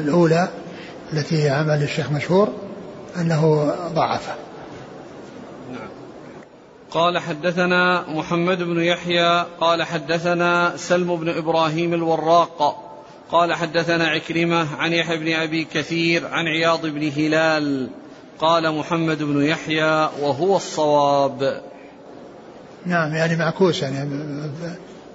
الأولى 0.00 0.48
التي 1.12 1.48
عمل 1.48 1.82
الشيخ 1.82 2.10
مشهور 2.10 2.48
أنه 3.16 3.74
ضعفه 3.94 4.34
نعم. 5.72 5.88
قال 6.90 7.18
حدثنا 7.18 8.04
محمد 8.08 8.62
بن 8.62 8.80
يحيى 8.80 9.46
قال 9.60 9.82
حدثنا 9.82 10.72
سلم 10.76 11.16
بن 11.16 11.28
إبراهيم 11.28 11.94
الوراق 11.94 12.80
قال 13.30 13.54
حدثنا 13.54 14.06
عكرمة 14.06 14.76
عن 14.76 14.92
يحيى 14.92 15.18
بن 15.18 15.32
أبي 15.32 15.64
كثير 15.64 16.26
عن 16.26 16.46
عياض 16.46 16.86
بن 16.86 17.08
هلال 17.08 17.90
قال 18.38 18.78
محمد 18.78 19.22
بن 19.22 19.42
يحيى 19.42 20.10
وهو 20.20 20.56
الصواب. 20.56 21.62
نعم 22.86 23.14
يعني 23.14 23.36
معكوس 23.36 23.82
يعني 23.82 23.98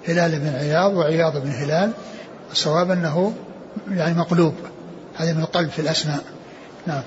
هلال 0.08 0.38
بن 0.38 0.48
عياض 0.48 0.96
وعياض 0.96 1.42
بن 1.42 1.50
هلال. 1.50 1.92
الصواب 2.52 2.90
أنه 2.90 3.34
يعني 3.90 4.18
مقلوب 4.18 4.54
هذا 5.16 5.32
من 5.32 5.40
القلب 5.40 5.70
في 5.70 5.78
الأسماء. 5.78 6.24
نعم. 6.86 7.02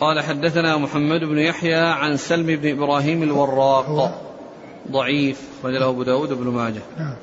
قال 0.00 0.22
حدثنا 0.22 0.76
محمد 0.76 1.20
بن 1.20 1.38
يحيى 1.38 1.74
عن 1.74 2.16
سلم 2.16 2.46
بن 2.46 2.70
إبراهيم 2.70 3.22
الوراق. 3.22 4.22
ضعيف 4.90 5.40
وله 5.64 5.88
أبو 5.88 6.02
داود 6.02 6.32
بن 6.32 6.46
ماجه. 6.46 6.82
نعم. 6.98 7.14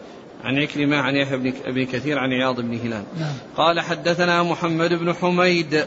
عن 0.44 0.58
عكرمة 0.58 0.98
عن 0.98 1.16
يحيى 1.16 1.38
بن 1.38 1.54
أبي 1.66 1.86
كثير 1.86 2.20
عن 2.20 2.30
عياض 2.30 2.62
بن 2.62 2.74
هلال. 2.74 3.04
نعم. 3.20 3.34
قال 3.58 3.80
حدثنا 3.80 4.44
محمد 4.44 4.94
بن 4.94 5.14
حميد 5.14 5.86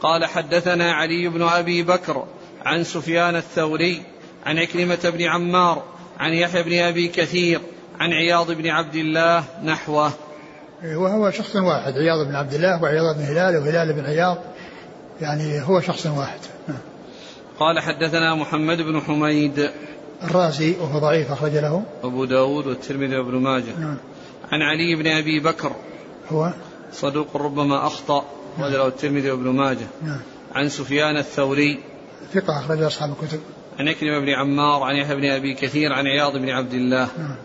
قال 0.00 0.24
حدثنا 0.24 0.92
علي 0.92 1.28
بن 1.28 1.42
أبي 1.42 1.82
بكر 1.82 2.24
عن 2.64 2.84
سفيان 2.84 3.36
الثوري 3.36 4.02
عن 4.46 4.58
عكرمة 4.58 5.10
بن 5.16 5.22
عمار 5.22 5.82
عن 6.18 6.32
يحيى 6.32 6.62
بن 6.62 6.78
أبي 6.78 7.08
كثير 7.08 7.60
عن 8.00 8.12
عياض 8.12 8.52
بن 8.52 8.68
عبد 8.68 8.94
الله 8.94 9.44
نحوه. 9.64 10.12
وهو 10.84 11.30
شخص 11.30 11.56
واحد 11.56 11.92
عياض 11.92 12.26
بن 12.26 12.34
عبد 12.34 12.54
الله 12.54 12.82
وعياض 12.82 13.16
بن 13.16 13.22
هلال 13.22 13.56
وهلال 13.56 13.92
بن 13.92 14.04
عياض. 14.04 14.38
يعني 15.20 15.62
هو 15.62 15.80
شخص 15.80 16.06
واحد. 16.06 16.38
نعم. 16.68 16.78
قال 17.60 17.80
حدثنا 17.80 18.34
محمد 18.34 18.82
بن 18.82 19.00
حميد. 19.00 19.70
الرازي 20.24 20.76
وهو 20.80 20.98
ضعيف 20.98 21.32
أخرج 21.32 21.52
له. 21.52 21.82
أبو 22.04 22.24
داود 22.24 22.66
والترمذي 22.66 23.16
وابن 23.16 23.34
ماجه. 23.34 23.78
نعم. 23.78 23.96
عن 24.52 24.62
علي 24.62 24.94
بن 24.94 25.06
أبي 25.06 25.40
بكر. 25.40 25.72
هو؟ 26.32 26.52
صدوق 26.92 27.36
ربما 27.36 27.86
أخطأ. 27.86 28.24
نعم. 28.58 28.72
له 28.72 28.86
الترمذي 28.86 29.30
وابن 29.30 29.48
ماجه. 29.48 29.86
نعم. 30.02 30.20
عن 30.54 30.68
سفيان 30.68 31.16
الثوري. 31.16 31.80
ثقة 32.34 32.58
أخرج 32.58 32.82
أصحاب 32.82 33.10
الكتب. 33.10 33.40
عن 33.78 33.88
إكرمة 33.88 34.18
بن 34.18 34.28
عمار 34.28 34.82
عن 34.82 34.96
يحيى 34.96 35.16
بن 35.16 35.30
أبي 35.30 35.54
كثير 35.54 35.92
عن 35.92 36.06
عياض 36.06 36.36
بن 36.36 36.50
عبد 36.50 36.74
الله. 36.74 37.08
نعم. 37.18 37.36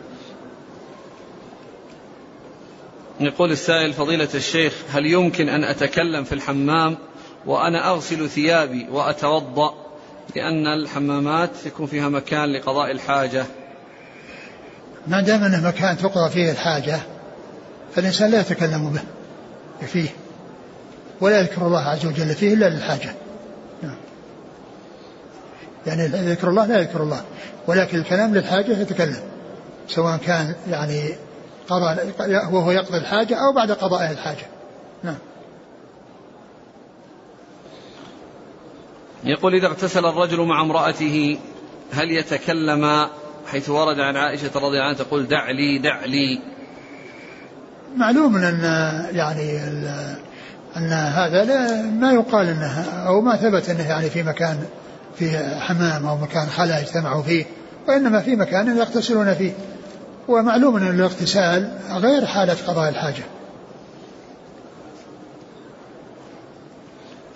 يقول 3.19 3.51
السائل 3.51 3.93
فضيلة 3.93 4.29
الشيخ 4.35 4.73
هل 4.89 5.05
يمكن 5.05 5.49
أن 5.49 5.63
أتكلم 5.63 6.23
في 6.23 6.35
الحمام 6.35 6.97
وأنا 7.45 7.89
أغسل 7.89 8.29
ثيابي 8.29 8.87
وأتوضأ؟ 8.91 9.73
لأن 10.35 10.67
الحمامات 10.67 11.49
يكون 11.65 11.85
فيها 11.85 12.09
مكان 12.09 12.53
لقضاء 12.53 12.91
الحاجة. 12.91 13.45
ما 15.07 15.21
دام 15.21 15.43
أنه 15.43 15.67
مكان 15.67 15.97
تقضى 15.97 16.29
فيه 16.29 16.51
الحاجة 16.51 16.99
فالإنسان 17.95 18.31
لا 18.31 18.39
يتكلم 18.39 18.89
به 18.89 19.01
فيه. 19.87 20.09
ولا 21.21 21.39
يذكر 21.39 21.67
الله 21.67 21.81
عز 21.81 22.05
وجل 22.05 22.35
فيه 22.35 22.53
إلا 22.53 22.69
للحاجة. 22.69 23.15
نعم. 23.81 23.95
يعني 25.87 26.07
ذكر 26.07 26.49
الله 26.49 26.65
لا 26.65 26.79
يذكر 26.79 27.03
الله 27.03 27.23
ولكن 27.67 27.97
الكلام 27.97 28.35
للحاجة 28.35 28.79
يتكلم 28.79 29.23
سواء 29.87 30.17
كان 30.17 30.55
يعني 30.69 31.15
قضى 31.69 32.13
وهو 32.51 32.71
يقضي 32.71 32.97
الحاجة 32.97 33.35
أو 33.35 33.53
بعد 33.55 33.71
قضاء 33.71 34.11
الحاجة. 34.11 34.45
نعم. 35.03 35.17
يقول 39.23 39.55
إذا 39.55 39.67
اغتسل 39.67 40.05
الرجل 40.05 40.41
مع 40.41 40.61
امرأته 40.61 41.39
هل 41.93 42.11
يتكلم؟ 42.11 43.07
حيث 43.51 43.69
ورد 43.69 43.99
عن 43.99 44.17
عائشة 44.17 44.51
رضي 44.55 44.67
الله 44.67 44.83
عنها 44.83 44.93
تقول 44.93 45.27
دع 45.27 45.51
لي 45.51 45.79
دع 45.79 46.05
لي. 46.05 46.41
معلوم 47.97 48.35
أن 48.35 48.63
يعني 49.11 49.59
أن 50.77 50.91
هذا 50.91 51.43
لا 51.43 51.81
ما 51.81 52.11
يقال 52.11 52.47
أنه 52.47 52.81
أو 53.07 53.21
ما 53.21 53.35
ثبت 53.35 53.69
أنه 53.69 53.89
يعني 53.89 54.09
في 54.09 54.23
مكان 54.23 54.59
فيه 55.15 55.59
حمام 55.59 56.05
أو 56.05 56.17
مكان 56.17 56.47
خلا 56.47 56.79
اجتمعوا 56.79 57.23
فيه 57.23 57.45
وإنما 57.87 58.19
في 58.19 58.35
مكان 58.35 58.77
يغتسلون 58.77 59.33
فيه. 59.33 59.51
ومعلوم 60.27 60.75
أن 60.75 60.89
الاغتسال 60.89 61.71
غير 61.91 62.25
حالة 62.25 62.57
قضاء 62.67 62.89
الحاجة. 62.89 63.23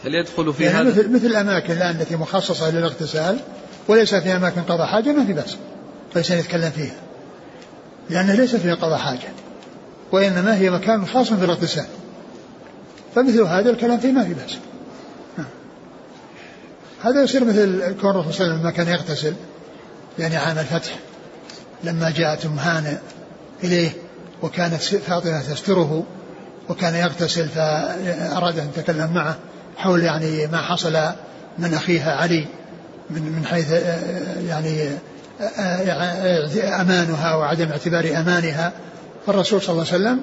هل 0.06 0.16
يدخل 0.16 0.54
في 0.54 0.64
يعني 0.64 0.78
هذا؟ 0.78 0.90
مثل 0.90 1.14
مثل 1.14 1.26
الأماكن 1.26 1.74
الآن 1.74 1.96
التي 1.96 2.16
مخصصة 2.16 2.72
للاغتسال 2.72 3.40
وليس 3.88 4.16
في 4.16 4.36
أماكن 4.36 4.62
قضاء 4.62 4.88
حاجة 4.88 5.12
ما 5.12 5.26
في 5.26 5.34
بأس. 5.34 5.58
ليس 6.16 6.32
يتكلم 6.32 6.70
فيها. 6.70 6.96
لأنه 8.10 8.34
ليس 8.34 8.56
فيها 8.56 8.76
قضاء 8.76 8.98
حاجة. 8.98 9.30
وإنما 10.12 10.56
هي 10.56 10.70
مكان 10.70 11.06
خاص 11.06 11.34
بالاغتسال 11.34 11.86
فمثل 13.18 13.41
هذا 13.41 13.70
الكلام 13.70 13.99
فيه 13.99 14.11
ما 14.11 14.24
في 14.24 14.34
بأس. 14.34 14.57
هذا 17.03 17.24
يصير 17.24 17.45
مثل 17.45 17.95
كون 18.01 18.09
الرسول 18.09 18.34
صلى 18.34 18.45
الله 18.45 18.55
عليه 18.55 18.59
وسلم 18.59 18.61
لما 18.61 18.72
كان 18.72 18.88
يغتسل 18.88 19.34
يعني 20.20 20.38
عام 20.38 20.57
الفتح 20.57 20.99
لما 21.84 22.09
جاءت 22.09 22.45
أم 22.45 22.59
هانئ 22.59 22.97
إليه 23.63 23.89
وكانت 24.41 24.82
فاطمة 24.82 25.41
تستره 25.41 26.03
وكان 26.70 26.95
يغتسل 26.95 27.49
فأراد 27.49 28.59
أن 28.59 28.70
يتكلم 28.78 29.13
معه 29.13 29.36
حول 29.78 30.03
يعني 30.03 30.47
ما 30.47 30.57
حصل 30.57 30.97
من 31.57 31.74
أخيها 31.74 32.15
علي 32.15 32.45
من 33.09 33.22
من 33.22 33.45
حيث 33.45 33.72
يعني 34.47 34.89
أمانها 36.82 37.36
وعدم 37.36 37.70
اعتبار 37.70 38.05
أمانها. 38.20 38.72
فالرسول 39.28 39.61
صلى 39.61 39.70
الله 39.70 39.93
عليه 39.93 40.03
وسلم 40.03 40.22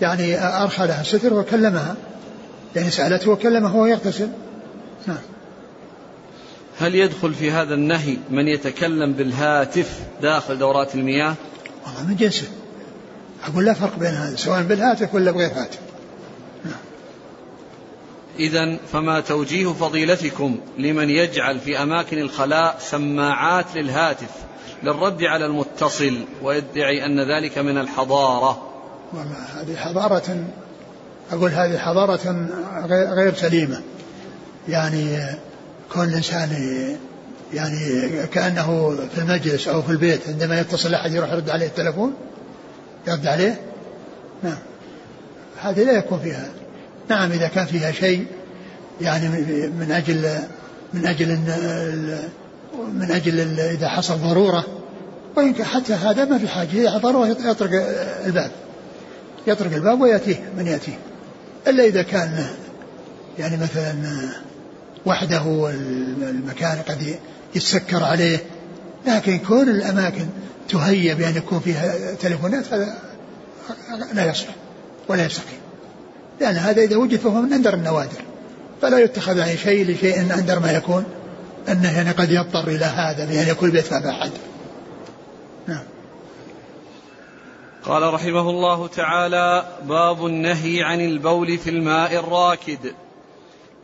يعني 0.00 0.44
أرخى 0.62 0.86
لها 0.86 1.00
الستر 1.00 1.34
وكلمها. 1.34 1.96
يعني 2.76 2.90
سألته 2.90 3.30
وكلمه 3.30 3.76
وهو 3.76 3.86
يغتسل 3.86 4.28
نعم. 5.06 5.18
هل 6.78 6.94
يدخل 6.94 7.34
في 7.34 7.50
هذا 7.50 7.74
النهي 7.74 8.16
من 8.30 8.48
يتكلم 8.48 9.12
بالهاتف 9.12 10.00
داخل 10.22 10.58
دورات 10.58 10.94
المياه؟ 10.94 11.34
والله 11.86 12.06
من 12.08 12.16
جنسه. 12.16 12.46
أقول 13.44 13.64
لا 13.64 13.74
فرق 13.74 13.98
بين 13.98 14.10
هذا 14.10 14.36
سواء 14.36 14.62
بالهاتف 14.62 15.14
ولا 15.14 15.30
بغير 15.30 15.50
هاتف. 15.50 15.78
نعم. 16.64 16.74
إذا 18.38 18.76
فما 18.92 19.20
توجيه 19.20 19.72
فضيلتكم 19.72 20.58
لمن 20.78 21.10
يجعل 21.10 21.60
في 21.60 21.82
أماكن 21.82 22.18
الخلاء 22.18 22.76
سماعات 22.80 23.66
للهاتف 23.74 24.30
للرد 24.82 25.24
على 25.24 25.46
المتصل 25.46 26.18
ويدعي 26.42 27.06
أن 27.06 27.20
ذلك 27.20 27.58
من 27.58 27.78
الحضارة؟ 27.78 28.68
والله 29.12 29.62
هذه 29.62 29.76
حضارة 29.76 30.44
أقول 31.32 31.50
هذه 31.50 31.78
حضارة 31.78 32.48
غير 33.14 33.34
سليمة. 33.34 33.80
يعني 34.68 35.18
كون 35.92 36.08
الإنسان 36.08 36.48
يعني 37.54 37.78
كأنه 38.26 38.96
في 39.14 39.20
المجلس 39.20 39.68
أو 39.68 39.82
في 39.82 39.92
البيت 39.92 40.20
عندما 40.28 40.60
يتصل 40.60 40.94
أحد 40.94 41.12
يروح 41.12 41.32
يرد 41.32 41.50
عليه 41.50 41.66
التلفون؟ 41.66 42.14
يرد 43.08 43.26
عليه؟ 43.26 43.60
نعم. 44.42 44.58
هذه 45.62 45.84
لا 45.84 45.92
يكون 45.92 46.18
فيها. 46.18 46.48
نعم 47.08 47.32
إذا 47.32 47.48
كان 47.48 47.66
فيها 47.66 47.92
شيء 47.92 48.26
يعني 49.00 49.28
من 49.68 49.92
أجل 49.92 50.38
من 50.94 51.06
أجل 51.06 51.38
من 52.94 53.10
أجل 53.10 53.60
إذا 53.60 53.88
حصل 53.88 54.14
ضرورة 54.18 54.64
وإن 55.36 55.64
حتى 55.64 55.92
هذا 55.94 56.24
ما 56.24 56.38
في 56.38 56.48
حاجة. 56.48 56.68
إذا 56.72 56.98
ضرورة 56.98 57.26
يطرق 57.26 57.86
الباب. 58.26 58.50
يطرق 59.46 59.72
الباب 59.72 60.00
ويأتيه 60.00 60.36
من 60.58 60.66
يأتيه. 60.66 60.98
إلا 61.66 61.84
إذا 61.84 62.02
كان 62.02 62.46
يعني 63.38 63.56
مثلا 63.56 63.94
وحده 65.06 65.42
والمكان 65.42 66.78
قد 66.88 67.16
يتسكر 67.54 68.04
عليه 68.04 68.38
لكن 69.06 69.38
كون 69.38 69.68
الأماكن 69.68 70.26
تهيأ 70.68 71.14
بأن 71.14 71.36
يكون 71.36 71.60
فيها 71.60 72.14
تليفونات 72.14 72.72
هذا 72.72 72.98
لا 74.12 74.30
يصلح 74.30 74.54
ولا 75.08 75.26
يستقيم 75.26 75.58
لأن 76.40 76.56
هذا 76.56 76.82
إذا 76.82 76.96
وجد 76.96 77.18
فهو 77.18 77.42
من 77.42 77.52
أندر 77.52 77.74
النوادر 77.74 78.22
فلا 78.82 78.98
يتخذ 78.98 79.38
أي 79.38 79.56
شيء 79.56 79.86
لشيء 79.90 80.20
أندر 80.20 80.58
ما 80.58 80.72
يكون 80.72 81.04
أنه 81.68 81.96
يعني 81.96 82.10
قد 82.10 82.30
يضطر 82.30 82.68
إلى 82.68 82.84
هذا 82.84 83.24
بأن 83.24 83.48
يكون 83.48 83.68
البيت 83.68 83.92
ما 83.92 84.10
أحد 84.10 84.30
نعم. 85.66 85.82
قال 87.84 88.14
رحمه 88.14 88.50
الله 88.50 88.86
تعالى 88.86 89.64
باب 89.84 90.26
النهي 90.26 90.82
عن 90.82 91.00
البول 91.00 91.58
في 91.58 91.70
الماء 91.70 92.14
الراكد. 92.14 92.94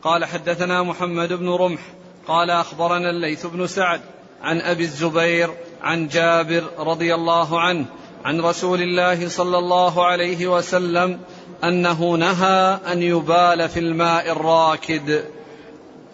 قال 0.03 0.25
حدثنا 0.25 0.83
محمد 0.83 1.33
بن 1.33 1.49
رمح. 1.49 1.81
قال 2.27 2.49
أخبرنا 2.49 3.09
الليث 3.09 3.45
بن 3.45 3.67
سعد 3.67 4.01
عن 4.41 4.61
أبي 4.61 4.83
الزبير 4.83 5.49
عن 5.81 6.07
جابر 6.07 6.63
رضي 6.79 7.15
الله 7.15 7.61
عنه 7.61 7.85
عن 8.25 8.41
رسول 8.41 8.81
الله 8.81 9.29
صلى 9.29 9.57
الله 9.57 10.05
عليه 10.05 10.47
وسلم 10.47 11.19
أنه 11.63 12.15
نهى 12.15 12.79
أن 12.91 13.01
يبال 13.01 13.69
في 13.69 13.79
الماء 13.79 14.31
الراكد. 14.31 15.23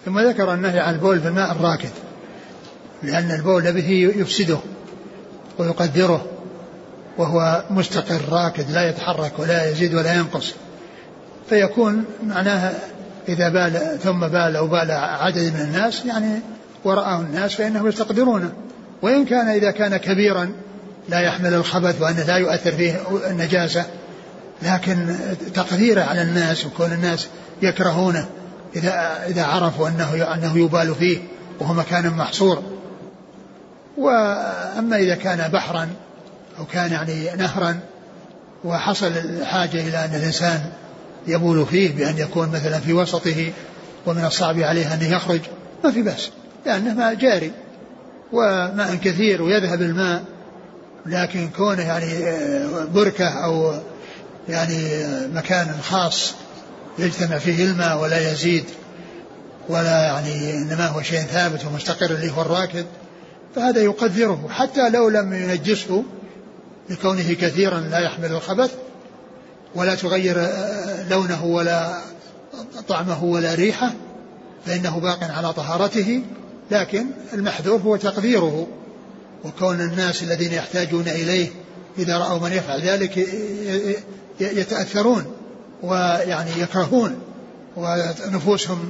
ثم 0.05 0.19
ذكر 0.19 0.53
النهي 0.53 0.79
عن 0.79 0.93
البول 0.93 1.19
في 1.21 1.27
الماء 1.27 1.51
الراكد 1.51 1.91
لأن 3.03 3.31
البول 3.31 3.73
به 3.73 4.13
يفسده 4.15 4.59
ويقدره. 5.57 6.34
وهو 7.17 7.63
مستقر 7.69 8.21
راكد 8.29 8.71
لا 8.71 8.89
يتحرك 8.89 9.39
ولا 9.39 9.69
يزيد 9.69 9.93
ولا 9.95 10.13
ينقص. 10.13 10.53
فيكون 11.49 12.05
معناها 12.23 12.73
إذا 13.29 13.49
بال 13.49 13.99
ثم 14.03 14.19
بال 14.19 14.55
أو 14.55 14.67
بال 14.67 14.91
عدد 14.91 15.53
من 15.53 15.61
الناس 15.61 16.05
يعني 16.05 16.39
ورآه 16.83 17.19
الناس 17.19 17.53
فإنهم 17.53 17.87
يستقدرونه 17.87 18.51
وإن 19.01 19.25
كان 19.25 19.47
إذا 19.47 19.71
كان 19.71 19.97
كبيرا 19.97 20.51
لا 21.09 21.19
يحمل 21.19 21.53
الخبث 21.53 22.01
وأنه 22.01 22.23
لا 22.23 22.37
يؤثر 22.37 22.71
فيه 22.71 23.01
النجاسة 23.29 23.85
لكن 24.61 25.15
تقديره 25.53 26.01
على 26.01 26.21
الناس 26.21 26.65
وكون 26.65 26.91
الناس 26.91 27.27
يكرهونه 27.61 28.25
إذا 28.75 29.23
إذا 29.27 29.43
عرفوا 29.43 29.87
أنه 29.87 30.33
أنه 30.33 30.57
يبال 30.57 30.95
فيه 30.95 31.17
وهو 31.59 31.73
مكان 31.73 32.09
محصور. 32.09 32.63
وأما 33.97 34.97
إذا 34.97 35.15
كان 35.15 35.51
بحرا 35.51 35.89
أو 36.59 36.65
كان 36.65 36.91
يعني 36.91 37.35
نهرا 37.37 37.79
وحصل 38.63 39.07
الحاجة 39.07 39.87
إلى 39.87 40.05
أن 40.05 40.15
الإنسان 40.15 40.69
يبول 41.27 41.65
فيه 41.65 41.95
بأن 41.95 42.17
يكون 42.17 42.49
مثلا 42.49 42.79
في 42.79 42.93
وسطه 42.93 43.51
ومن 44.05 44.25
الصعب 44.25 44.59
عليه 44.59 44.93
أن 44.93 45.01
يخرج 45.01 45.39
ما 45.83 45.91
في 45.91 46.01
بأس 46.01 46.29
لأنه 46.65 46.93
ماء 46.93 47.13
جاري 47.13 47.51
وماء 48.33 48.95
كثير 48.95 49.41
ويذهب 49.41 49.81
الماء 49.81 50.23
لكن 51.05 51.49
كونه 51.57 51.81
يعني 51.81 52.07
بركة 52.93 53.27
أو 53.27 53.73
يعني 54.49 54.77
مكان 55.33 55.75
خاص 55.83 56.33
يجتمع 56.99 57.37
فيه 57.37 57.63
الماء 57.63 58.01
ولا 58.01 58.31
يزيد 58.31 58.65
ولا 59.69 60.03
يعني 60.03 60.53
إنما 60.53 60.87
هو 60.87 61.01
شيء 61.01 61.19
ثابت 61.19 61.65
ومستقر 61.65 62.11
اللي 62.11 62.31
هو 62.31 62.41
الراكد 62.41 62.85
فهذا 63.55 63.81
يقدره 63.81 64.47
حتى 64.49 64.89
لو 64.89 65.09
لم 65.09 65.33
ينجسه 65.33 66.03
لكونه 66.89 67.33
كثيرا 67.33 67.79
لا 67.79 67.99
يحمل 67.99 68.31
الخبث 68.31 68.71
ولا 69.75 69.95
تغير 69.95 70.49
لونه 71.09 71.45
ولا 71.45 72.01
طعمه 72.87 73.23
ولا 73.23 73.53
ريحه 73.53 73.93
فإنه 74.65 74.99
باق 74.99 75.23
على 75.23 75.53
طهارته 75.53 76.21
لكن 76.71 77.05
المحذور 77.33 77.79
هو 77.79 77.95
تقديره. 77.95 78.67
وكون 79.45 79.81
الناس 79.81 80.23
الذين 80.23 80.53
يحتاجون 80.53 81.07
إليه 81.07 81.49
إذا 81.97 82.17
رأوا 82.17 82.39
من 82.39 82.51
يفعل 82.51 82.81
ذلك 82.81 83.27
يتأثرون 84.39 85.25
ويعني 85.83 86.61
يكرهون 86.61 87.19
ونفوسهم 87.77 88.89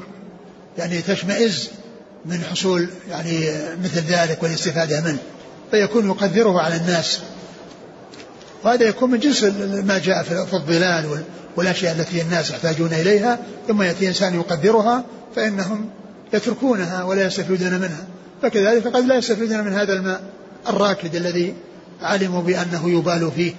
يعني 0.78 1.02
تشمئز 1.02 1.70
من 2.26 2.44
حصول 2.44 2.90
يعني 3.10 3.40
مثل 3.84 4.02
ذلك 4.02 4.44
والاستفادة 4.44 5.02
منه 5.02 5.18
فيكون 5.72 6.08
يقدره 6.10 6.62
على 6.62 6.76
الناس. 6.76 7.20
وهذا 8.66 8.84
يكون 8.84 9.12
من 9.12 9.20
جنس 9.20 9.44
ما 9.84 9.98
جاء 9.98 10.24
في 10.24 10.54
الظلال 10.54 11.24
والأشياء 11.56 11.96
التي 11.96 12.22
الناس 12.22 12.52
يحتاجون 12.52 12.94
إليها. 12.94 13.40
ثم 13.68 13.82
يأتي 13.82 14.08
إنسان 14.08 14.36
يقدرها 14.36 15.04
فإنهم 15.36 15.90
يتركونها 16.34 17.04
ولا 17.04 17.26
يستفيدون 17.26 17.74
منها. 17.74 18.08
فكذلك 18.42 18.88
قد 18.88 19.06
لا 19.06 19.16
يستفيدون 19.16 19.64
من 19.64 19.74
هذا 19.74 19.94
الماء 19.94 20.22
الراكد 20.70 21.16
الذي 21.16 21.54
علموا 22.02 22.42
بأنه 22.42 22.90
يبال 22.90 23.32
فيه. 23.36 23.54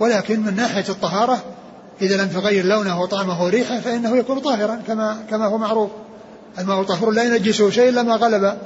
ولكن 0.00 0.40
من 0.40 0.56
ناحية 0.56 0.84
الطهارة 0.88 1.44
إذا 2.02 2.22
لم 2.22 2.28
تغير 2.28 2.64
لونه 2.64 3.00
وطعمه 3.00 3.44
وريحه 3.44 3.80
فإنه 3.80 4.16
يكون 4.16 4.38
طاهرا 4.38 4.82
كما 4.86 5.16
كما 5.30 5.46
هو 5.46 5.58
معروف. 5.58 5.90
الماء 6.58 6.82
طهور 6.82 7.10
لا 7.10 7.22
ينجسه 7.22 7.70
شيء 7.70 7.88
إلا 7.88 8.02
ما 8.02 8.16
غلب 8.16 8.58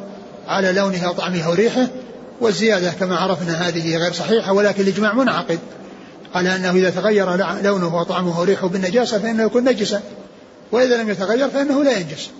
على 0.48 0.72
لونه 0.72 1.10
وطعمه 1.10 1.50
وريحه. 1.50 1.86
والزيادة 2.40 2.90
كما 2.90 3.16
عرفنا 3.16 3.68
هذه 3.68 3.96
غير 3.96 4.12
صحيحة 4.12 4.52
ولكن 4.52 4.82
الإجماع 4.82 5.14
منعقد. 5.14 5.58
على 6.34 6.56
أنه 6.56 6.70
إذا 6.70 6.90
تغير 6.90 7.36
لونه 7.62 7.96
وطعمه 7.96 8.40
وريحه 8.40 8.68
بالنجاسة 8.68 9.18
فإنه 9.18 9.42
يكون 9.42 9.64
نجسا 9.64 10.02
وإذا 10.72 11.02
لم 11.02 11.10
يتغير 11.10 11.48
فإنه 11.48 11.84
لا 11.84 11.98
ينجس. 11.98 12.30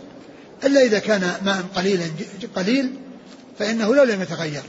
إلا 0.64 0.80
إذا 0.80 0.98
كان 0.98 1.32
ماء 1.44 1.62
قليلا 1.76 2.04
قليل 2.56 2.90
فإنه 3.58 3.94
لو 3.94 4.04
لم 4.04 4.22
يتغير 4.22 4.62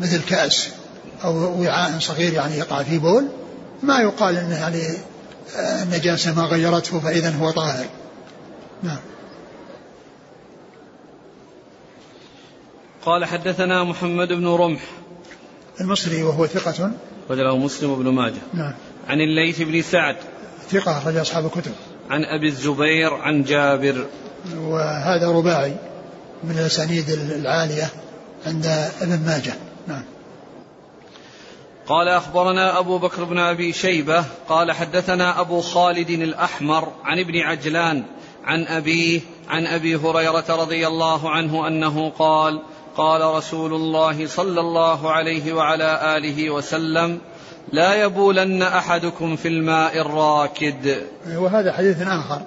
مثل 0.00 0.20
كأس 0.22 0.68
أو 1.24 1.62
وعاء 1.62 1.98
صغير 2.00 2.32
يعني 2.32 2.58
يقع 2.58 2.82
فيه 2.82 2.98
بول 2.98 3.28
ما 3.82 4.00
يقال 4.00 4.36
أنه 4.36 4.56
يعني 4.56 4.82
آه، 5.56 5.82
النجاسة 5.82 6.34
ما 6.34 6.42
غيرته 6.42 7.00
فإذا 7.00 7.30
هو 7.30 7.50
طاهر. 7.50 7.86
نعم. 8.82 8.98
قال 13.06 13.24
حدثنا 13.24 13.84
محمد 13.84 14.32
بن 14.32 14.48
رمح. 14.48 14.80
المصري 15.80 16.22
وهو 16.22 16.46
ثقة. 16.46 16.90
رجله 17.30 17.56
مسلم 17.56 17.94
بن 17.94 18.08
ماجه. 18.08 18.42
نعم. 18.54 18.74
عن 19.08 19.20
الليث 19.20 19.62
بن 19.62 19.82
سعد. 19.82 20.16
ثقة 20.70 21.08
رجل 21.08 21.20
أصحاب 21.20 21.46
الكتب. 21.46 21.72
عن 22.10 22.24
أبي 22.24 22.46
الزبير 22.46 23.14
عن 23.14 23.42
جابر. 23.42 24.06
وهذا 24.56 25.28
رباعي 25.28 25.76
من 26.44 26.50
الأسانيد 26.50 27.10
العالية 27.10 27.90
عند 28.46 28.66
ابن 29.00 29.26
ماجه. 29.26 29.54
نعم. 29.86 30.04
قال 31.86 32.08
أخبرنا 32.08 32.78
أبو 32.78 32.98
بكر 32.98 33.24
بن 33.24 33.38
أبي 33.38 33.72
شيبة 33.72 34.24
قال 34.48 34.72
حدثنا 34.72 35.40
أبو 35.40 35.60
خالد 35.60 36.10
الأحمر 36.10 36.92
عن 37.04 37.18
ابن 37.18 37.38
عجلان 37.38 38.04
عن 38.44 38.66
أبيه 38.66 39.20
عن 39.48 39.66
أبي 39.66 39.96
هريرة 39.96 40.44
رضي 40.48 40.86
الله 40.86 41.30
عنه 41.30 41.68
أنه 41.68 42.10
قال 42.10 42.62
قال 42.96 43.34
رسول 43.34 43.74
الله 43.74 44.26
صلى 44.26 44.60
الله 44.60 45.10
عليه 45.10 45.52
وعلى 45.52 46.16
آله 46.16 46.50
وسلم 46.50 47.18
لا 47.72 47.94
يبولن 47.94 48.62
أحدكم 48.62 49.36
في 49.36 49.48
الماء 49.48 49.98
الراكد. 49.98 50.96
وهذا 51.34 51.72
حديث 51.72 52.02
آخر 52.02 52.40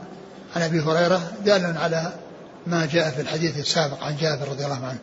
عن 0.55 0.61
أبي 0.61 0.79
هريرة 0.79 1.21
دال 1.45 1.77
على 1.77 2.13
ما 2.67 2.85
جاء 2.85 3.09
في 3.09 3.21
الحديث 3.21 3.57
السابق 3.57 4.03
عن 4.03 4.15
جابر 4.15 4.51
رضي 4.51 4.65
الله 4.65 4.85
عنه 4.85 4.99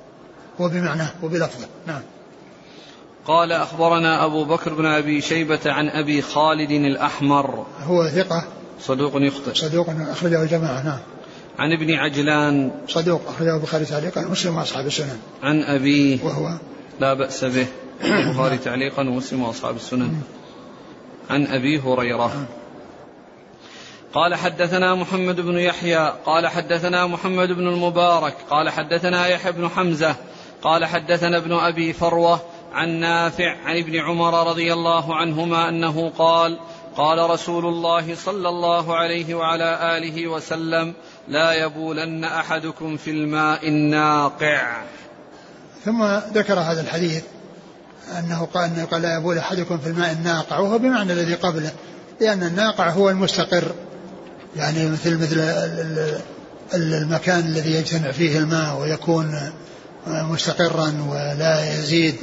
وبمعناه 0.59 1.11
وبلفظه. 1.23 1.67
نعم. 1.87 2.03
قال 3.27 3.53
أخبرنا 3.53 4.25
أبو 4.25 4.45
بكر 4.45 4.75
بن 4.75 4.87
أبي 4.87 5.21
شيبة 5.21 5.61
عن 5.67 5.89
أبي 5.89 6.23
خالد 6.23 6.71
الأحمر. 6.71 7.67
هو 7.83 8.09
ثقة. 8.09 8.45
صدوق 8.81 9.13
يخطئ. 9.17 9.55
صدوق 9.55 9.87
أخرجه 10.11 10.43
الجماعة. 10.43 10.83
نعم. 10.83 10.99
عن 11.59 11.73
ابن 11.73 11.95
عجلان. 11.95 12.71
صدوق 12.89 13.23
أخرجه 13.29 13.57
البخاري 13.57 13.85
تعليقا 13.85 14.27
ومسلم 14.27 14.57
وأصحاب 14.57 14.87
السنن. 14.87 15.19
عن 15.43 15.63
أبيه 15.63 16.25
وهو؟ 16.25 16.59
لا 17.01 17.15
بأس 17.15 17.45
به. 17.45 17.67
البخاري 18.05 18.59
تعليقا 18.59 19.03
ومسلم 19.03 19.43
وأصحاب 19.43 19.77
السنن. 19.77 20.23
عن 21.31 21.47
أبي 21.47 21.81
هريرة. 21.81 22.47
قال 24.15 24.35
حدثنا 24.35 24.95
محمد 24.95 25.41
بن 25.41 25.59
يحيى 25.59 26.13
قال 26.27 26.47
حدثنا 26.47 27.07
محمد 27.07 27.53
بن 27.53 27.69
المبارك 27.69 28.37
قال 28.51 28.71
حدثنا 28.71 29.27
يحيى 29.27 29.53
بن 29.53 29.69
حمزة 29.69 30.17
قال 30.63 30.85
حدثنا 30.85 31.37
ابن 31.37 31.53
أبي 31.53 31.93
فروة 31.93 32.41
عن 32.73 32.89
نافع 32.89 33.57
عن 33.65 33.77
ابن 33.77 33.97
عمر 33.97 34.49
رضي 34.49 34.73
الله 34.73 35.15
عنهما 35.15 35.69
أنه 35.69 36.13
قال 36.19 36.59
قال 36.97 37.31
رسول 37.31 37.67
الله 37.67 38.15
صلى 38.15 38.49
الله 38.49 38.97
عليه 38.97 39.35
وعلى 39.35 39.97
آله 39.97 40.29
وسلم 40.29 40.95
لا 41.29 41.53
يبولن 41.53 42.25
أحدكم 42.25 42.97
في 42.97 43.11
الماء 43.11 43.69
الناقع. 43.69 44.83
ثم 45.85 46.05
ذكر 46.35 46.59
هذا 46.59 46.81
الحديث 46.81 47.23
أنه 48.19 48.49
قال 48.55 48.65
أنه 48.65 48.85
قال 48.85 49.03
لا 49.03 49.19
يبول 49.19 49.39
أحدكم 49.39 49.79
في 49.79 49.87
الماء 49.87 50.13
الناقع 50.13 50.59
وهو 50.59 50.79
بمعنى 50.79 51.13
الذي 51.13 51.35
قبله 51.35 51.73
لأن 52.21 52.43
الناقع 52.43 52.91
هو 52.91 53.11
المستقر. 53.11 53.73
يعني 54.57 54.91
مثل 54.91 55.19
مثل 55.19 55.41
المكان 56.75 57.39
الذي 57.39 57.75
يجتمع 57.75 58.11
فيه 58.11 58.39
الماء 58.39 58.81
ويكون 58.81 59.53
مستقرا 60.07 61.07
ولا 61.09 61.79
يزيد 61.79 62.17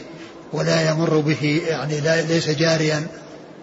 ولا 0.53 0.89
يمر 0.89 1.19
به 1.19 1.61
يعني 1.67 1.99
لا 1.99 2.21
ليس 2.21 2.49
جاريا. 2.49 3.07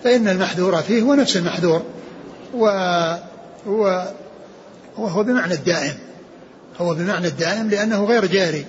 فإن 0.05 0.29
المحذور 0.29 0.77
فيه 0.77 1.03
هو 1.03 1.15
نفس 1.15 1.37
المحذور 1.37 1.83
و 2.55 2.67
هو 3.67 4.09
وهو 4.97 5.23
بمعنى 5.23 5.55
الدائم 5.55 5.95
هو 6.81 6.95
بمعنى 6.95 7.27
الدائم 7.27 7.71
لأنه 7.71 8.05
غير 8.05 8.27
جاري 8.27 8.67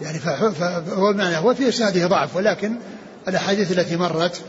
يعني 0.00 0.18
فهو 0.18 1.12
بمعنى 1.12 1.36
هو 1.36 1.54
في 1.54 1.68
إسناده 1.68 2.06
ضعف 2.06 2.36
ولكن 2.36 2.76
الأحاديث 3.28 3.78
التي 3.78 3.96
مرت 3.96 4.42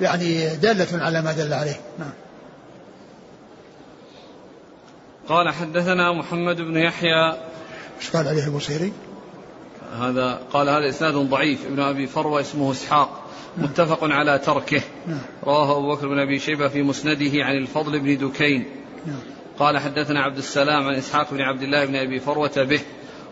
يعني 0.00 0.56
دالة 0.56 1.04
على 1.04 1.22
ما 1.22 1.32
دل 1.32 1.52
عليه 1.52 1.80
نعم 1.98 2.12
قال 5.28 5.54
حدثنا 5.54 6.12
محمد 6.12 6.56
بن 6.56 6.76
يحيى 6.76 7.32
إيش 8.00 8.10
قال 8.10 8.28
عليه 8.28 8.44
البصيري؟ 8.44 8.92
هذا 9.98 10.40
قال 10.52 10.68
هذا 10.68 10.88
إسناد 10.88 11.14
ضعيف 11.14 11.66
ابن 11.66 11.80
أبي 11.80 12.06
فروة 12.06 12.40
اسمه 12.40 12.72
إسحاق. 12.72 13.21
متفق 13.56 13.98
على 14.02 14.38
تركه 14.38 14.82
نعم. 15.06 15.18
رواه 15.44 15.78
أبو 15.78 15.94
بكر 15.94 16.08
بن 16.08 16.18
أبي 16.18 16.38
شيبة 16.38 16.68
في 16.68 16.82
مسنده 16.82 17.30
عن 17.34 17.56
الفضل 17.56 18.00
بن 18.00 18.28
دكين 18.28 18.64
نعم. 19.06 19.16
قال 19.58 19.78
حدثنا 19.78 20.20
عبد 20.20 20.38
السلام 20.38 20.82
عن 20.82 20.94
إسحاق 20.94 21.34
بن 21.34 21.40
عبد 21.40 21.62
الله 21.62 21.84
بن 21.84 21.96
أبي 21.96 22.20
فروة 22.20 22.62
به 22.62 22.80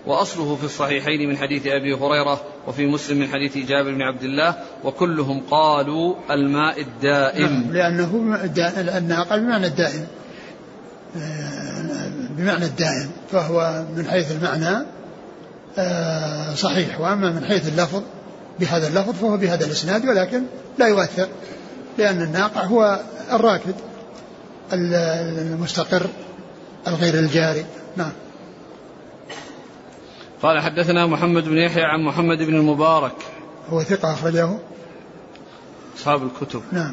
وأصله 0.06 0.56
في 0.56 0.64
الصحيحين 0.64 1.28
من 1.28 1.36
حديث 1.36 1.66
أبي 1.66 1.94
هريرة 1.94 2.42
وفي 2.66 2.86
مسلم 2.86 3.18
من 3.18 3.28
حديث 3.28 3.58
جابر 3.58 3.90
بن 3.90 4.02
عبد 4.02 4.22
الله 4.22 4.54
وكلهم 4.84 5.42
قالوا 5.50 6.14
الماء 6.30 6.80
الدائم 6.80 7.52
نعم 7.52 7.72
لأنه 7.72 8.38
الناقل 8.98 9.40
بمعنى 9.40 9.66
الدائم 9.66 10.06
بمعنى 12.36 12.64
الدائم 12.64 13.10
فهو 13.30 13.84
من 13.96 14.06
حيث 14.06 14.32
المعنى 14.32 14.86
آه، 15.78 16.54
صحيح 16.54 17.00
وأما 17.00 17.30
من 17.30 17.44
حيث 17.44 17.68
اللفظ 17.68 18.02
بهذا 18.60 18.88
اللفظ 18.88 19.10
فهو 19.10 19.36
بهذا 19.36 19.66
الإسناد 19.66 20.06
ولكن 20.06 20.42
لا 20.78 20.86
يؤثر 20.86 21.28
لأن 21.98 22.22
الناقع 22.22 22.64
هو 22.64 23.00
الراكد 23.32 23.74
المستقر 24.72 26.06
الغير 26.86 27.14
الجاري. 27.14 27.64
نعم. 27.96 28.12
قال 30.42 30.60
حدثنا 30.60 31.06
محمد 31.06 31.44
بن 31.44 31.56
يحيى 31.56 31.82
عن 31.82 32.04
محمد 32.04 32.38
بن 32.38 32.54
المبارك. 32.54 33.14
هو 33.68 33.82
ثقة 33.82 34.12
أخرجه؟ 34.12 34.48
أصحاب 35.98 36.22
الكتب. 36.22 36.62
نعم. 36.72 36.92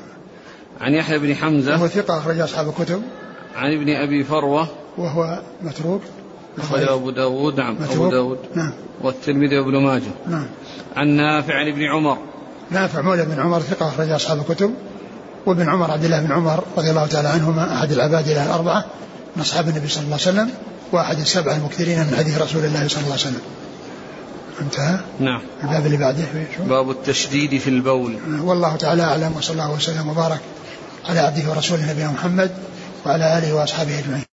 عن 0.82 0.94
يحيى 0.94 1.20
بن 1.20 1.36
حمزة. 1.36 1.76
هو 1.76 1.88
ثقة 1.88 2.18
أخرج 2.18 2.40
أصحاب 2.40 2.70
الكتب؟ 2.70 3.02
عن 3.56 3.74
ابن 3.74 3.90
أبي 3.90 4.24
فروة. 4.24 4.68
وهو 4.98 5.42
متروك. 5.62 6.02
أخرج 6.58 6.84
أبو 6.84 7.10
داود. 7.10 7.60
نعم 7.60 7.74
متروك. 7.74 7.92
أبو 7.92 8.10
داود. 8.10 8.38
نعم. 8.56 8.72
والترمذي 9.02 9.60
وابن 9.60 9.78
ماجه. 9.78 10.12
نعم. 10.28 10.48
عن 10.98 11.08
نافع 11.08 11.54
عن 11.54 11.68
ابن 11.68 11.84
عمر. 11.84 12.18
نافع 12.72 13.02
مولى 13.02 13.26
بن 13.26 13.40
عمر 13.40 13.60
ثقة 13.60 13.88
أخرج 13.88 14.10
أصحاب 14.10 14.40
الكتب 14.40 14.74
وابن 15.46 15.70
عمر 15.70 15.92
عبد 15.92 16.04
الله 16.04 16.22
بن 16.22 16.32
عمر 16.32 16.64
رضي 16.78 16.90
الله 16.90 17.06
تعالى 17.06 17.28
عنهما 17.28 17.78
أحد 17.78 17.92
العباد 17.92 18.28
الأربعة 18.28 18.86
من 19.36 19.42
أصحاب 19.42 19.70
النبي 19.70 19.88
صلى 19.88 20.04
الله 20.04 20.18
عليه 20.22 20.30
وسلم 20.30 20.50
وأحد 20.92 21.20
السبعة 21.20 21.56
المكثرين 21.56 22.00
من 22.00 22.16
حديث 22.18 22.42
رسول 22.42 22.66
الله 22.66 22.88
صلى 22.88 23.02
الله 23.02 23.12
عليه 23.12 23.22
وسلم. 23.22 23.42
انتهى؟ 24.62 25.00
نعم. 25.20 25.42
الباب 25.64 25.86
اللي 25.86 25.98
بعده 25.98 26.26
باب 26.60 26.92
التشديد 26.92 27.60
في 27.60 27.70
البول. 27.70 28.18
والله 28.42 28.76
تعالى 28.76 29.04
أعلم 29.04 29.34
وصلى 29.38 29.54
الله 29.54 29.72
وسلم 29.72 30.10
وبارك 30.10 30.40
على 31.10 31.20
عبده 31.20 31.50
ورسوله 31.50 31.92
نبينا 31.92 32.12
محمد 32.12 32.52
وعلى 33.06 33.38
آله 33.38 33.56
وأصحابه 33.56 34.00
أجمعين. 34.00 34.27